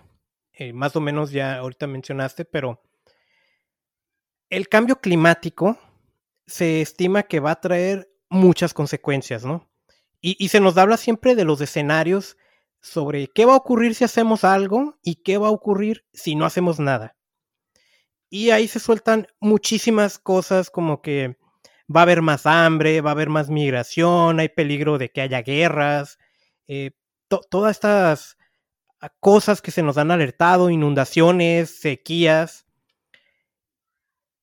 Eh, 0.52 0.72
más 0.72 0.94
o 0.94 1.00
menos 1.00 1.32
ya 1.32 1.56
ahorita 1.56 1.88
mencionaste, 1.88 2.44
pero 2.44 2.80
el 4.50 4.68
cambio 4.68 5.00
climático 5.00 5.76
se 6.46 6.80
estima 6.80 7.24
que 7.24 7.40
va 7.40 7.50
a 7.50 7.60
traer 7.60 8.08
muchas 8.28 8.72
consecuencias, 8.72 9.44
¿no? 9.44 9.67
Y, 10.20 10.48
se 10.48 10.60
nos 10.60 10.76
habla 10.76 10.96
siempre 10.96 11.36
de 11.36 11.44
los 11.44 11.60
escenarios 11.60 12.36
sobre 12.80 13.28
qué 13.28 13.44
va 13.44 13.52
a 13.54 13.58
ocurrir 13.58 13.94
si 13.94 14.04
hacemos 14.04 14.42
algo 14.44 14.98
y 15.02 15.16
qué 15.16 15.38
va 15.38 15.48
a 15.48 15.52
ocurrir 15.52 16.04
si 16.12 16.34
no 16.34 16.44
hacemos 16.44 16.80
nada. 16.80 17.16
Y 18.28 18.50
ahí 18.50 18.68
se 18.68 18.80
sueltan 18.80 19.28
muchísimas 19.40 20.18
cosas 20.18 20.70
como 20.70 21.02
que 21.02 21.38
va 21.94 22.00
a 22.00 22.02
haber 22.02 22.20
más 22.20 22.46
hambre, 22.46 23.00
va 23.00 23.10
a 23.10 23.12
haber 23.12 23.30
más 23.30 23.48
migración, 23.48 24.40
hay 24.40 24.48
peligro 24.48 24.98
de 24.98 25.10
que 25.10 25.20
haya 25.20 25.42
guerras, 25.42 26.18
eh, 26.66 26.90
todas 27.28 27.76
estas 27.76 28.36
ah, 29.00 29.10
cosas 29.20 29.62
que 29.62 29.70
se 29.70 29.82
nos 29.82 29.98
han 29.98 30.10
alertado, 30.10 30.68
inundaciones, 30.68 31.80
sequías. 31.80 32.66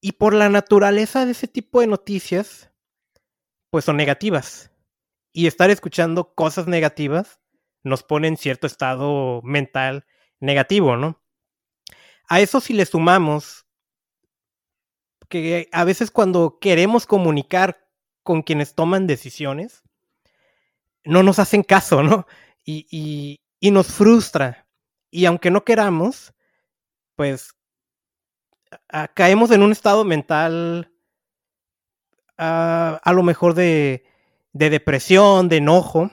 Y 0.01 0.13
por 0.13 0.33
la 0.33 0.49
naturaleza 0.49 1.25
de 1.25 1.31
ese 1.31 1.47
tipo 1.47 1.81
de 1.81 1.87
noticias, 1.87 2.71
pues 3.69 3.85
son 3.85 3.97
negativas. 3.97 4.71
Y 5.37 5.47
estar 5.47 5.69
escuchando 5.69 6.33
cosas 6.33 6.65
negativas 6.65 7.41
nos 7.83 8.03
pone 8.03 8.29
en 8.29 8.37
cierto 8.37 8.67
estado 8.67 9.41
mental 9.43 10.05
negativo, 10.39 10.95
¿no? 10.95 11.21
A 12.29 12.39
eso 12.39 12.61
si 12.61 12.71
le 12.71 12.85
sumamos 12.85 13.65
que 15.27 15.67
a 15.73 15.83
veces 15.83 16.09
cuando 16.09 16.57
queremos 16.61 17.05
comunicar 17.05 17.85
con 18.23 18.43
quienes 18.43 18.75
toman 18.75 19.07
decisiones, 19.07 19.83
no 21.03 21.21
nos 21.21 21.37
hacen 21.39 21.63
caso, 21.63 22.01
¿no? 22.01 22.25
Y, 22.63 23.41
nos 23.61 23.87
frustra. 23.87 24.69
Y 25.11 25.25
aunque 25.25 25.51
no 25.51 25.65
queramos, 25.65 26.33
pues 27.17 27.57
caemos 29.13 29.51
en 29.51 29.63
un 29.63 29.73
estado 29.73 30.05
mental 30.05 30.93
a 32.37 33.11
lo 33.13 33.21
mejor 33.21 33.53
de, 33.53 34.14
de 34.55 34.69
depresión, 34.69 35.49
de 35.49 35.57
enojo. 35.57 36.11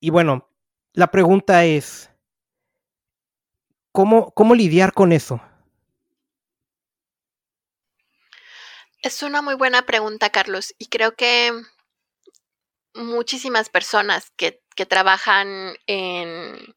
Y 0.00 0.10
bueno, 0.10 0.50
la 0.92 1.12
pregunta 1.12 1.64
es, 1.64 2.10
¿cómo, 3.92 4.32
¿cómo 4.32 4.56
lidiar 4.56 4.92
con 4.92 5.12
eso? 5.12 5.40
Es 9.00 9.22
una 9.22 9.42
muy 9.42 9.54
buena 9.54 9.82
pregunta, 9.82 10.30
Carlos, 10.30 10.74
y 10.76 10.86
creo 10.86 11.14
que 11.14 11.52
muchísimas 12.94 13.68
personas 13.70 14.32
que, 14.36 14.60
trabajan 14.88 15.74
en, 15.86 16.74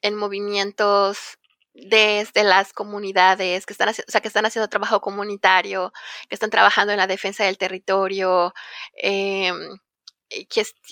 en, 0.00 0.14
movimientos 0.14 1.38
desde 1.74 2.44
las 2.44 2.72
comunidades, 2.72 3.66
que 3.66 3.72
están, 3.72 3.88
haciendo, 3.88 4.08
o 4.08 4.12
sea, 4.12 4.20
que 4.20 4.28
están 4.28 4.46
haciendo 4.46 4.68
trabajo 4.68 5.00
comunitario, 5.00 5.92
que 6.28 6.34
están 6.34 6.50
trabajando 6.50 6.92
en 6.92 6.98
la 6.98 7.06
defensa 7.06 7.44
del 7.44 7.58
territorio, 7.58 8.54
em, 8.94 9.78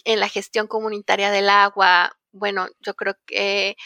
en 0.04 0.20
la 0.20 0.28
gestión 0.28 0.66
comunitaria 0.66 1.30
del 1.30 1.48
agua. 1.50 2.16
Bueno, 2.32 2.68
yo 2.80 2.94
creo 2.94 3.16
que 3.26 3.76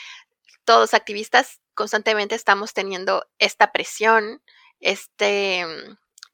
todos 0.65 0.95
activistas 0.95 1.61
constantemente 1.75 2.35
estamos 2.35 2.75
teniendo 2.75 3.27
esta 3.39 3.73
presión, 3.73 4.43
este, 4.81 5.65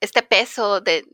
este 0.00 0.22
peso 0.22 0.80
de, 0.80 1.04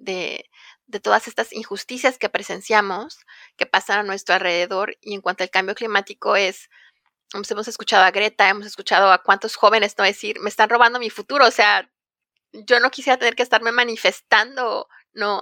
de 0.87 1.01
todas 1.01 1.29
estas 1.29 1.53
injusticias 1.53 2.19
que 2.19 2.29
presenciamos, 2.29 3.19
que 3.57 3.67
pasan 3.67 4.01
a 4.01 4.03
nuestro 4.05 4.35
alrededor. 4.35 4.97
Y 5.01 5.15
en 5.15 5.21
cuanto 5.21 5.43
al 5.45 5.51
cambio 5.51 5.75
climático 5.75 6.37
es, 6.37 6.69
pues, 7.33 7.51
hemos 7.51 7.68
escuchado 7.68 8.05
a 8.05 8.11
Greta, 8.11 8.49
hemos 8.49 8.66
escuchado 8.66 9.11
a 9.11 9.22
cuántos 9.22 9.57
jóvenes 9.57 9.95
no 9.99 10.05
decir, 10.05 10.41
me 10.41 10.49
están 10.49 10.68
robando 10.68 10.99
mi 10.99 11.11
futuro, 11.11 11.47
o 11.47 11.51
sea, 11.51 11.91
yo 12.53 12.81
no 12.81 12.91
quisiera 12.91 13.18
tener 13.18 13.35
que 13.35 13.43
estarme 13.43 13.72
manifestando, 13.72 14.89
¿no? 15.12 15.41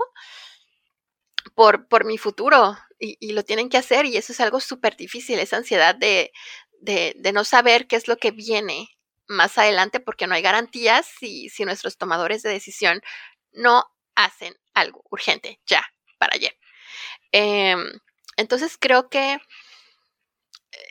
Por, 1.54 1.88
por 1.88 2.04
mi 2.04 2.18
futuro 2.18 2.76
y, 2.98 3.32
lo 3.32 3.44
tienen 3.44 3.68
que 3.68 3.76
hacer 3.76 4.06
y 4.06 4.16
eso 4.16 4.32
es 4.32 4.40
algo 4.40 4.60
súper 4.60 4.96
difícil, 4.96 5.38
esa 5.38 5.58
ansiedad 5.58 5.94
de, 5.94 6.32
de, 6.80 7.14
de, 7.18 7.32
no 7.32 7.44
saber 7.44 7.86
qué 7.86 7.96
es 7.96 8.08
lo 8.08 8.16
que 8.16 8.30
viene 8.30 8.88
más 9.26 9.58
adelante 9.58 10.00
porque 10.00 10.26
no 10.26 10.34
hay 10.34 10.42
garantías 10.42 11.06
si, 11.18 11.48
si 11.50 11.64
nuestros 11.64 11.98
tomadores 11.98 12.42
de 12.42 12.50
decisión 12.50 13.02
no 13.52 13.84
hacen 14.14 14.54
algo 14.74 15.02
urgente, 15.10 15.60
ya, 15.66 15.84
para 16.18 16.34
ayer. 16.34 16.56
Em, 17.32 18.00
entonces 18.36 18.76
creo 18.78 19.08
que, 19.08 19.38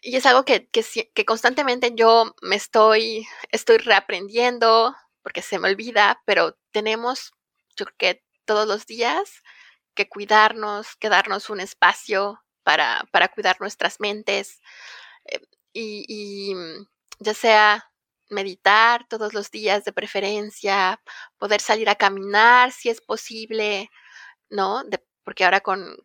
y 0.04 0.18
es 0.18 0.26
algo 0.26 0.44
que, 0.44 0.68
que, 0.70 1.26
constantemente 1.26 1.94
yo 1.96 2.36
me 2.42 2.58
estoy, 2.58 3.26
estoy 3.52 3.78
reaprendiendo, 3.78 4.96
porque 5.22 5.42
se 5.42 5.60
me 5.60 5.70
olvida, 5.70 6.22
pero 6.26 6.58
tenemos, 6.72 7.32
yo 7.78 7.86
creo 7.86 7.96
que 7.98 8.24
todos 8.46 8.68
los 8.68 8.86
días, 8.86 9.42
que 9.96 10.10
cuidarnos, 10.10 10.96
que 10.98 11.10
darnos 11.10 11.50
un 11.50 11.62
espacio 11.62 12.42
para, 12.64 13.04
para 13.12 13.30
cuidar 13.30 13.58
nuestras 13.62 14.00
mentes 14.00 14.60
eh, 15.26 15.40
y, 15.72 16.06
y 16.08 16.56
ya 17.20 17.34
sea 17.34 17.92
meditar 18.30 19.08
todos 19.08 19.34
los 19.34 19.52
días 19.52 19.86
de 19.86 19.94
preferencia, 19.94 21.02
poder 21.38 21.62
salir 21.62 21.90
a 21.90 21.96
caminar 21.96 22.72
si 22.72 22.90
es 22.90 23.00
posible, 23.02 23.90
¿no? 24.50 24.84
Porque 25.24 25.46
ahora 25.46 25.62
con, 25.62 25.98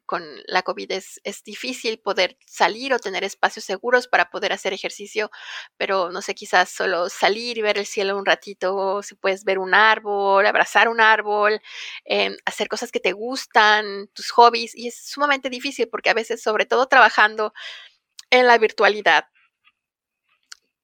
la 0.46 0.62
COVID 0.62 0.92
es, 0.92 1.20
es, 1.24 1.42
difícil 1.44 1.98
poder 1.98 2.38
salir 2.46 2.94
o 2.94 2.98
tener 2.98 3.24
espacios 3.24 3.64
seguros 3.64 4.08
para 4.08 4.30
poder 4.30 4.52
hacer 4.52 4.72
ejercicio, 4.72 5.30
pero 5.76 6.10
no 6.10 6.22
sé, 6.22 6.34
quizás 6.34 6.70
solo 6.70 7.08
salir 7.08 7.58
y 7.58 7.62
ver 7.62 7.78
el 7.78 7.86
cielo 7.86 8.16
un 8.16 8.26
ratito, 8.26 9.02
si 9.02 9.14
puedes 9.14 9.44
ver 9.44 9.58
un 9.58 9.74
árbol, 9.74 10.46
abrazar 10.46 10.88
un 10.88 11.00
árbol, 11.00 11.60
em, 12.04 12.36
hacer 12.44 12.68
cosas 12.68 12.92
que 12.92 13.00
te 13.00 13.12
gustan, 13.12 14.08
tus 14.14 14.30
hobbies, 14.30 14.74
y 14.74 14.88
es 14.88 15.08
sumamente 15.08 15.50
difícil 15.50 15.88
porque 15.88 16.10
a 16.10 16.14
veces, 16.14 16.42
sobre 16.42 16.66
todo 16.66 16.86
trabajando 16.86 17.52
en 18.30 18.46
la 18.46 18.58
virtualidad, 18.58 19.26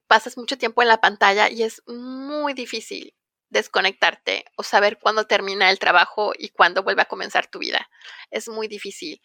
pasas 0.07 0.37
mucho 0.37 0.57
tiempo 0.57 0.81
en 0.81 0.87
la 0.87 1.01
pantalla 1.01 1.49
y 1.49 1.63
es 1.63 1.81
muy 1.87 2.53
difícil 2.53 3.13
desconectarte 3.55 4.45
o 4.57 4.63
saber 4.63 4.99
cuándo 4.99 5.25
termina 5.25 5.71
el 5.71 5.79
trabajo 5.79 6.33
y 6.37 6.49
cuándo 6.49 6.83
vuelve 6.83 7.01
a 7.01 7.05
comenzar 7.05 7.47
tu 7.47 7.59
vida. 7.59 7.89
Es 8.29 8.47
muy 8.49 8.67
difícil. 8.67 9.21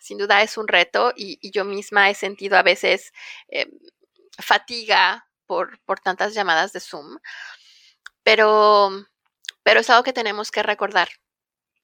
Sin 0.00 0.18
duda 0.18 0.42
es 0.42 0.58
un 0.58 0.68
reto 0.68 1.12
y, 1.14 1.38
yo 1.50 1.64
misma 1.64 2.10
he 2.10 2.14
sentido 2.14 2.56
a 2.56 2.62
veces 2.62 3.12
eh, 3.48 3.68
fatiga 4.38 5.28
por, 5.46 5.80
por 5.84 6.00
tantas 6.00 6.34
llamadas 6.34 6.72
de 6.72 6.80
Zoom, 6.80 7.18
pero, 8.22 8.90
pero 9.62 9.80
es 9.80 9.90
algo 9.90 10.02
que 10.02 10.12
tenemos 10.12 10.50
que 10.50 10.62
recordar, 10.62 11.08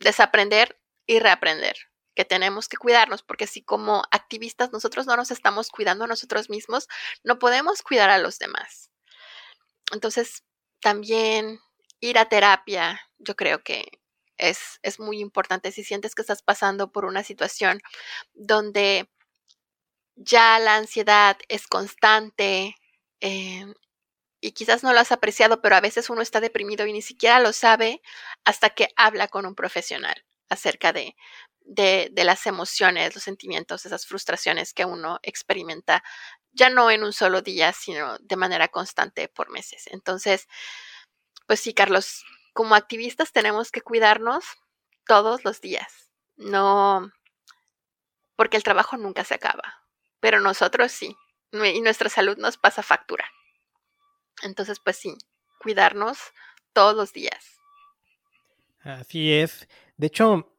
desaprender 0.01 0.81
y 1.07 1.19
reaprender. 1.21 1.77
que 2.17 2.25
tenemos 2.25 2.69
que 2.69 2.77
cuidarnos, 2.77 3.23
porque 3.23 3.47
si 3.47 3.63
como 3.63 4.03
activistas 4.11 4.73
nosotros 4.73 5.07
no 5.07 5.17
nos 5.17 5.31
estamos 5.31 5.71
cuidando 5.71 6.05
a 6.05 6.09
nosotros 6.09 6.51
mismos, 6.51 6.89
no 7.25 7.39
podemos 7.39 7.83
cuidar 7.83 8.11
a 8.11 8.19
los 8.19 8.39
demás. 8.39 8.91
Entonces, 9.93 10.43
también 10.81 11.61
ir 12.01 12.19
a 12.19 12.29
terapia, 12.29 13.01
yo 13.19 13.37
creo 13.37 13.63
que 13.63 14.01
es, 14.39 14.81
es 14.83 14.99
muy 14.99 15.21
importante 15.21 15.73
si 15.73 15.85
sientes 15.85 16.15
que 16.15 16.23
estás 16.23 16.43
pasando 16.43 16.93
por 16.93 17.05
una 17.05 17.23
situación 17.23 17.81
donde 18.35 19.09
ya 20.17 20.59
la 20.59 20.77
ansiedad 20.77 21.39
es 21.49 21.67
constante 21.67 22.75
eh, 23.21 23.67
y 24.41 24.53
quizás 24.53 24.83
no 24.83 24.93
lo 24.93 25.01
has 25.01 25.13
apreciado, 25.13 25.61
pero 25.61 25.77
a 25.77 25.81
veces 25.81 26.11
uno 26.11 26.23
está 26.23 26.41
deprimido 26.41 26.87
y 26.87 26.93
ni 26.93 27.03
siquiera 27.03 27.41
lo 27.41 27.53
sabe 27.53 28.01
hasta 28.45 28.71
que 28.71 28.89
habla 28.97 29.29
con 29.29 29.47
un 29.47 29.55
profesional 29.55 30.25
acerca 30.49 30.93
de, 30.93 31.15
de, 31.61 32.25
las 32.25 32.47
emociones, 32.47 33.15
los 33.15 33.25
sentimientos, 33.25 33.87
esas 33.87 34.07
frustraciones 34.07 34.73
que 34.73 34.85
uno 34.85 35.21
experimenta, 35.23 36.03
ya 36.53 36.71
no 36.71 36.91
en 36.91 37.05
un 37.05 37.13
solo 37.13 37.43
día, 37.43 37.73
sino 37.73 38.19
de 38.19 38.37
manera 38.37 38.69
constante 38.69 39.29
por 39.29 39.51
meses. 39.51 39.85
Entonces, 39.87 40.49
pues 41.51 41.59
sí, 41.59 41.75
Carlos, 41.75 42.25
como 42.53 42.77
activistas 42.77 43.33
tenemos 43.33 43.73
que 43.73 43.81
cuidarnos 43.81 44.45
todos 45.05 45.45
los 45.45 45.61
días. 45.61 46.13
No, 46.37 47.11
porque 48.37 48.57
el 48.57 48.63
trabajo 48.63 48.97
nunca 48.97 49.25
se 49.25 49.35
acaba, 49.35 49.83
pero 50.21 50.39
nosotros 50.39 50.93
sí, 50.93 51.17
y 51.51 51.81
nuestra 51.81 52.09
salud 52.09 52.39
nos 52.39 52.57
pasa 52.57 52.85
factura. 52.85 53.25
Entonces, 54.45 54.79
pues 54.79 54.99
sí, 54.99 55.19
cuidarnos 55.59 56.19
todos 56.73 56.95
los 56.95 57.13
días. 57.13 57.59
Así 58.85 59.33
es. 59.33 59.69
De 59.97 60.07
hecho, 60.07 60.55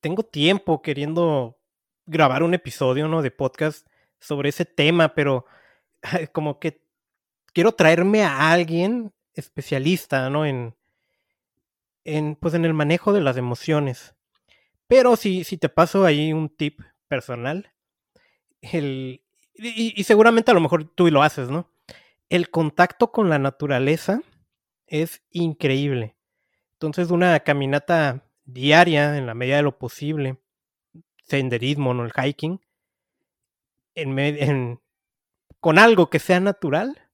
tengo 0.00 0.22
tiempo 0.22 0.80
queriendo 0.80 1.58
grabar 2.06 2.44
un 2.44 2.54
episodio, 2.54 3.08
¿no? 3.08 3.20
De 3.20 3.32
podcast 3.32 3.84
sobre 4.20 4.50
ese 4.50 4.64
tema, 4.64 5.12
pero 5.12 5.44
como 6.32 6.60
que 6.60 6.86
quiero 7.52 7.72
traerme 7.72 8.22
a 8.22 8.52
alguien 8.52 9.12
especialista, 9.34 10.28
¿no? 10.30 10.46
En, 10.46 10.74
en, 12.04 12.36
pues 12.36 12.54
en 12.54 12.64
el 12.64 12.74
manejo 12.74 13.12
de 13.12 13.20
las 13.20 13.36
emociones. 13.36 14.14
Pero 14.86 15.16
si, 15.16 15.44
si 15.44 15.56
te 15.56 15.68
paso 15.68 16.04
ahí 16.04 16.32
un 16.32 16.48
tip 16.48 16.80
personal, 17.08 17.72
el, 18.60 19.22
y, 19.54 20.02
seguramente 20.04 20.50
a 20.50 20.54
lo 20.54 20.60
mejor 20.60 20.84
tú 20.84 21.10
lo 21.10 21.22
haces, 21.22 21.50
¿no? 21.50 21.70
El 22.28 22.50
contacto 22.50 23.12
con 23.12 23.28
la 23.28 23.38
naturaleza 23.38 24.22
es 24.86 25.22
increíble. 25.30 26.16
Entonces, 26.74 27.10
una 27.10 27.38
caminata 27.40 28.24
diaria, 28.44 29.16
en 29.18 29.26
la 29.26 29.34
medida 29.34 29.56
de 29.56 29.62
lo 29.62 29.78
posible, 29.78 30.38
senderismo, 31.24 31.92
no 31.92 32.04
el 32.04 32.12
hiking, 32.12 32.60
en, 33.94 34.80
con 35.60 35.78
algo 35.78 36.08
que 36.08 36.18
sea 36.18 36.40
natural, 36.40 37.09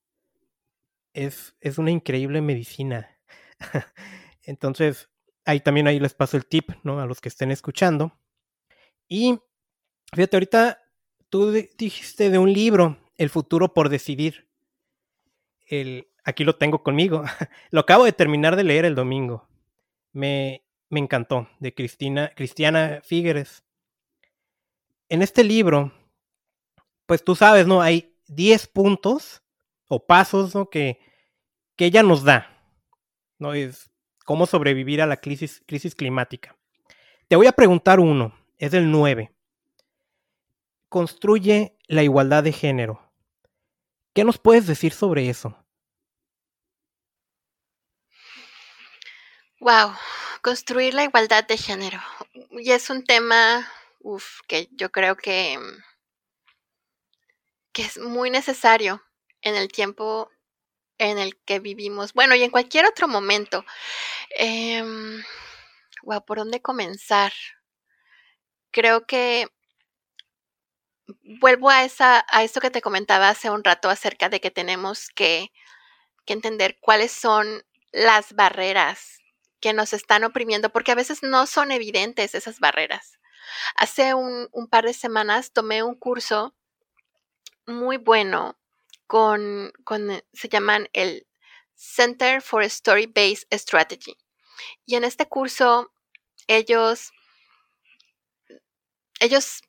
es, 1.17 1.57
es 1.61 1.79
una 1.79 1.91
increíble 1.91 2.41
medicina. 2.43 3.19
Entonces, 4.43 5.09
ahí 5.45 5.61
también 5.61 5.89
ahí 5.89 5.99
les 5.99 6.15
paso 6.15 6.37
el 6.37 6.47
tip, 6.47 6.71
¿no? 6.85 7.01
A 7.01 7.07
los 7.07 7.21
que 7.21 7.31
estén 7.31 7.51
escuchando. 7.51 8.13
Y 9.09 9.39
fíjate, 10.13 10.37
ahorita 10.37 10.83
tú 11.31 11.51
dijiste 11.51 12.31
de 12.31 12.39
un 12.39 12.53
libro, 12.53 12.99
El 13.17 13.31
futuro 13.31 13.73
por 13.73 13.89
decidir. 13.89 14.49
El, 15.67 16.07
aquí 16.23 16.45
lo 16.45 16.57
tengo 16.57 16.83
conmigo. 16.83 17.25
lo 17.71 17.81
acabo 17.81 18.05
de 18.05 18.13
terminar 18.13 18.55
de 18.55 18.65
leer 18.65 18.85
el 18.85 18.95
domingo. 18.95 19.49
Me, 20.13 20.65
me 20.91 21.01
encantó, 21.01 21.49
de 21.61 21.75
Cristina, 21.75 22.33
Cristiana 22.37 23.01
Figueres. 23.03 23.65
En 25.09 25.23
este 25.23 25.45
libro, 25.45 25.93
pues 27.07 27.25
tú 27.25 27.35
sabes, 27.35 27.67
¿no? 27.67 27.81
Hay 27.81 28.19
10 28.27 28.67
puntos 28.67 29.46
o 29.89 30.07
pasos, 30.07 30.55
¿no? 30.55 30.69
Que, 30.69 31.01
que 31.77 31.87
ella 31.87 32.03
nos 32.03 32.25
da. 32.25 32.53
¿No? 33.39 33.55
Es 33.55 33.91
cómo 34.25 34.47
sobrevivir 34.47 35.03
a 35.03 35.07
la 35.07 35.19
crisis, 35.19 35.63
crisis 35.67 35.95
climática. 35.95 36.57
Te 37.29 37.37
voy 37.37 37.47
a 37.47 37.53
preguntar 37.53 38.01
uno, 38.01 38.37
es 38.59 38.73
el 38.75 38.91
9. 38.91 39.33
Construye 40.89 41.77
la 41.87 42.03
igualdad 42.03 42.43
de 42.43 42.53
género. 42.53 43.03
¿Qué 44.15 44.25
nos 44.25 44.39
puedes 44.39 44.67
decir 44.67 44.93
sobre 44.93 45.29
eso? 45.29 45.57
Wow, 49.61 49.93
construir 50.43 50.95
la 50.95 51.05
igualdad 51.05 51.45
de 51.47 51.57
género. 51.57 52.01
Y 52.51 52.71
es 52.71 52.89
un 52.89 53.05
tema 53.05 53.67
uf, 54.07 54.41
que 54.47 54.69
yo 54.73 54.91
creo 54.91 55.17
que, 55.17 55.59
que 57.73 57.83
es 57.83 57.99
muy 57.99 58.31
necesario 58.31 59.03
en 59.47 59.55
el 59.55 59.69
tiempo 59.69 60.29
en 60.99 61.19
el 61.19 61.37
que 61.45 61.61
vivimos, 61.61 62.15
bueno, 62.15 62.35
y 62.35 62.43
en 62.43 62.51
cualquier 62.51 62.85
otro 62.85 63.07
momento. 63.07 63.65
Eh, 64.39 64.83
¿por 66.27 66.39
dónde 66.39 66.61
comenzar? 66.61 67.33
Creo 68.73 69.07
que 69.07 69.49
vuelvo 71.41 71.71
a, 71.71 71.85
esa, 71.85 72.27
a 72.29 72.43
esto 72.43 72.61
que 72.61 72.71
te 72.71 72.83
comentaba 72.83 73.29
hace 73.29 73.49
un 73.49 73.63
rato 73.63 73.89
acerca 73.89 74.29
de 74.29 74.41
que 74.41 74.51
tenemos 74.51 75.11
que, 75.11 75.53
que 76.25 76.33
entender 76.33 76.79
cuáles 76.81 77.13
son 77.13 77.63
las 77.93 78.33
barreras 78.33 79.19
que 79.61 79.73
nos 79.73 79.93
están 79.93 80.25
oprimiendo, 80.25 80.71
porque 80.71 80.91
a 80.91 80.97
veces 80.97 81.23
no 81.23 81.47
son 81.47 81.71
evidentes 81.71 82.35
esas 82.35 82.59
barreras. 82.59 83.21
Hace 83.77 84.15
un, 84.15 84.49
un 84.51 84.69
par 84.69 84.85
de 84.85 84.93
semanas 84.93 85.53
tomé 85.53 85.85
un 85.85 85.95
curso 85.95 86.57
muy 87.65 87.97
bueno 87.97 88.59
con, 89.07 89.73
con, 89.85 90.23
se 90.33 90.49
llaman 90.49 90.89
el 90.93 91.27
Center 91.75 92.43
for 92.43 92.63
Story 92.63 93.07
Based 93.07 93.47
Strategy. 93.53 94.17
Y 94.85 94.97
en 94.97 95.05
este 95.05 95.27
curso, 95.27 95.93
ellos, 96.47 97.13
ellos 99.21 99.63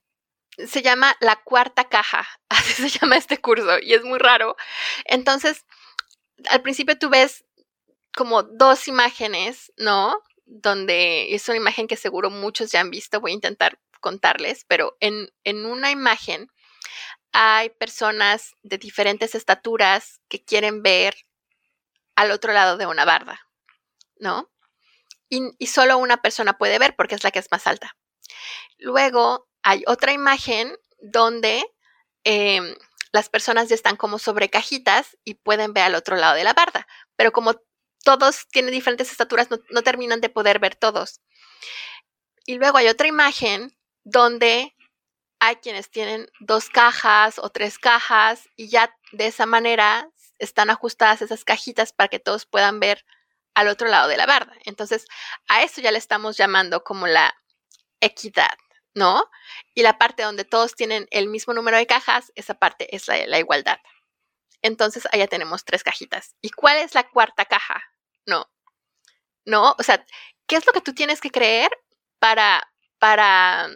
se 0.57 0.81
llama 0.81 1.15
la 1.19 1.35
cuarta 1.35 1.87
caja, 1.89 2.27
así 2.49 2.89
se 2.89 2.99
llama 2.99 3.17
este 3.17 3.39
curso, 3.39 3.79
y 3.79 3.93
es 3.93 4.03
muy 4.03 4.19
raro. 4.19 4.55
Entonces, 5.05 5.65
al 6.49 6.61
principio 6.61 6.97
tú 6.97 7.09
ves 7.09 7.45
como 8.15 8.43
dos 8.43 8.87
imágenes, 8.87 9.71
¿no? 9.77 10.19
Donde 10.45 11.35
es 11.35 11.47
una 11.49 11.57
imagen 11.57 11.87
que 11.87 11.97
seguro 11.97 12.29
muchos 12.29 12.71
ya 12.71 12.79
han 12.79 12.89
visto, 12.89 13.19
voy 13.19 13.31
a 13.31 13.35
intentar 13.35 13.79
contarles, 13.99 14.65
pero 14.67 14.95
en, 14.99 15.31
en 15.43 15.65
una 15.65 15.91
imagen 15.91 16.49
hay 17.39 17.69
personas 17.69 18.55
de 18.63 18.79
diferentes 18.79 19.35
estaturas 19.35 20.21
que 20.27 20.43
quieren 20.43 20.81
ver 20.81 21.15
al 22.15 22.31
otro 22.31 22.51
lado 22.51 22.77
de 22.77 22.87
una 22.87 23.05
barda, 23.05 23.39
¿no? 24.15 24.51
Y, 25.29 25.67
solo 25.67 25.99
una 25.99 26.17
persona 26.17 26.57
puede 26.57 26.79
ver 26.79 26.95
porque 26.95 27.13
es 27.13 27.23
la 27.23 27.29
que 27.29 27.37
es 27.37 27.51
más 27.51 27.67
alta. 27.67 27.95
Luego 28.79 29.47
hay 29.61 29.83
otra 29.85 30.13
imagen 30.13 30.75
donde 30.99 31.63
em, 32.23 32.75
las 33.11 33.29
personas 33.29 33.69
ya 33.69 33.75
están 33.75 33.97
como 33.97 34.17
sobre 34.17 34.49
cajitas 34.49 35.15
y 35.23 35.35
pueden 35.35 35.73
ver 35.73 35.83
al 35.83 35.95
otro 35.95 36.15
lado 36.15 36.33
de 36.33 36.43
la 36.43 36.53
barda, 36.53 36.87
pero 37.15 37.31
como 37.31 37.61
todos 38.03 38.47
tienen 38.47 38.71
diferentes 38.71 39.11
estaturas, 39.11 39.51
no, 39.51 39.59
no 39.69 39.83
terminan 39.83 40.21
de 40.21 40.29
poder 40.29 40.57
ver 40.57 40.75
todos. 40.75 41.21
Y 42.47 42.55
luego 42.55 42.79
hay 42.79 42.87
otra 42.87 43.07
imagen 43.07 43.77
donde 44.03 44.73
hay 45.39 45.57
quienes 45.57 45.89
tienen 45.89 46.29
dos 46.39 46.69
cajas 46.69 47.39
o 47.39 47.49
tres 47.49 47.79
cajas 47.79 48.49
y 48.55 48.69
ya 48.69 48.95
de 49.11 49.27
esa 49.27 49.45
manera 49.45 50.09
están 50.39 50.69
ajustadas 50.69 51.21
esas 51.21 51.43
cajitas 51.43 51.93
para 51.93 52.09
que 52.09 52.19
todos 52.19 52.45
puedan 52.45 52.79
ver 52.79 53.05
al 53.53 53.67
otro 53.67 53.87
lado 53.87 54.07
de 54.07 54.17
la 54.17 54.25
barda. 54.25 54.53
Entonces, 54.65 55.05
a 55.47 55.63
eso 55.63 55.81
ya 55.81 55.91
le 55.91 55.97
estamos 55.97 56.37
llamando 56.37 56.83
como 56.83 57.07
la 57.07 57.35
equidad, 58.01 58.55
¿no? 58.93 59.29
Y 59.73 59.81
la 59.81 59.97
parte 59.97 60.23
donde 60.23 60.45
todos 60.45 60.75
tienen 60.75 61.07
el 61.11 61.27
mismo 61.27 61.53
número 61.53 61.77
de 61.77 61.87
cajas, 61.87 62.31
esa 62.35 62.55
parte 62.55 62.95
es 62.95 63.07
la, 63.07 63.25
la 63.27 63.39
igualdad. 63.39 63.79
Entonces, 64.61 65.07
allá 65.11 65.27
tenemos 65.27 65.65
tres 65.65 65.83
cajitas. 65.83 66.35
¿Y 66.41 66.49
cuál 66.51 66.77
es 66.77 66.93
la 66.93 67.09
cuarta 67.09 67.45
caja? 67.45 67.83
No. 68.25 68.47
No, 69.45 69.75
o 69.79 69.83
sea, 69.83 70.05
¿qué 70.45 70.55
es 70.57 70.65
lo 70.67 70.73
que 70.73 70.81
tú 70.81 70.93
tienes 70.93 71.21
que 71.21 71.31
creer 71.31 71.71
para, 72.19 72.71
para 72.99 73.69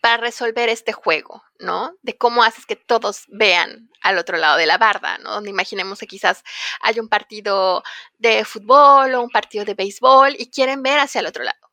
para 0.00 0.18
resolver 0.18 0.68
este 0.68 0.92
juego, 0.92 1.42
¿no? 1.58 1.94
De 2.02 2.16
cómo 2.16 2.42
haces 2.42 2.66
que 2.66 2.76
todos 2.76 3.24
vean 3.28 3.90
al 4.02 4.18
otro 4.18 4.36
lado 4.36 4.56
de 4.56 4.66
la 4.66 4.78
barda, 4.78 5.18
¿no? 5.18 5.32
Donde 5.32 5.50
imaginemos 5.50 5.98
que 5.98 6.06
quizás 6.06 6.44
hay 6.80 7.00
un 7.00 7.08
partido 7.08 7.82
de 8.18 8.44
fútbol 8.44 9.14
o 9.14 9.22
un 9.22 9.30
partido 9.30 9.64
de 9.64 9.74
béisbol 9.74 10.36
y 10.38 10.50
quieren 10.50 10.82
ver 10.82 10.98
hacia 10.98 11.20
el 11.20 11.26
otro 11.26 11.44
lado. 11.44 11.70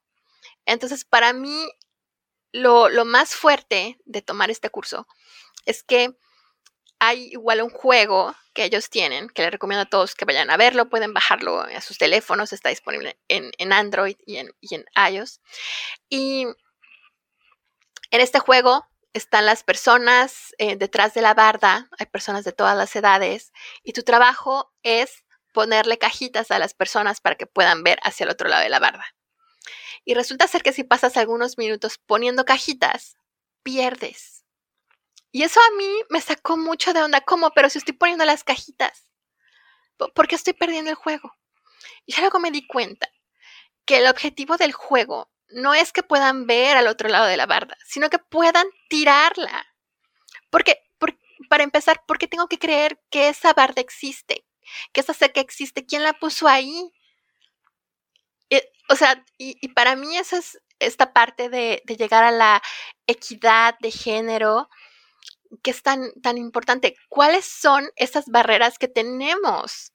Entonces, 0.66 1.05
para 1.05 1.34
mí, 1.34 1.68
lo, 2.51 2.89
lo 2.89 3.05
más 3.05 3.36
fuerte 3.36 3.97
de 4.05 4.22
tomar 4.22 4.49
este 4.49 4.70
curso 4.70 5.07
es 5.66 5.84
que 5.84 6.16
hay 6.99 7.28
igual 7.32 7.61
un 7.61 7.70
juego 7.70 8.34
que 8.53 8.63
ellos 8.63 8.89
tienen, 8.89 9.30
que 9.30 9.41
les 9.41 9.51
recomiendo 9.51 9.82
a 9.84 9.89
todos 9.89 10.16
que 10.16 10.26
vayan 10.26 10.49
a 10.49 10.57
verlo, 10.57 10.89
pueden 10.89 11.13
bajarlo 11.13 11.59
a 11.59 11.82
sus 11.82 11.97
teléfonos, 11.97 12.53
está 12.53 12.70
disponible 12.70 13.20
en, 13.28 13.51
en 13.57 13.74
Android 13.74 14.16
y 14.26 14.38
en, 14.38 14.55
y 14.61 14.76
en 14.76 14.86
iOS. 15.11 15.41
Y 16.09 16.47
En 18.16 18.22
este 18.22 18.39
juego 18.39 18.88
están 19.11 19.45
las 19.45 19.63
personas 19.63 20.55
eh, 20.57 20.78
detrás 20.78 21.13
de 21.13 21.22
la 21.22 21.34
barda, 21.34 21.89
hay 21.99 22.05
personas 22.05 22.45
de 22.45 22.53
todas 22.53 22.78
las 22.78 22.95
edades, 22.95 23.51
y 23.84 23.91
tu 23.91 24.03
trabajo 24.03 24.72
es 24.84 25.26
ponerle 25.51 25.97
cajitas 25.97 26.49
a 26.49 26.57
las 26.57 26.74
personas 26.74 27.20
para 27.20 27.36
que 27.36 27.45
puedan 27.45 27.84
ver 27.84 27.99
hacia 28.03 28.24
el 28.24 28.30
otro 28.30 28.47
lado 28.47 28.63
de 28.63 28.70
la 28.70 28.80
barda. 28.80 29.05
Y 30.05 30.13
resulta 30.13 30.47
ser 30.47 30.63
que 30.63 30.72
si 30.72 30.86
pasas 30.86 31.18
algunos 31.18 31.57
minutos 31.57 31.97
poniendo 31.97 32.45
cajitas, 32.45 33.18
pierdes. 33.63 34.45
Y 35.34 35.43
eso 35.43 35.59
a 35.59 35.76
mí 35.76 36.03
me 36.09 36.22
sacó 36.22 36.55
mucho 36.55 36.93
de 36.93 37.03
onda. 37.03 37.20
¿Cómo? 37.20 37.51
Pero 37.51 37.70
si 37.70 37.80
estoy 37.80 37.95
poniendo 37.95 38.24
las 38.24 38.45
cajitas, 38.45 39.09
¿por 39.97 40.30
qué 40.30 40.36
estoy 40.36 40.53
perdiendo 40.53 40.89
el 40.89 40.95
juego? 40.95 41.34
Y 42.05 42.18
luego 42.18 42.39
me 42.39 42.51
di 42.51 42.66
cuenta 42.66 43.09
que 43.84 43.97
el 43.97 44.07
objetivo 44.07 44.55
del 44.55 44.72
juego 44.72 45.34
no 45.55 45.73
es 45.73 45.93
que 45.93 46.03
puedan 46.03 46.47
ver 46.47 46.75
al 46.75 46.87
otro 46.87 47.07
lado 47.07 47.27
de 47.27 47.37
la 47.37 47.45
barda, 47.45 47.77
sino 47.85 48.09
que 48.09 48.19
puedan 48.19 48.67
tirarla. 48.89 49.65
Porque, 50.49 50.83
para 51.49 51.63
empezar, 51.63 52.03
¿por 52.05 52.17
qué 52.17 52.27
tengo 52.27 52.47
que 52.47 52.59
creer 52.59 52.99
que 53.09 53.29
esa 53.29 53.53
barda 53.53 53.81
existe? 53.81 54.45
Que 54.91 54.99
esa 54.99 55.13
cerca 55.13 55.39
existe. 55.39 55.85
¿Quién 55.85 56.03
la 56.03 56.13
puso 56.13 56.49
ahí? 56.49 56.91
Eh, 58.49 58.69
o 58.89 58.95
sea, 58.97 59.23
y, 59.37 59.69
para 59.69 59.95
mí 59.95 60.17
esa 60.17 60.37
es 60.37 60.59
esta 60.79 61.13
parte 61.13 61.47
de, 61.49 61.81
de, 61.85 61.95
llegar 61.95 62.25
a 62.25 62.31
la 62.31 62.61
equidad 63.07 63.79
de 63.79 63.91
género 63.91 64.69
que 65.63 65.71
es 65.71 65.81
tan, 65.81 66.11
tan 66.21 66.37
importante. 66.37 66.97
¿Cuáles 67.07 67.45
son 67.45 67.89
esas 67.95 68.25
barreras 68.25 68.77
que 68.77 68.89
tenemos 68.89 69.93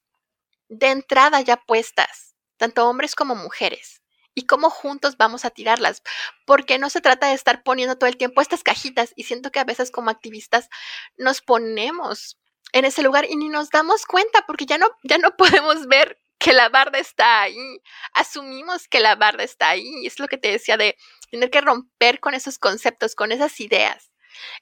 de 0.69 0.87
entrada 0.89 1.39
ya 1.41 1.57
puestas, 1.57 2.35
tanto 2.57 2.89
hombres 2.89 3.13
como 3.13 3.35
mujeres? 3.35 4.00
Y 4.33 4.45
cómo 4.45 4.69
juntos 4.69 5.17
vamos 5.17 5.45
a 5.45 5.49
tirarlas, 5.49 6.01
porque 6.45 6.77
no 6.77 6.89
se 6.89 7.01
trata 7.01 7.27
de 7.27 7.33
estar 7.33 7.63
poniendo 7.63 7.97
todo 7.97 8.09
el 8.09 8.17
tiempo 8.17 8.41
estas 8.41 8.63
cajitas 8.63 9.13
y 9.15 9.23
siento 9.23 9.51
que 9.51 9.59
a 9.59 9.65
veces 9.65 9.91
como 9.91 10.09
activistas 10.09 10.69
nos 11.17 11.41
ponemos 11.41 12.37
en 12.73 12.85
ese 12.85 13.03
lugar 13.03 13.25
y 13.29 13.35
ni 13.35 13.49
nos 13.49 13.69
damos 13.69 14.05
cuenta 14.05 14.45
porque 14.47 14.65
ya 14.65 14.77
no 14.77 14.87
ya 15.03 15.17
no 15.17 15.35
podemos 15.37 15.87
ver 15.87 16.19
que 16.39 16.53
la 16.53 16.69
barda 16.69 16.97
está 16.97 17.41
ahí, 17.41 17.81
asumimos 18.13 18.87
que 18.87 18.99
la 18.99 19.15
barda 19.15 19.43
está 19.43 19.69
ahí, 19.69 20.07
es 20.07 20.19
lo 20.19 20.27
que 20.27 20.37
te 20.37 20.51
decía 20.51 20.75
de 20.75 20.97
tener 21.29 21.51
que 21.51 21.61
romper 21.61 22.19
con 22.19 22.33
esos 22.33 22.57
conceptos, 22.57 23.13
con 23.13 23.31
esas 23.31 23.59
ideas. 23.59 24.11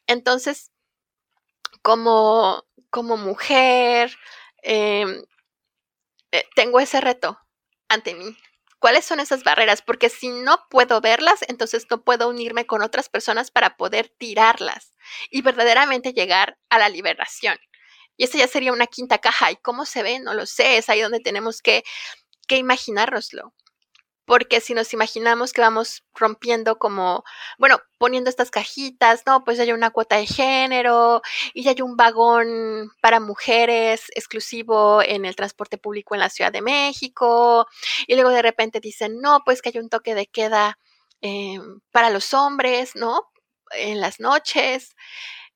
Entonces, 0.05 0.72
como, 1.82 2.65
como 2.89 3.15
mujer, 3.15 4.17
em, 4.61 5.24
eh, 6.32 6.45
tengo 6.55 6.82
ese 6.82 6.99
reto 7.01 7.39
ante 7.88 8.13
mí 8.13 8.38
¿Cuáles 8.80 9.05
son 9.05 9.19
esas 9.19 9.43
barreras? 9.43 9.82
Porque 9.82 10.09
si 10.09 10.30
no 10.30 10.65
puedo 10.69 11.01
verlas, 11.01 11.39
entonces 11.47 11.86
no 11.89 12.03
puedo 12.03 12.30
unirme 12.30 12.65
con 12.65 12.82
otras 12.82 13.09
personas 13.09 13.51
para 13.51 13.75
poder 13.75 14.09
tirarlas 14.17 14.93
y 15.30 15.41
verdaderamente 15.41 16.13
llegar 16.13 16.57
a 16.69 16.80
la 16.80 16.89
liberación. 16.89 17.57
Y 18.17 18.25
esa 18.25 18.38
ya 18.38 18.47
sería 18.47 18.73
una 18.73 18.88
quinta 18.88 19.17
caja. 19.19 19.51
¿Y 19.51 19.57
cómo 19.57 19.86
se 19.86 20.03
ve? 20.03 20.19
No 20.19 20.34
lo 20.34 20.45
sé. 20.45 20.77
Es 20.77 20.89
ahí 20.89 21.01
donde 21.01 21.19
tenemos 21.19 21.61
que, 21.61 21.84
que 22.47 22.57
imaginárnoslo 22.57 23.53
porque 24.30 24.61
si 24.61 24.75
nos 24.75 24.93
imaginamos 24.93 25.53
que 25.53 25.61
vamos 25.61 26.03
rompiendo 26.13 26.77
como, 26.77 27.23
bueno, 27.57 27.80
poniendo 27.97 28.30
estas 28.30 28.51
cajitas, 28.51 29.23
no, 29.25 29.43
pues 29.43 29.57
ya 29.57 29.63
hay 29.63 29.71
una 29.71 29.89
cuota 29.89 30.17
de 30.17 30.27
género 30.27 31.23
y 31.55 31.63
ya 31.63 31.71
hay 31.71 31.82
un 31.82 31.97
vagón 31.97 32.91
para 33.01 33.19
mujeres 33.19 34.03
exclusivo 34.13 35.01
en 35.01 35.25
el 35.25 35.36
transporte 35.36 35.80
público 35.80 36.13
en 36.13 36.19
la 36.19 36.30
Ciudad 36.30 36.51
de 36.51 36.61
México, 36.61 37.65
y 38.05 38.13
luego 38.13 38.30
de 38.30 38.43
repente 38.43 38.80
dicen, 38.80 39.19
no, 39.19 39.39
pues 39.43 39.63
que 39.63 39.69
hay 39.69 39.80
un 39.80 39.89
toque 39.89 40.13
de 40.13 40.27
queda 40.27 40.77
em, 41.21 41.80
para 41.91 42.11
los 42.11 42.36
hombres, 42.36 42.95
¿no? 42.95 43.23
En 43.71 43.99
las 43.99 44.19
noches 44.19 44.95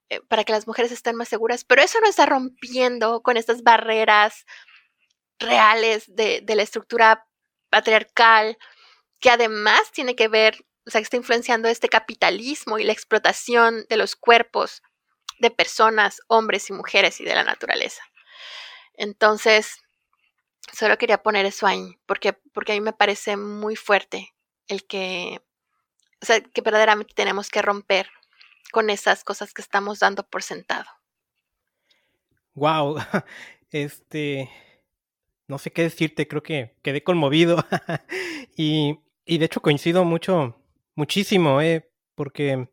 eh, 0.10 0.20
para 0.28 0.46
que 0.46 0.54
las 0.54 0.66
mujeres 0.66 0.92
estén 0.92 1.16
más 1.16 1.30
seguras, 1.30 1.64
pero 1.64 1.84
eso 1.84 2.00
no 2.02 2.10
está 2.10 2.26
rompiendo 2.26 3.22
con 3.22 3.38
estas 3.38 3.62
barreras 3.62 4.46
reales 5.38 6.06
de, 6.08 6.42
de 6.42 6.56
la 6.56 6.64
estructura 6.64 7.28
patriarcal, 7.74 8.60
que 9.20 9.32
además 9.32 9.92
tiene 9.92 10.16
que 10.16 10.28
ver, 10.28 10.64
o 10.86 10.92
sea, 10.92 11.02
que 11.02 11.06
está 11.06 11.18
influenciando 11.18 11.68
este 11.68 11.90
capitalismo 11.90 12.78
y 12.78 12.84
la 12.84 12.94
explotación 12.94 13.88
de 13.90 13.98
los 13.98 14.16
cuerpos 14.16 14.84
de 15.40 15.50
personas, 15.50 16.22
hombres 16.28 16.70
y 16.70 16.74
mujeres 16.74 17.20
y 17.20 17.24
de 17.24 17.34
la 17.34 17.44
naturaleza. 17.44 18.04
Entonces, 18.94 19.82
solo 20.72 21.00
quería 21.00 21.24
poner 21.24 21.48
eso 21.48 21.66
ahí, 21.66 21.98
porque, 22.06 22.34
porque 22.54 22.74
a 22.74 22.76
mí 22.76 22.82
me 22.82 22.94
parece 22.94 23.38
muy 23.38 23.76
fuerte 23.76 24.36
el 24.68 24.86
que, 24.86 25.42
o 26.22 26.28
sea, 26.28 26.42
que 26.42 26.62
verdaderamente 26.62 27.16
tenemos 27.16 27.50
que 27.50 27.64
romper 27.64 28.08
con 28.72 28.92
esas 28.92 29.24
cosas 29.24 29.52
que 29.52 29.64
estamos 29.64 29.98
dando 29.98 30.30
por 30.30 30.44
sentado. 30.44 30.92
Wow, 32.54 32.98
este, 33.72 34.52
no 35.48 35.58
sé 35.58 35.72
qué 35.72 35.84
decirte, 35.84 36.28
creo 36.28 36.44
que 36.44 36.76
quedé 36.82 37.04
conmovido. 37.04 37.58
y, 38.56 39.00
y, 39.26 39.38
de 39.38 39.46
hecho 39.46 39.62
coincido 39.62 40.06
mucho, 40.06 40.56
muchísimo, 40.96 41.62
eh, 41.62 41.90
porque 42.16 42.70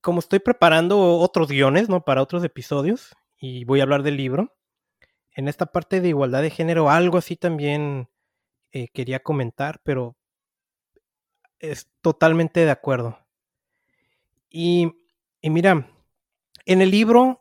como 0.00 0.20
estoy 0.20 0.40
preparando 0.40 1.18
otros 1.18 1.48
guiones, 1.48 1.88
¿no? 1.88 2.04
Para 2.04 2.22
otros 2.22 2.44
episodios, 2.44 3.14
y 3.38 3.64
voy 3.64 3.80
a 3.80 3.84
hablar 3.84 4.02
del 4.02 4.16
libro, 4.16 4.56
en 5.34 5.48
esta 5.48 5.66
parte 5.66 6.00
de 6.00 6.08
igualdad 6.08 6.42
de 6.42 6.50
género, 6.50 6.90
algo 6.90 7.18
así 7.18 7.36
también 7.36 8.08
eh, 8.72 8.88
quería 8.88 9.20
comentar, 9.20 9.80
pero 9.84 10.16
es 11.58 11.88
totalmente 12.00 12.64
de 12.64 12.70
acuerdo. 12.70 13.18
Y, 14.50 14.92
y 15.40 15.50
mira, 15.50 15.88
en 16.66 16.82
el 16.82 16.90
libro 16.90 17.40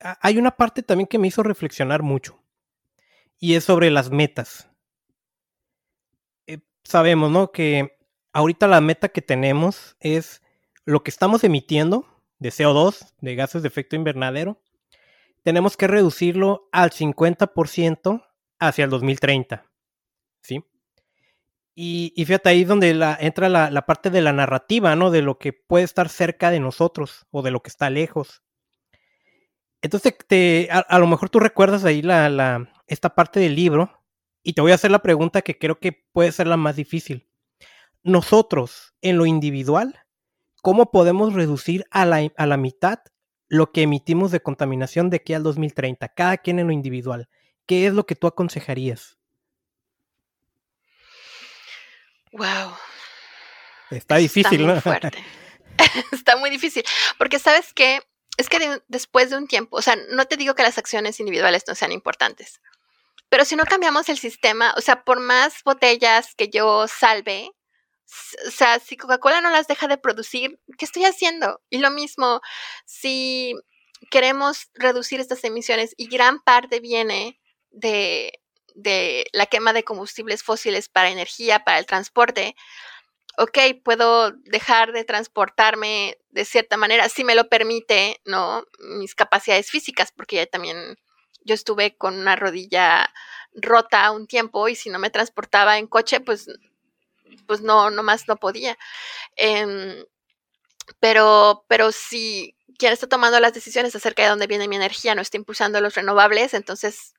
hay 0.00 0.38
una 0.38 0.50
parte 0.50 0.82
también 0.82 1.06
que 1.06 1.18
me 1.18 1.28
hizo 1.28 1.42
reflexionar 1.44 2.02
mucho 2.02 2.41
y 3.42 3.56
es 3.56 3.64
sobre 3.64 3.90
las 3.90 4.12
metas. 4.12 4.70
Eh, 6.46 6.60
sabemos, 6.84 7.28
¿no? 7.28 7.50
Que 7.50 7.98
ahorita 8.32 8.68
la 8.68 8.80
meta 8.80 9.08
que 9.08 9.20
tenemos 9.20 9.96
es 9.98 10.42
lo 10.84 11.02
que 11.02 11.10
estamos 11.10 11.42
emitiendo 11.42 12.06
de 12.38 12.50
CO2, 12.50 13.12
de 13.20 13.34
gases 13.34 13.62
de 13.62 13.68
efecto 13.68 13.96
invernadero, 13.96 14.62
tenemos 15.42 15.76
que 15.76 15.88
reducirlo 15.88 16.68
al 16.70 16.90
50% 16.90 18.24
hacia 18.60 18.84
el 18.84 18.90
2030. 18.90 19.66
¿Sí? 20.40 20.64
Y, 21.74 22.12
fíjate 22.16 22.48
ahí 22.48 22.62
donde 22.62 22.94
la, 22.94 23.18
entra 23.20 23.48
la, 23.48 23.86
parte 23.86 24.10
de 24.10 24.20
la 24.20 24.32
narrativa, 24.32 24.94
¿no? 24.94 25.10
De 25.10 25.20
lo 25.20 25.38
que 25.38 25.52
puede 25.52 25.84
estar 25.84 26.08
cerca 26.08 26.52
de 26.52 26.60
nosotros 26.60 27.26
o 27.32 27.42
de 27.42 27.50
lo 27.50 27.60
que 27.60 27.70
está 27.70 27.90
lejos. 27.90 28.44
Entonces, 29.80 30.16
te, 30.28 30.68
a, 30.70 30.98
lo 31.00 31.08
mejor 31.08 31.28
tú 31.28 31.40
recuerdas 31.40 31.84
ahí 31.84 32.02
la, 32.02 32.68
esta 32.86 33.14
parte 33.14 33.40
del 33.40 33.54
libro 33.54 34.02
y 34.42 34.54
te 34.54 34.60
voy 34.60 34.72
a 34.72 34.76
hacer 34.76 34.90
la 34.90 35.02
pregunta 35.02 35.42
que 35.42 35.58
creo 35.58 35.78
que 35.78 35.92
puede 35.92 36.32
ser 36.32 36.46
la 36.46 36.56
más 36.56 36.76
difícil. 36.76 37.28
Nosotros, 38.02 38.94
en 39.00 39.16
lo 39.18 39.26
individual, 39.26 40.00
¿cómo 40.62 40.90
podemos 40.90 41.34
reducir 41.34 41.86
a 41.90 42.04
la, 42.04 42.28
a 42.36 42.46
la 42.46 42.56
mitad 42.56 42.98
lo 43.48 43.70
que 43.70 43.82
emitimos 43.82 44.30
de 44.30 44.40
contaminación 44.40 45.10
de 45.10 45.18
aquí 45.18 45.34
al 45.34 45.42
2030? 45.42 46.08
Cada 46.08 46.38
quien 46.38 46.58
en 46.58 46.66
lo 46.66 46.72
individual. 46.72 47.28
¿Qué 47.66 47.86
es 47.86 47.94
lo 47.94 48.06
que 48.06 48.16
tú 48.16 48.26
aconsejarías? 48.26 49.18
Wow. 52.32 52.74
Está 53.90 54.16
difícil, 54.16 54.60
Está 54.60 54.72
muy 54.72 54.80
Fuerte. 54.80 55.18
Está 56.12 56.36
muy 56.36 56.50
difícil. 56.50 56.84
Porque 57.18 57.38
sabes 57.38 57.72
que 57.72 58.00
es 58.38 58.48
que 58.48 58.82
después 58.88 59.30
de 59.30 59.36
un 59.36 59.46
tiempo, 59.46 59.76
o 59.76 59.82
sea, 59.82 59.96
no 60.10 60.24
te 60.24 60.36
digo 60.36 60.54
que 60.54 60.62
las 60.62 60.78
acciones 60.78 61.20
individuales 61.20 61.64
no 61.68 61.74
sean 61.74 61.92
importantes, 61.92 62.60
pero 63.32 63.46
si 63.46 63.56
no 63.56 63.64
cambiamos 63.64 64.10
el 64.10 64.18
sistema, 64.18 64.74
o 64.76 64.82
sea, 64.82 65.04
por 65.04 65.18
más 65.18 65.62
botellas 65.64 66.34
que 66.34 66.50
yo 66.50 66.86
salve, 66.86 67.50
o 68.46 68.50
sea, 68.50 68.78
si 68.78 68.98
Coca-Cola 68.98 69.40
no 69.40 69.48
las 69.48 69.66
deja 69.66 69.88
de 69.88 69.96
producir, 69.96 70.60
¿qué 70.76 70.84
estoy 70.84 71.06
haciendo? 71.06 71.58
Y 71.70 71.78
lo 71.78 71.90
mismo, 71.90 72.42
si 72.84 73.54
queremos 74.10 74.68
reducir 74.74 75.18
estas 75.18 75.42
emisiones 75.44 75.94
y 75.96 76.08
gran 76.08 76.40
parte 76.40 76.80
viene 76.80 77.40
de, 77.70 78.38
de 78.74 79.24
la 79.32 79.46
quema 79.46 79.72
de 79.72 79.82
combustibles 79.82 80.42
fósiles 80.42 80.90
para 80.90 81.08
energía, 81.08 81.64
para 81.64 81.78
el 81.78 81.86
transporte, 81.86 82.54
ok, 83.38 83.58
puedo 83.82 84.32
dejar 84.44 84.92
de 84.92 85.04
transportarme 85.04 86.18
de 86.28 86.44
cierta 86.44 86.76
manera, 86.76 87.08
si 87.08 87.24
me 87.24 87.34
lo 87.34 87.48
permite, 87.48 88.20
¿no? 88.26 88.66
Mis 88.98 89.14
capacidades 89.14 89.70
físicas, 89.70 90.12
porque 90.14 90.36
ya 90.36 90.44
también 90.44 90.98
yo 91.44 91.54
estuve 91.54 91.96
con 91.96 92.16
una 92.18 92.36
rodilla 92.36 93.12
rota 93.54 94.10
un 94.12 94.26
tiempo 94.26 94.68
y 94.68 94.76
si 94.76 94.90
no 94.90 94.98
me 94.98 95.10
transportaba 95.10 95.78
en 95.78 95.86
coche, 95.86 96.20
pues, 96.20 96.48
pues 97.46 97.60
no, 97.62 97.90
más 98.02 98.28
no 98.28 98.36
podía. 98.36 98.78
Em, 99.36 100.04
pero, 101.00 101.64
pero 101.68 101.92
si 101.92 102.56
quien 102.78 102.92
está 102.92 103.06
tomando 103.08 103.40
las 103.40 103.54
decisiones 103.54 103.94
acerca 103.94 104.22
de 104.22 104.28
dónde 104.30 104.46
viene 104.46 104.68
mi 104.68 104.76
energía 104.76 105.14
no 105.14 105.22
está 105.22 105.36
impulsando 105.36 105.80
los 105.80 105.94
renovables, 105.94 106.54
entonces 106.54 107.14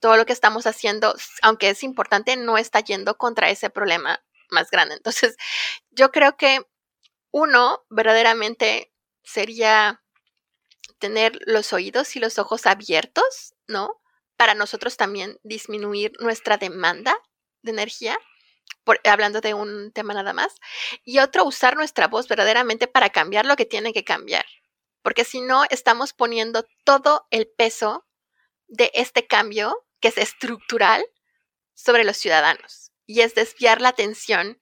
todo 0.00 0.16
lo 0.16 0.26
que 0.26 0.32
estamos 0.34 0.66
haciendo, 0.66 1.14
aunque 1.42 1.70
es 1.70 1.82
importante, 1.82 2.36
no 2.36 2.58
está 2.58 2.80
yendo 2.80 3.16
contra 3.18 3.50
ese 3.50 3.70
problema 3.70 4.22
más 4.50 4.70
grande. 4.70 4.96
Entonces, 4.96 5.36
yo 5.90 6.10
creo 6.12 6.36
que 6.36 6.60
Uno, 7.32 7.84
verdaderamente 7.90 8.92
sería 9.24 10.02
tener 10.98 11.38
los 11.46 11.72
oídos 11.72 12.16
y 12.16 12.20
los 12.20 12.38
ojos 12.38 12.66
abiertos, 12.66 13.54
¿no? 13.66 14.00
Para 14.36 14.54
nosotros 14.54 14.96
también 14.96 15.38
disminuir 15.42 16.12
nuestra 16.20 16.56
demanda 16.56 17.16
de 17.62 17.72
energía, 17.72 18.18
hablando 19.04 19.40
de 19.40 19.54
un 19.54 19.92
tema 19.92 20.14
nada 20.14 20.32
más. 20.32 20.54
Y 21.04 21.18
otro, 21.18 21.44
usar 21.44 21.76
nuestra 21.76 22.08
voz 22.08 22.28
verdaderamente 22.28 22.86
para 22.86 23.10
cambiar 23.10 23.46
lo 23.46 23.56
que 23.56 23.64
tiene 23.64 23.92
que 23.92 24.04
cambiar. 24.04 24.44
Porque 25.02 25.24
si 25.24 25.40
no, 25.40 25.64
estamos 25.70 26.12
poniendo 26.12 26.66
todo 26.84 27.26
el 27.30 27.48
peso 27.48 28.06
de 28.66 28.90
este 28.94 29.26
cambio, 29.26 29.86
que 30.00 30.08
es 30.08 30.18
estructural, 30.18 31.04
sobre 31.74 32.04
los 32.04 32.16
ciudadanos. 32.16 32.92
Y 33.06 33.20
es 33.20 33.34
desviar 33.34 33.80
la 33.80 33.90
atención 33.90 34.58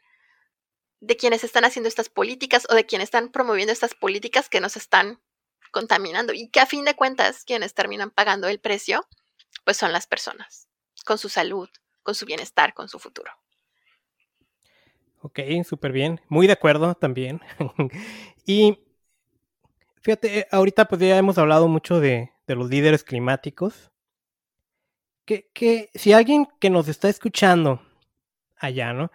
de 1.01 1.16
quienes 1.16 1.45
están 1.45 1.64
haciendo 1.64 1.89
estas 1.89 2.09
políticas 2.09 2.66
o 2.68 2.74
de 2.74 2.87
quienes 2.87 3.07
están 3.07 3.30
promoviendo 3.30 3.72
estas 3.72 3.95
políticas 3.95 4.49
que 4.49 4.61
nos 4.61 4.76
están 4.76 5.22
contaminando 5.75 6.33
y 6.33 6.49
que 6.49 6.61
a 6.61 6.66
fin 6.66 6.85
de 6.85 6.95
cuentas 6.95 7.45
quienes 7.45 7.75
terminan 7.75 8.11
pagando 8.11 8.47
el 8.47 8.61
precio, 8.61 9.07
pues 9.64 9.77
son 9.77 9.93
las 9.93 10.07
personas, 10.07 10.68
con 11.05 11.18
su 11.18 11.29
salud, 11.29 11.68
con 12.05 12.14
su 12.14 12.25
bienestar, 12.25 12.72
con 12.75 12.89
su 12.89 13.01
futuro. 13.01 13.33
Ok, 15.20 15.41
súper 15.66 15.91
bien. 15.91 16.20
Muy 16.29 16.47
de 16.47 16.53
acuerdo 16.53 16.95
también. 16.95 17.41
y 18.47 18.79
fíjate, 20.03 20.47
ahorita 20.53 20.87
pues 20.87 21.01
ya 21.01 21.16
hemos 21.16 21.39
hablado 21.39 21.66
mucho 21.66 21.99
de, 21.99 22.31
los 22.47 22.70
líderes 22.70 23.03
climáticos. 23.03 23.91
Que, 25.25 25.51
que, 25.55 25.91
si 25.95 26.12
alguien 26.12 26.47
que 26.61 26.70
nos 26.70 26.87
está 26.89 27.09
escuchando 27.09 27.81
allá, 28.57 28.93
¿no? 28.93 29.11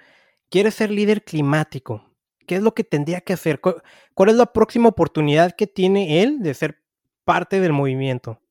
Quiere 0.49 0.72
ser 0.72 0.89
líder 0.89 1.24
climático, 1.24 2.09
¿qué 2.50 2.56
es 2.56 2.64
lo 2.64 2.74
que 2.74 2.84
tendría 2.84 3.22
que 3.22 3.34
hacer? 3.34 3.62
¿Cuál 3.62 4.30
es 4.30 4.36
la 4.36 4.52
próxima 4.52 4.89
oportunidad 4.89 5.56
que 5.56 5.68
tiene 5.68 6.24
él 6.24 6.39
de 6.39 6.56
ser 6.56 6.82
parte 7.24 7.60
del 7.60 7.74
movimiento? 7.74 8.41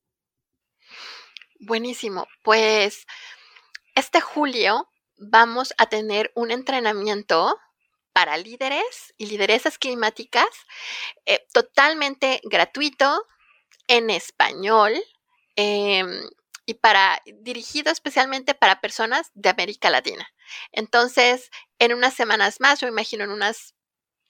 Buenísimo. 1.59 2.25
Pues 2.41 3.05
este 3.95 4.21
julio 4.21 4.87
vamos 5.17 5.73
a 5.77 5.87
tener 5.87 6.31
un 6.33 6.51
entrenamiento 6.51 7.59
para 8.13 8.37
líderes 8.37 9.13
y 9.17 9.25
lideresas 9.25 9.77
climáticas 9.77 10.47
eh, 11.25 11.45
totalmente 11.51 12.39
gratuito 12.45 13.25
en 13.87 14.11
español 14.11 14.93
em, 15.57 16.21
y 16.65 16.75
para 16.75 17.21
dirigido 17.41 17.91
especialmente 17.91 18.53
para 18.53 18.79
personas 18.79 19.29
de 19.33 19.49
América 19.49 19.89
Latina. 19.89 20.25
Entonces, 20.71 21.51
en 21.79 21.93
unas 21.93 22.13
semanas 22.13 22.61
más, 22.61 22.79
yo 22.79 22.87
imagino 22.87 23.25
en 23.25 23.31
unas 23.31 23.75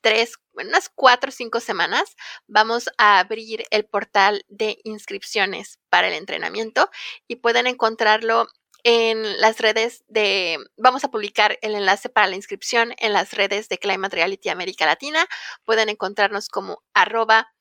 tres, 0.02 0.34
unas 0.54 0.90
cuatro 0.90 1.30
o 1.30 1.32
cinco 1.32 1.60
semanas, 1.60 2.16
vamos 2.48 2.90
a 2.98 3.20
abrir 3.20 3.66
el 3.72 3.86
portal 3.86 4.46
de 4.48 4.80
inscripciones 4.84 5.80
para 5.90 6.08
el 6.08 6.14
entrenamiento 6.14 6.90
y 7.28 7.38
pueden 7.38 7.68
encontrarlo 7.68 8.48
en 8.84 9.42
las 9.42 9.60
redes 9.60 10.04
de, 10.08 10.58
vamos 10.78 11.04
a 11.04 11.12
publicar 11.12 11.58
el 11.62 11.76
enlace 11.76 12.10
para 12.10 12.28
la 12.28 12.36
inscripción 12.36 12.94
en 12.98 13.14
las 13.14 13.34
redes 13.34 13.68
de 13.68 13.78
Climate 13.78 14.16
Reality 14.16 14.50
América 14.50 14.86
Latina. 14.86 15.28
Pueden 15.66 15.90
encontrarnos 15.90 16.48
como 16.48 16.82
arroba 16.94 17.52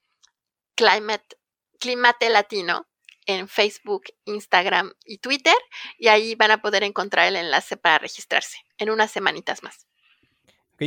climate, 0.76 1.36
climate 1.80 2.30
latino 2.30 2.86
en 3.26 3.48
Facebook, 3.48 4.04
Instagram 4.24 4.92
y 5.04 5.18
Twitter 5.18 5.56
y 5.98 6.08
ahí 6.08 6.34
van 6.36 6.52
a 6.52 6.62
poder 6.62 6.84
encontrar 6.84 7.26
el 7.26 7.36
enlace 7.36 7.76
para 7.76 7.98
registrarse 7.98 8.58
en 8.78 8.90
unas 8.90 9.10
semanitas 9.10 9.62
más 9.62 9.87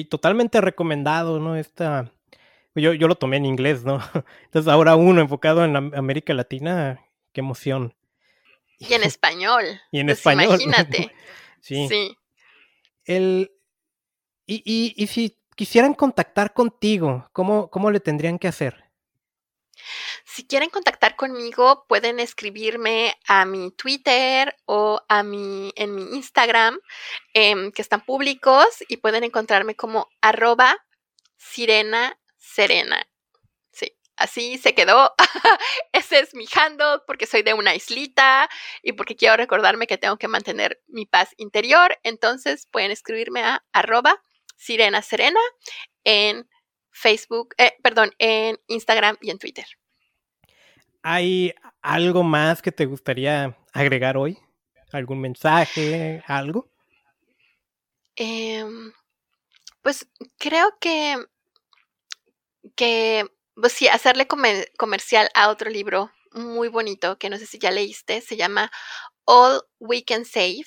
totalmente 0.10 0.62
recomendado, 0.62 1.40
¿no? 1.40 1.56
Esta, 1.56 2.12
yo, 2.76 2.94
yo 2.94 3.08
lo 3.08 3.16
tomé 3.16 3.38
en 3.38 3.46
inglés, 3.46 3.84
¿no? 3.84 4.00
Entonces 4.46 4.72
ahora 4.72 4.96
uno 4.96 5.22
enfocado 5.22 5.66
en 5.66 5.76
América 5.76 6.34
Latina, 6.34 7.02
qué 7.34 7.42
emoción. 7.42 7.94
Y 8.78 8.94
en 8.94 9.04
español. 9.04 9.66
y 9.92 10.00
en 10.00 10.08
pues 10.08 10.18
español. 10.20 10.60
Imagínate. 10.62 11.14
sí. 11.60 11.88
sí. 11.88 12.18
El, 13.06 13.52
y, 14.46 14.62
y, 14.66 14.94
y, 14.96 15.08
si 15.08 15.38
quisieran 15.56 15.94
contactar 15.94 16.54
contigo, 16.54 17.28
¿cómo, 17.34 17.70
¿cómo 17.70 17.90
le 17.92 18.00
tendrían 18.00 18.38
que 18.38 18.48
hacer? 18.48 18.81
Si 20.26 20.46
quieren 20.46 20.70
contactar 20.70 21.16
conmigo, 21.16 21.86
pueden 21.88 22.20
escribirme 22.20 23.16
a 23.28 23.46
mi 23.46 23.72
Twitter 23.72 24.56
o 24.66 25.02
a 25.08 25.24
mi, 25.24 25.72
en 25.76 25.96
mi 25.96 26.04
Instagram, 26.16 26.80
em, 27.34 27.72
que 27.72 27.82
están 27.82 28.06
públicos 28.06 28.68
y 28.88 28.98
pueden 28.98 29.24
encontrarme 29.24 29.76
como 29.76 30.10
arroba 30.22 30.78
sirena 31.38 32.20
serena. 32.38 33.08
Sí, 33.72 33.98
así 34.16 34.58
se 34.58 34.76
quedó. 34.76 35.14
Ese 35.94 36.20
es 36.20 36.34
mi 36.34 36.46
handle 36.54 37.00
porque 37.08 37.26
soy 37.26 37.42
de 37.42 37.54
una 37.54 37.76
islita 37.76 38.50
y 38.84 38.94
porque 38.94 39.16
quiero 39.16 39.38
recordarme 39.38 39.88
que 39.88 39.98
tengo 39.98 40.18
que 40.18 40.28
mantener 40.28 40.82
mi 40.88 41.06
paz 41.06 41.34
interior. 41.38 41.98
Entonces 42.04 42.68
pueden 42.72 42.92
escribirme 42.92 43.44
a 43.44 43.64
arroba 43.74 44.22
sirena 44.58 45.02
serena 45.02 45.40
en 46.04 46.48
Facebook, 46.92 47.56
eh, 47.58 47.74
perdón, 47.82 48.14
en 48.20 48.60
Instagram 48.68 49.18
y 49.22 49.32
en 49.32 49.40
Twitter. 49.40 49.66
¿Hay 51.04 51.54
algo 51.82 52.24
más 52.24 52.62
que 52.62 52.72
te 52.72 52.86
gustaría 52.86 53.58
agregar 53.74 54.18
hoy? 54.18 54.38
¿Algún 54.92 55.22
mensaje? 55.22 56.24
¿Algo? 56.28 56.70
Em, 58.16 58.92
pues 59.82 60.08
creo 60.38 60.78
que, 60.80 61.18
que 62.76 63.26
pues 63.56 63.74
sí, 63.74 63.88
hacerle 63.88 64.28
comercial 64.28 65.30
a 65.34 65.50
otro 65.50 65.70
libro 65.70 66.12
muy 66.34 66.68
bonito 66.68 67.18
que 67.18 67.30
no 67.30 67.38
sé 67.38 67.46
si 67.46 67.60
ya 67.60 67.72
leíste, 67.72 68.22
se 68.22 68.38
llama 68.38 68.72
All 69.26 69.62
We 69.80 70.04
Can 70.04 70.26
Save 70.26 70.66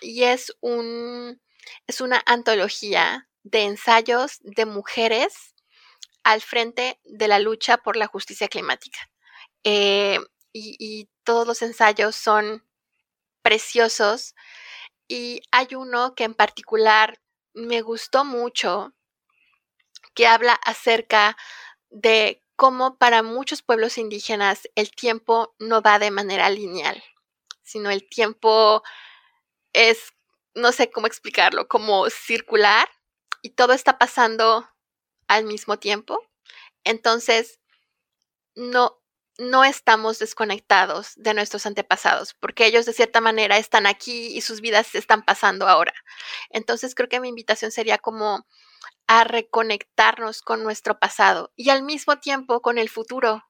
y 0.00 0.24
es 0.24 0.52
un 0.60 1.40
es 1.86 2.00
una 2.00 2.22
antología 2.26 3.28
de 3.42 3.62
ensayos 3.62 4.38
de 4.42 4.66
mujeres 4.66 5.54
al 6.24 6.40
frente 6.40 7.00
de 7.04 7.28
la 7.28 7.38
lucha 7.38 7.78
por 7.78 7.96
la 7.96 8.06
justicia 8.06 8.48
climática. 8.48 8.98
Eh, 9.68 10.20
y, 10.52 11.08
todos 11.24 11.44
los 11.44 11.60
ensayos 11.60 12.14
son 12.14 12.64
preciosos. 13.42 14.36
Y 15.08 15.42
hay 15.50 15.74
uno 15.74 16.14
que 16.14 16.22
en 16.22 16.34
particular 16.34 17.20
me 17.52 17.82
gustó 17.82 18.24
mucho, 18.24 18.94
que 20.14 20.28
habla 20.28 20.52
acerca 20.54 21.36
de 21.90 22.44
cómo 22.54 22.96
para 22.96 23.24
muchos 23.24 23.62
pueblos 23.62 23.98
indígenas 23.98 24.68
el 24.76 24.92
tiempo 24.92 25.56
no 25.58 25.82
va 25.82 25.98
de 25.98 26.12
manera 26.12 26.48
lineal, 26.48 27.02
sino 27.64 27.90
el 27.90 28.08
tiempo 28.08 28.84
es, 29.72 30.12
no 30.54 30.70
sé 30.70 30.90
cómo 30.92 31.08
explicarlo, 31.08 31.66
como 31.66 32.08
circular 32.08 32.88
y 33.42 33.50
todo 33.50 33.72
está 33.72 33.98
pasando 33.98 34.70
al 35.26 35.44
mismo 35.44 35.80
tiempo. 35.80 36.24
Entonces, 36.84 37.58
no, 38.54 39.00
no 39.38 39.64
estamos 39.64 40.18
desconectados 40.18 41.12
de 41.16 41.34
nuestros 41.34 41.66
antepasados, 41.66 42.34
porque 42.34 42.66
ellos 42.66 42.86
de 42.86 42.92
cierta 42.92 43.20
manera 43.20 43.58
están 43.58 43.86
aquí 43.86 44.28
y 44.36 44.40
sus 44.40 44.60
vidas 44.60 44.86
se 44.86 44.98
están 44.98 45.24
pasando 45.24 45.68
ahora. 45.68 45.94
Entonces, 46.50 46.94
creo 46.94 47.08
que 47.08 47.20
mi 47.20 47.28
invitación 47.28 47.70
sería 47.70 47.98
como 47.98 48.46
a 49.06 49.24
reconectarnos 49.24 50.42
con 50.42 50.62
nuestro 50.62 50.98
pasado 50.98 51.52
y 51.56 51.70
al 51.70 51.82
mismo 51.82 52.18
tiempo 52.18 52.60
con 52.60 52.78
el 52.78 52.88
futuro, 52.88 53.44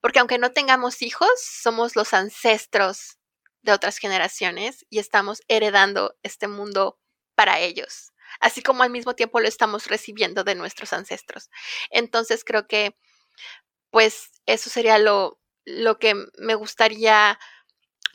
porque 0.00 0.20
aunque 0.20 0.38
no 0.38 0.52
tengamos 0.52 1.02
hijos, 1.02 1.30
somos 1.40 1.96
los 1.96 2.14
ancestros 2.14 3.18
de 3.62 3.72
otras 3.72 3.98
generaciones 3.98 4.86
y 4.90 4.98
estamos 4.98 5.42
heredando 5.48 6.16
este 6.22 6.48
mundo 6.48 6.98
para 7.34 7.58
ellos 7.60 8.12
así 8.40 8.62
como 8.62 8.82
al 8.82 8.90
mismo 8.90 9.14
tiempo 9.14 9.40
lo 9.40 9.48
estamos 9.48 9.86
recibiendo 9.86 10.44
de 10.44 10.54
nuestros 10.54 10.92
ancestros. 10.92 11.50
Entonces 11.90 12.44
creo 12.44 12.66
que 12.66 12.96
pues 13.92 14.32
eso 14.46 14.70
sería 14.70 14.98
lo, 14.98 15.38
lo 15.66 15.98
que 15.98 16.14
me 16.38 16.54
gustaría 16.54 17.38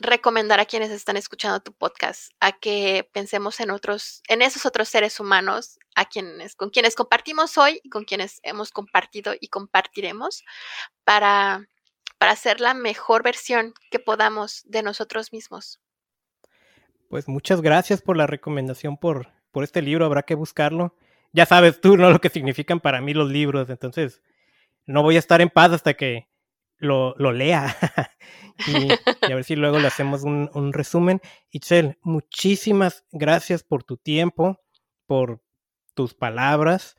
recomendar 0.00 0.58
a 0.60 0.66
quienes 0.66 0.90
están 0.90 1.16
escuchando 1.16 1.60
tu 1.60 1.72
podcast, 1.72 2.32
a 2.40 2.52
que 2.52 3.08
pensemos 3.12 3.60
en 3.60 3.70
otros, 3.70 4.22
en 4.28 4.42
esos 4.42 4.66
otros 4.66 4.88
seres 4.88 5.20
humanos, 5.20 5.78
a 5.94 6.04
quienes, 6.04 6.56
con 6.56 6.70
quienes 6.70 6.96
compartimos 6.96 7.56
hoy 7.58 7.80
y 7.82 7.90
con 7.90 8.04
quienes 8.04 8.40
hemos 8.42 8.72
compartido 8.72 9.34
y 9.40 9.48
compartiremos 9.48 10.44
para, 11.04 11.68
para 12.18 12.34
ser 12.34 12.60
la 12.60 12.74
mejor 12.74 13.22
versión 13.22 13.72
que 13.90 14.00
podamos 14.00 14.62
de 14.66 14.82
nosotros 14.82 15.32
mismos. 15.32 15.80
Pues 17.08 17.28
muchas 17.28 17.62
gracias 17.62 18.02
por 18.02 18.16
la 18.16 18.26
recomendación 18.26 18.96
por, 18.96 19.32
por 19.52 19.62
este 19.62 19.80
libro, 19.80 20.04
habrá 20.04 20.24
que 20.24 20.34
buscarlo. 20.34 20.96
Ya 21.32 21.46
sabes 21.46 21.80
tú, 21.80 21.96
¿no? 21.96 22.10
Lo 22.10 22.20
que 22.20 22.30
significan 22.30 22.80
para 22.80 23.00
mí 23.00 23.14
los 23.14 23.30
libros, 23.30 23.70
entonces 23.70 24.22
no 24.88 25.02
voy 25.02 25.16
a 25.16 25.18
estar 25.18 25.40
en 25.42 25.50
paz 25.50 25.70
hasta 25.72 25.94
que 25.94 26.28
lo, 26.78 27.14
lea. 27.32 27.76
y, 28.66 28.90
a 29.30 29.34
ver 29.34 29.44
si 29.44 29.54
luego 29.54 29.78
le 29.78 29.86
hacemos 29.86 30.22
un, 30.22 30.50
un 30.54 30.72
resumen. 30.72 31.20
Itzel, 31.50 31.98
muchísimas 32.02 33.04
gracias 33.12 33.62
por 33.62 33.84
tu 33.84 33.98
tiempo, 33.98 34.58
por 35.06 35.42
tus 35.94 36.14
palabras. 36.14 36.96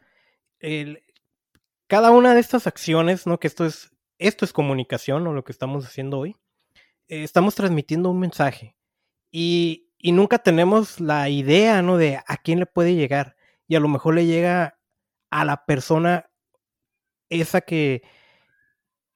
cada 1.88 2.12
una 2.12 2.36
de 2.36 2.40
estas 2.40 2.68
acciones, 2.68 3.26
¿no? 3.26 3.40
Que 3.40 3.48
esto 3.48 3.66
es, 3.66 3.92
esto 4.20 4.46
es 4.46 4.54
comunicación, 4.54 5.26
o 5.26 5.34
Lo 5.34 5.44
que 5.44 5.52
estamos 5.52 5.86
haciendo 5.86 6.20
hoy. 6.20 6.36
Eh, 7.08 7.24
estamos 7.24 7.56
transmitiendo 7.56 8.12
un 8.12 8.20
mensaje. 8.20 8.76
Y, 9.32 9.90
y, 9.98 10.12
nunca 10.12 10.38
tenemos 10.38 11.00
la 11.00 11.28
idea, 11.30 11.82
¿no? 11.82 11.98
De 11.98 12.18
a 12.18 12.38
quién 12.38 12.60
le 12.60 12.68
puede 12.68 12.94
llegar. 12.94 13.36
Y 13.68 13.76
a 13.76 13.80
lo 13.80 13.88
mejor 13.88 14.14
le 14.14 14.28
llega 14.28 14.78
a 15.32 15.46
la 15.46 15.66
persona 15.66 16.29
esa 17.30 17.62
que, 17.62 18.04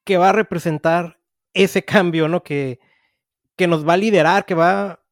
que 0.03 0.17
va 0.17 0.29
a 0.29 0.33
representar 0.33 1.19
ese 1.53 1.83
cambio, 1.83 2.27
¿no? 2.27 2.43
Que, 2.43 2.79
que 3.55 3.67
nos 3.67 3.87
va 3.87 3.93
a 3.93 3.97
liderar, 3.97 4.45
que 4.45 4.55
va, 4.55 5.03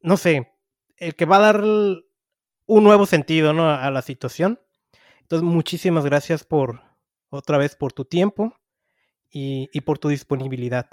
no 0.00 0.16
sé, 0.16 0.52
el 0.96 1.14
que 1.14 1.26
va 1.26 1.36
a 1.36 1.52
dar 1.52 1.60
un 1.60 2.84
nuevo 2.84 3.06
sentido, 3.06 3.52
¿no? 3.52 3.70
A 3.70 3.90
la 3.90 4.02
situación. 4.02 4.60
Entonces, 5.20 5.46
muchísimas 5.46 6.04
gracias 6.04 6.44
por, 6.44 6.82
otra 7.30 7.58
vez, 7.58 7.76
por 7.76 7.92
tu 7.92 8.04
tiempo 8.04 8.54
y, 9.30 9.68
y 9.72 9.82
por 9.82 9.98
tu 9.98 10.08
disponibilidad. 10.08 10.86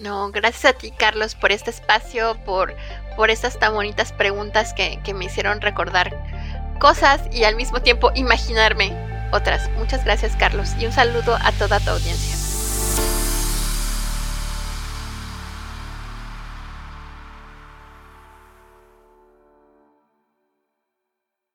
No, 0.00 0.30
gracias 0.32 0.64
a 0.64 0.76
ti, 0.76 0.90
Carlos, 0.90 1.34
por 1.34 1.52
este 1.52 1.70
espacio, 1.70 2.36
por, 2.44 2.74
por 3.16 3.30
estas 3.30 3.58
tan 3.58 3.74
bonitas 3.74 4.12
preguntas 4.12 4.74
que, 4.74 5.00
que 5.04 5.14
me 5.14 5.26
hicieron 5.26 5.60
recordar 5.60 6.12
cosas 6.80 7.22
y 7.32 7.44
al 7.44 7.54
mismo 7.54 7.80
tiempo 7.80 8.10
imaginarme 8.14 9.13
otras. 9.34 9.70
Muchas 9.78 10.04
gracias, 10.04 10.36
Carlos, 10.36 10.74
y 10.78 10.86
un 10.86 10.92
saludo 10.92 11.36
a 11.40 11.52
toda 11.52 11.80
tu 11.80 11.90
audiencia. 11.90 12.43